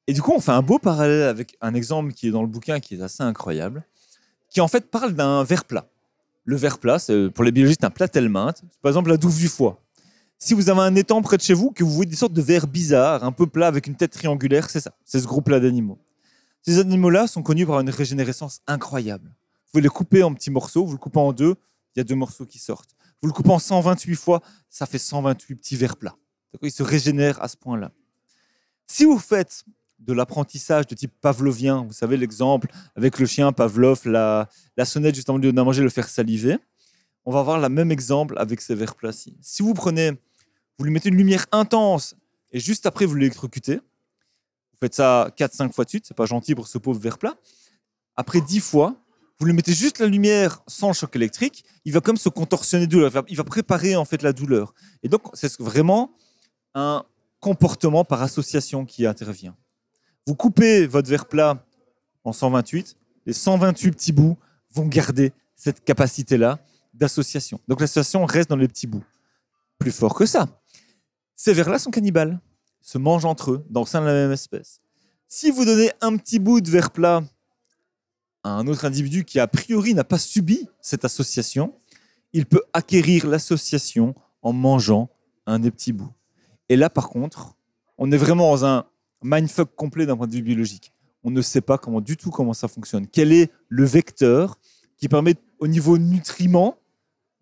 [0.08, 2.48] Et du coup, on fait un beau parallèle avec un exemple qui est dans le
[2.48, 3.84] bouquin qui est assez incroyable,
[4.50, 5.86] qui en fait parle d'un verre plat.
[6.46, 9.82] Le verre plat, c'est pour les biologistes un plat par exemple la douve du foie.
[10.40, 12.42] Si vous avez un étang près de chez vous, que vous voyez des sortes de
[12.42, 16.00] verres bizarres, un peu plats avec une tête triangulaire, c'est ça, c'est ce groupe-là d'animaux.
[16.64, 19.36] Ces animaux-là sont connus par une régénérescence incroyable.
[19.74, 21.56] Vous les couper en petits morceaux, vous le coupez en deux,
[21.96, 22.96] il y a deux morceaux qui sortent.
[23.22, 26.16] Vous le coupez en 128 fois, ça fait 128 petits verres plats.
[26.62, 27.92] Ils se régénèrent à ce point-là.
[28.88, 29.66] Si vous faites
[30.00, 34.48] de l'apprentissage de type pavlovien, vous savez l'exemple avec le chien Pavlov, la,
[34.86, 36.58] sonnette juste lui donner à manger, le faire saliver,
[37.26, 39.36] on va avoir le même exemple avec ces verres plats-ci.
[39.42, 40.12] Si vous prenez,
[40.78, 42.16] vous lui mettez une lumière intense
[42.52, 43.80] et juste après vous l'électrocutez,
[44.86, 47.36] faites ça 4-5 fois de suite, c'est pas gentil pour ce pauvre verre plat.
[48.16, 48.96] Après 10 fois,
[49.40, 52.86] vous lui mettez juste la lumière sans le choc électrique, il va comme se contorsionner
[52.86, 54.74] de douleur, il va- préparer en fait la douleur.
[55.02, 56.12] Et donc c'est vraiment
[56.76, 57.04] un
[57.40, 59.56] comportement par association qui intervient.
[60.28, 61.66] Vous coupez votre verre plat
[62.24, 62.96] en 128,
[63.26, 64.38] les 128 petits bouts
[64.74, 66.60] vont garder cette capacité-là
[66.94, 67.60] d'association.
[67.68, 69.04] Donc l'association reste dans les petits bouts.
[69.80, 70.48] Plus fort que ça,
[71.36, 72.40] ces vers-là sont cannibales,
[72.84, 74.82] se mangent entre eux dans le sein de la même espèce.
[75.28, 77.24] Si vous donnez un petit bout de verre plat
[78.44, 81.74] à un autre individu qui a priori n'a pas subi cette association,
[82.34, 85.10] il peut acquérir l'association en mangeant
[85.48, 86.12] un des petits bouts.
[86.70, 87.56] Et là, par contre,
[87.98, 88.86] on est vraiment dans un
[89.24, 90.92] mindfuck complet d'un point de vue biologique.
[91.24, 93.08] On ne sait pas comment du tout comment ça fonctionne.
[93.08, 94.60] Quel est le vecteur
[94.98, 96.78] qui permet au niveau nutriments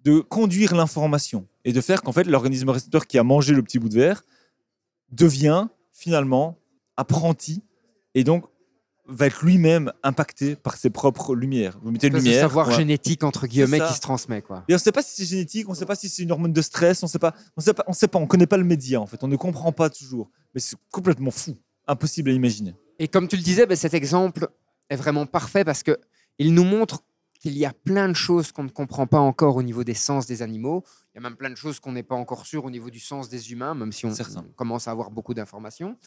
[0.04, 3.80] de conduire l'information et de faire qu'en fait l'organisme récepteur qui a mangé le petit
[3.80, 4.24] bout de verre
[5.12, 6.58] devient finalement
[6.98, 7.64] apprenti
[8.16, 8.46] et donc
[9.08, 11.78] va être lui-même impacté par ses propres lumières.
[11.82, 12.42] Vous mettez une Ce lumière.
[12.42, 14.64] savoir génétique entre guillemets qui se transmet quoi.
[14.70, 16.32] Et on ne sait pas si c'est génétique, on ne sait pas si c'est une
[16.32, 18.48] hormone de stress, on ne sait pas, on sait pas, on sait pas, on connaît
[18.48, 20.30] pas le média en fait, on ne comprend pas toujours.
[20.54, 21.58] Mais c'est complètement fou,
[21.88, 22.76] impossible à imaginer.
[23.00, 24.48] Et comme tu le disais, ben, cet exemple
[24.90, 25.98] est vraiment parfait parce que
[26.38, 27.04] il nous montre
[27.40, 30.28] qu'il y a plein de choses qu'on ne comprend pas encore au niveau des sens
[30.28, 30.84] des animaux.
[31.14, 33.00] Il y a même plein de choses qu'on n'est pas encore sûr au niveau du
[33.00, 34.14] sens des humains, même si on,
[34.56, 35.98] commence à avoir beaucoup d'informations.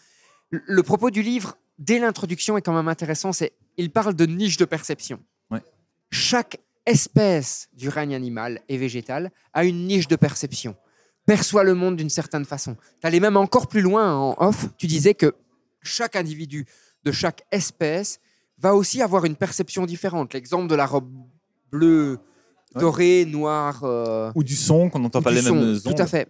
[0.50, 3.32] Le, le propos du livre, dès l'introduction, est quand même intéressant.
[3.32, 5.20] C'est il parle de niche de perception.
[5.50, 5.62] Ouais.
[6.10, 10.76] Chaque espèce du règne animal et végétal a une niche de perception,
[11.26, 12.76] perçoit le monde d'une certaine façon.
[13.00, 14.68] Tu allais même encore plus loin en off.
[14.76, 15.34] Tu disais que
[15.82, 16.66] chaque individu
[17.04, 18.20] de chaque espèce
[18.58, 20.34] va aussi avoir une perception différente.
[20.34, 21.10] L'exemple de la robe
[21.70, 22.20] bleue,
[22.74, 22.80] Ouais.
[22.80, 23.80] dorée, noire.
[23.84, 26.00] euh, Ou du son, qu'on n'entend pas les son, mêmes Tout ondes.
[26.00, 26.28] à fait.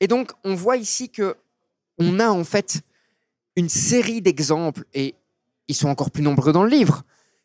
[0.00, 1.36] Et donc, on voit ici que
[1.98, 2.80] on a en fait
[3.56, 5.14] une série d'exemples, et
[5.68, 7.02] ils sont encore plus nombreux dans le livre,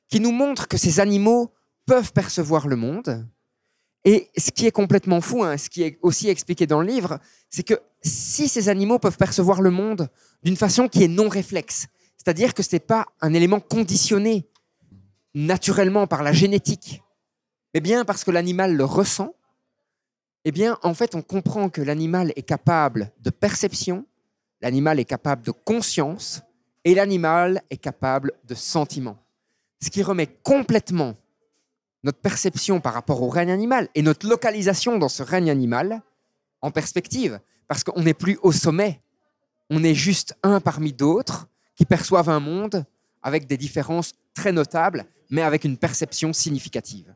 [0.09, 1.51] qui nous montrent que ces animaux
[1.85, 3.25] peuvent percevoir le monde.
[4.05, 7.19] Et ce qui est complètement fou, hein, ce qui est aussi expliqué dans le livre,
[7.49, 10.07] c'est que si ces animaux peuvent percevoir le monde
[10.43, 14.47] d'une façon qui est non réflexe, c'est-à-dire que ce n'est pas un élément conditionné
[15.35, 17.03] naturellement par la génétique,
[17.77, 19.35] mais bien parce que l'animal le ressent,
[20.45, 24.07] eh bien, en fait, on comprend que l'animal est capable de perception,
[24.61, 26.41] l'animal est capable de conscience,
[26.85, 29.19] et l'animal est capable de sentiment.
[29.79, 31.17] Ce qui remet complètement
[32.01, 36.01] notre perception par rapport au règne animal et notre localisation dans ce règne animal
[36.63, 39.03] en perspective, parce qu'on n'est plus au sommet,
[39.69, 42.85] on est juste un parmi d'autres qui perçoivent un monde
[43.21, 47.13] avec des différences très notables, mais avec une perception significative.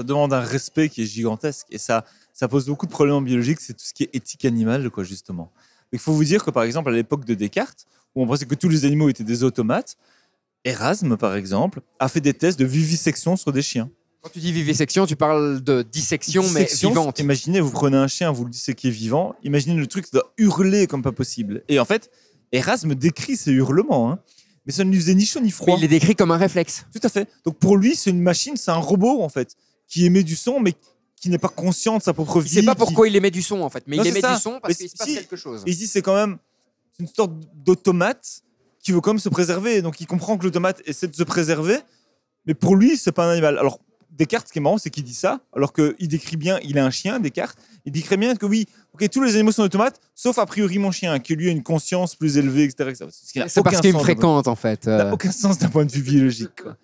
[0.00, 1.66] Ça demande un respect qui est gigantesque.
[1.70, 3.60] Et ça, ça pose beaucoup de problèmes en biologique.
[3.60, 5.52] C'est tout ce qui est éthique animale, quoi, justement.
[5.92, 8.54] Il faut vous dire que, par exemple, à l'époque de Descartes, où on pensait que
[8.54, 9.96] tous les animaux étaient des automates,
[10.64, 13.90] Erasme, par exemple, a fait des tests de vivisection sur des chiens.
[14.22, 17.18] Quand tu dis vivisection, tu parles de dissection, mais vivante.
[17.18, 19.34] Imaginez, vous prenez un chien, vous le disséquez vivant.
[19.42, 21.62] Imaginez le truc, ça doit hurler comme pas possible.
[21.68, 22.10] Et en fait,
[22.52, 24.10] Erasme décrit ces hurlements.
[24.12, 24.18] hein.
[24.66, 25.76] Mais ça ne lui faisait ni chaud ni Mais froid.
[25.78, 26.84] il est décrit comme un réflexe.
[26.92, 27.28] Tout à fait.
[27.44, 29.56] Donc pour lui, c'est une machine, c'est un robot, en fait,
[29.90, 30.72] qui émet du son, mais
[31.16, 32.56] qui n'est pas conscient de sa propre Il vie.
[32.56, 33.84] ne sait pas qui- pourquoi il émet du son, en fait.
[33.86, 34.36] Mais Non, il c'est émet ça.
[34.36, 35.62] du son parce qu'il se passe si- quelque chose.
[35.66, 36.38] Et ici, c'est quand même
[36.98, 38.42] une sorte d'automate
[38.82, 39.82] qui veut quand même se préserver.
[39.82, 41.78] Donc il comprend que l'automate essaie de se préserver,
[42.46, 43.58] mais pour lui, c'est pas un animal.
[43.58, 43.80] Alors
[44.10, 46.84] Descartes, ce qui est marrant, c'est qu'il dit ça, alors qu'il décrit bien, il a
[46.84, 50.38] un chien, Descartes, il décrit bien que oui, ok, tous les animaux sont automates, sauf
[50.38, 52.92] a priori mon chien, qui lui a une conscience plus élevée, etc.
[52.96, 53.04] Ce
[53.48, 54.82] C'est parce qu'il me fréquente, en fait.
[54.82, 55.12] point- n'a euh.
[55.12, 56.62] aucun sens d'un point de vue biologique.
[56.62, 56.76] quoi.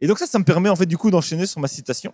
[0.00, 2.12] Et donc ça, ça me permet en fait du coup d'enchaîner sur ma citation.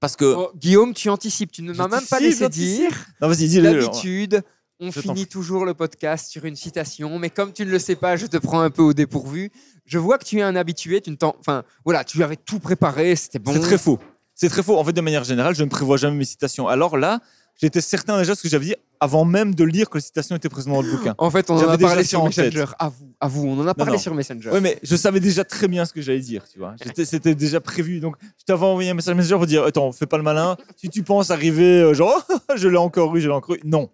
[0.00, 0.24] Parce que...
[0.24, 1.52] Oh, Guillaume, tu anticipes.
[1.52, 2.90] Tu ne m'as même pas laissé dire.
[3.20, 3.72] Non, vas-y, dis-le.
[3.72, 4.42] D'habitude,
[4.80, 7.96] on Je finit toujours le podcast sur une citation, mais comme tu ne le sais
[7.96, 9.50] pas, je te prends un peu au dépourvu.
[9.86, 11.00] Je vois que tu es un habitué.
[11.00, 13.52] Tu ne t'en- enfin, voilà, tu avais tout préparé, c'était bon.
[13.54, 13.98] C'est très faux.
[14.34, 14.76] C'est très faux.
[14.78, 16.68] En fait, de manière générale, je ne prévois jamais mes citations.
[16.68, 17.20] Alors là,
[17.56, 20.36] j'étais certain déjà de ce que j'avais dit avant même de lire que les citations
[20.36, 21.14] étaient présentes dans le bouquin.
[21.18, 22.24] En fait, on en a parlé sur.
[22.24, 22.64] Messenger.
[22.78, 23.98] À vous, à vous, on en a parlé non.
[23.98, 24.50] sur Messenger.
[24.52, 26.74] Oui, mais je savais déjà très bien ce que j'allais dire, tu vois.
[27.04, 28.00] C'était déjà prévu.
[28.00, 30.56] Donc, je t'avais envoyé un message Messenger pour dire Attends, fais pas le malin.
[30.76, 32.26] Si tu penses arriver, euh, genre,
[32.56, 33.60] je l'ai encore eu, je l'ai encore eu.
[33.64, 33.90] Non.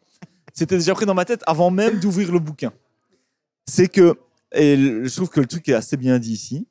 [0.52, 2.72] C'était déjà pris dans ma tête avant même d'ouvrir le bouquin.
[3.66, 4.16] C'est que,
[4.55, 6.66] et je trouve que le truc est assez bien dit ici.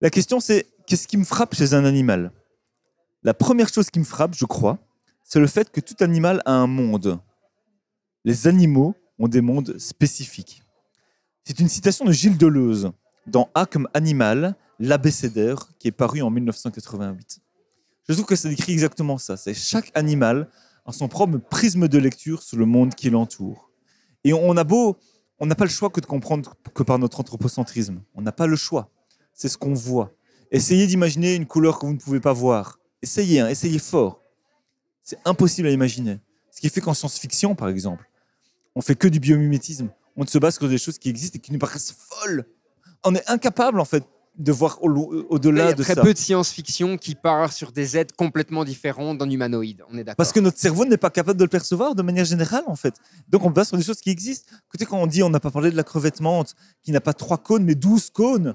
[0.00, 2.32] La question, c'est qu'est-ce qui me frappe chez un animal?
[3.22, 4.78] La première chose qui me frappe, je crois,
[5.28, 7.20] c'est le fait que tout animal a un monde.
[8.24, 10.62] Les animaux ont des mondes spécifiques.
[11.44, 12.92] C'est une citation de Gilles Deleuze
[13.26, 17.40] dans A comme animal, l'abécédaire, qui est paru en 1988.
[18.08, 19.36] Je trouve que ça décrit exactement ça.
[19.36, 20.48] C'est chaque animal
[20.86, 23.70] a son propre prisme de lecture sur le monde qui l'entoure.
[24.24, 24.96] Et on a beau,
[25.40, 28.00] on n'a pas le choix que de comprendre que par notre anthropocentrisme.
[28.14, 28.90] On n'a pas le choix.
[29.34, 30.14] C'est ce qu'on voit.
[30.50, 32.78] Essayez d'imaginer une couleur que vous ne pouvez pas voir.
[33.02, 34.22] Essayez, hein, essayez fort.
[35.08, 36.20] C'est impossible à imaginer.
[36.50, 38.10] Ce qui fait qu'en science-fiction, par exemple,
[38.74, 39.88] on fait que du biomimétisme.
[40.16, 42.44] On se base sur des choses qui existent et qui nous paraissent folles.
[43.04, 44.04] On est incapable, en fait,
[44.36, 46.02] de voir au- Il y au-delà a de très ça.
[46.02, 49.82] peu de science-fiction qui part sur des êtres complètement différents d'un humanoïde.
[49.90, 50.16] On est d'accord.
[50.16, 52.92] Parce que notre cerveau n'est pas capable de le percevoir de manière générale, en fait.
[53.30, 54.52] Donc, on base sur des choses qui existent.
[54.68, 57.14] Écoutez, quand on dit, on n'a pas parlé de la crevette menthe, qui n'a pas
[57.14, 58.54] trois cônes, mais douze cônes.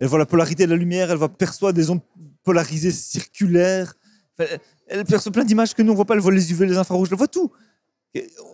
[0.00, 2.02] Elle voit la polarité de la lumière, elle va perçoit des ondes
[2.42, 3.94] polarisées circulaires.
[4.86, 6.14] Elle perçoit plein d'images que nous, on voit pas.
[6.14, 7.50] Elle voit les UV, les infrarouges, elle voit tout.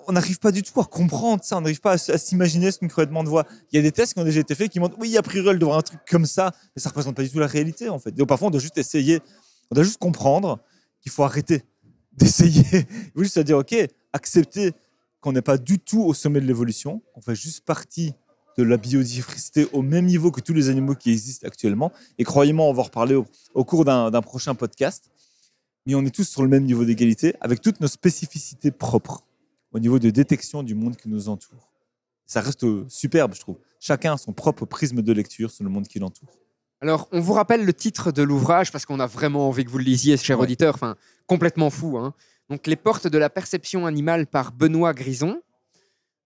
[0.06, 1.56] On n'arrive pas du tout à comprendre ça.
[1.56, 3.46] On n'arrive pas à, s'imaginer ce qu'une crevette menthe voit.
[3.72, 5.48] Il y a des tests qui ont déjà été faits qui montrent, oui, a priori,
[5.50, 7.98] elle devrait un truc comme ça, mais ça représente pas du tout la réalité, en
[7.98, 8.12] fait.
[8.12, 9.20] Donc, parfois, on doit juste essayer,
[9.70, 10.58] on doit juste comprendre
[11.00, 11.62] qu'il faut arrêter
[12.12, 12.64] d'essayer.
[12.72, 13.74] Il faut juste dire, OK,
[14.12, 14.72] accepter
[15.20, 18.12] qu'on n'est pas du tout au sommet de l'évolution, qu'on fait juste partie
[18.56, 21.92] de la biodiversité au même niveau que tous les animaux qui existent actuellement.
[22.18, 25.10] Et croyez-moi, on va en reparler au, cours d'un prochain podcast.
[25.86, 29.24] Mais on est tous sur le même niveau d'égalité, avec toutes nos spécificités propres
[29.72, 31.70] au niveau de détection du monde qui nous entoure.
[32.26, 33.58] Ça reste superbe, je trouve.
[33.80, 36.30] Chacun a son propre prisme de lecture sur le monde qui l'entoure.
[36.80, 39.78] Alors, on vous rappelle le titre de l'ouvrage parce qu'on a vraiment envie que vous
[39.78, 40.44] le lisiez, cher Ouais.
[40.44, 40.74] auditeur.
[40.74, 40.96] Enfin,
[41.26, 41.98] complètement fou.
[41.98, 42.14] hein.
[42.48, 45.40] Donc, Les portes de la perception animale par Benoît Grison.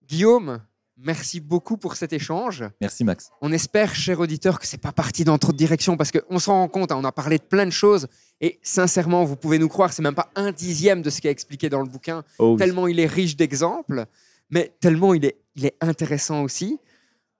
[0.07, 0.61] Guillaume,
[0.97, 2.63] merci beaucoup pour cet échange.
[2.81, 3.29] Merci Max.
[3.41, 6.53] On espère, cher auditeur, que c'est pas parti dans trop de directions parce qu'on s'en
[6.53, 8.07] rend compte, hein, on a parlé de plein de choses
[8.41, 11.31] et sincèrement, vous pouvez nous croire, c'est même pas un dixième de ce qui est
[11.31, 12.57] expliqué dans le bouquin, Oh, oui.
[12.57, 14.05] tellement il est riche d'exemples,
[14.49, 16.79] mais tellement il est, il est intéressant aussi.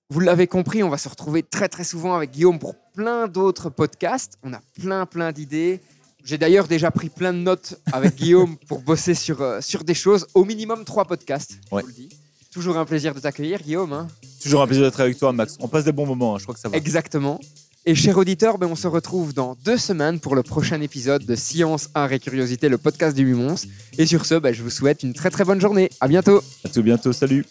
[0.10, 3.70] Vous l'avez compris, on va se retrouver très très souvent avec Guillaume pour plein d'autres
[3.70, 4.38] podcasts.
[4.44, 5.80] On a plein plein d'idées.
[6.26, 9.94] J'ai d'ailleurs déjà pris plein de notes avec Guillaume pour bosser sur, euh, sur des
[9.94, 11.60] choses, au minimum trois podcasts.
[11.70, 11.82] je Ouais.
[11.84, 12.10] vous le dis.
[12.52, 13.94] Toujours un plaisir de t'accueillir, Guillaume.
[13.94, 14.08] hein.
[14.42, 15.56] Toujours un plaisir d'être avec toi, Max.
[15.60, 16.76] On passe des bons moments, hein, je crois que ça va.
[16.78, 17.40] Exactement.
[17.86, 21.36] Et cher auditeur, ben, on se retrouve dans deux semaines pour le prochain épisode de
[21.36, 23.56] Science, Art et Curiosité, le podcast du Mumons.
[23.98, 25.90] Et sur ce, ben, je vous souhaite une très très bonne journée.
[26.02, 26.44] À bientôt.
[26.66, 27.46] À tout bientôt, salut.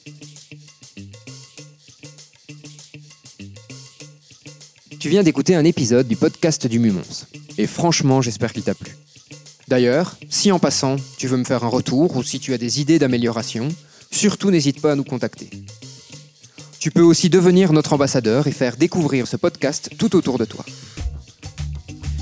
[5.00, 7.26] Tu viens d'écouter un épisode du podcast du Mumons.
[7.56, 8.96] Et franchement, j'espère qu'il t'a plu.
[9.66, 12.82] D'ailleurs, si en passant, tu veux me faire un retour ou si tu as des
[12.82, 13.68] idées d'amélioration,
[14.10, 15.48] surtout n'hésite pas à nous contacter.
[16.80, 20.64] Tu peux aussi devenir notre ambassadeur et faire découvrir ce podcast tout autour de toi.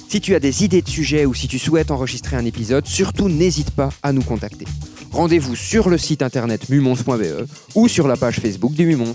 [0.08, 3.28] Si tu as des idées de sujets ou si tu souhaites enregistrer un épisode, surtout
[3.28, 4.64] n'hésite pas à nous contacter.
[5.12, 9.14] Rendez-vous sur le site internet mumons.be ou sur la page Facebook du Mumons.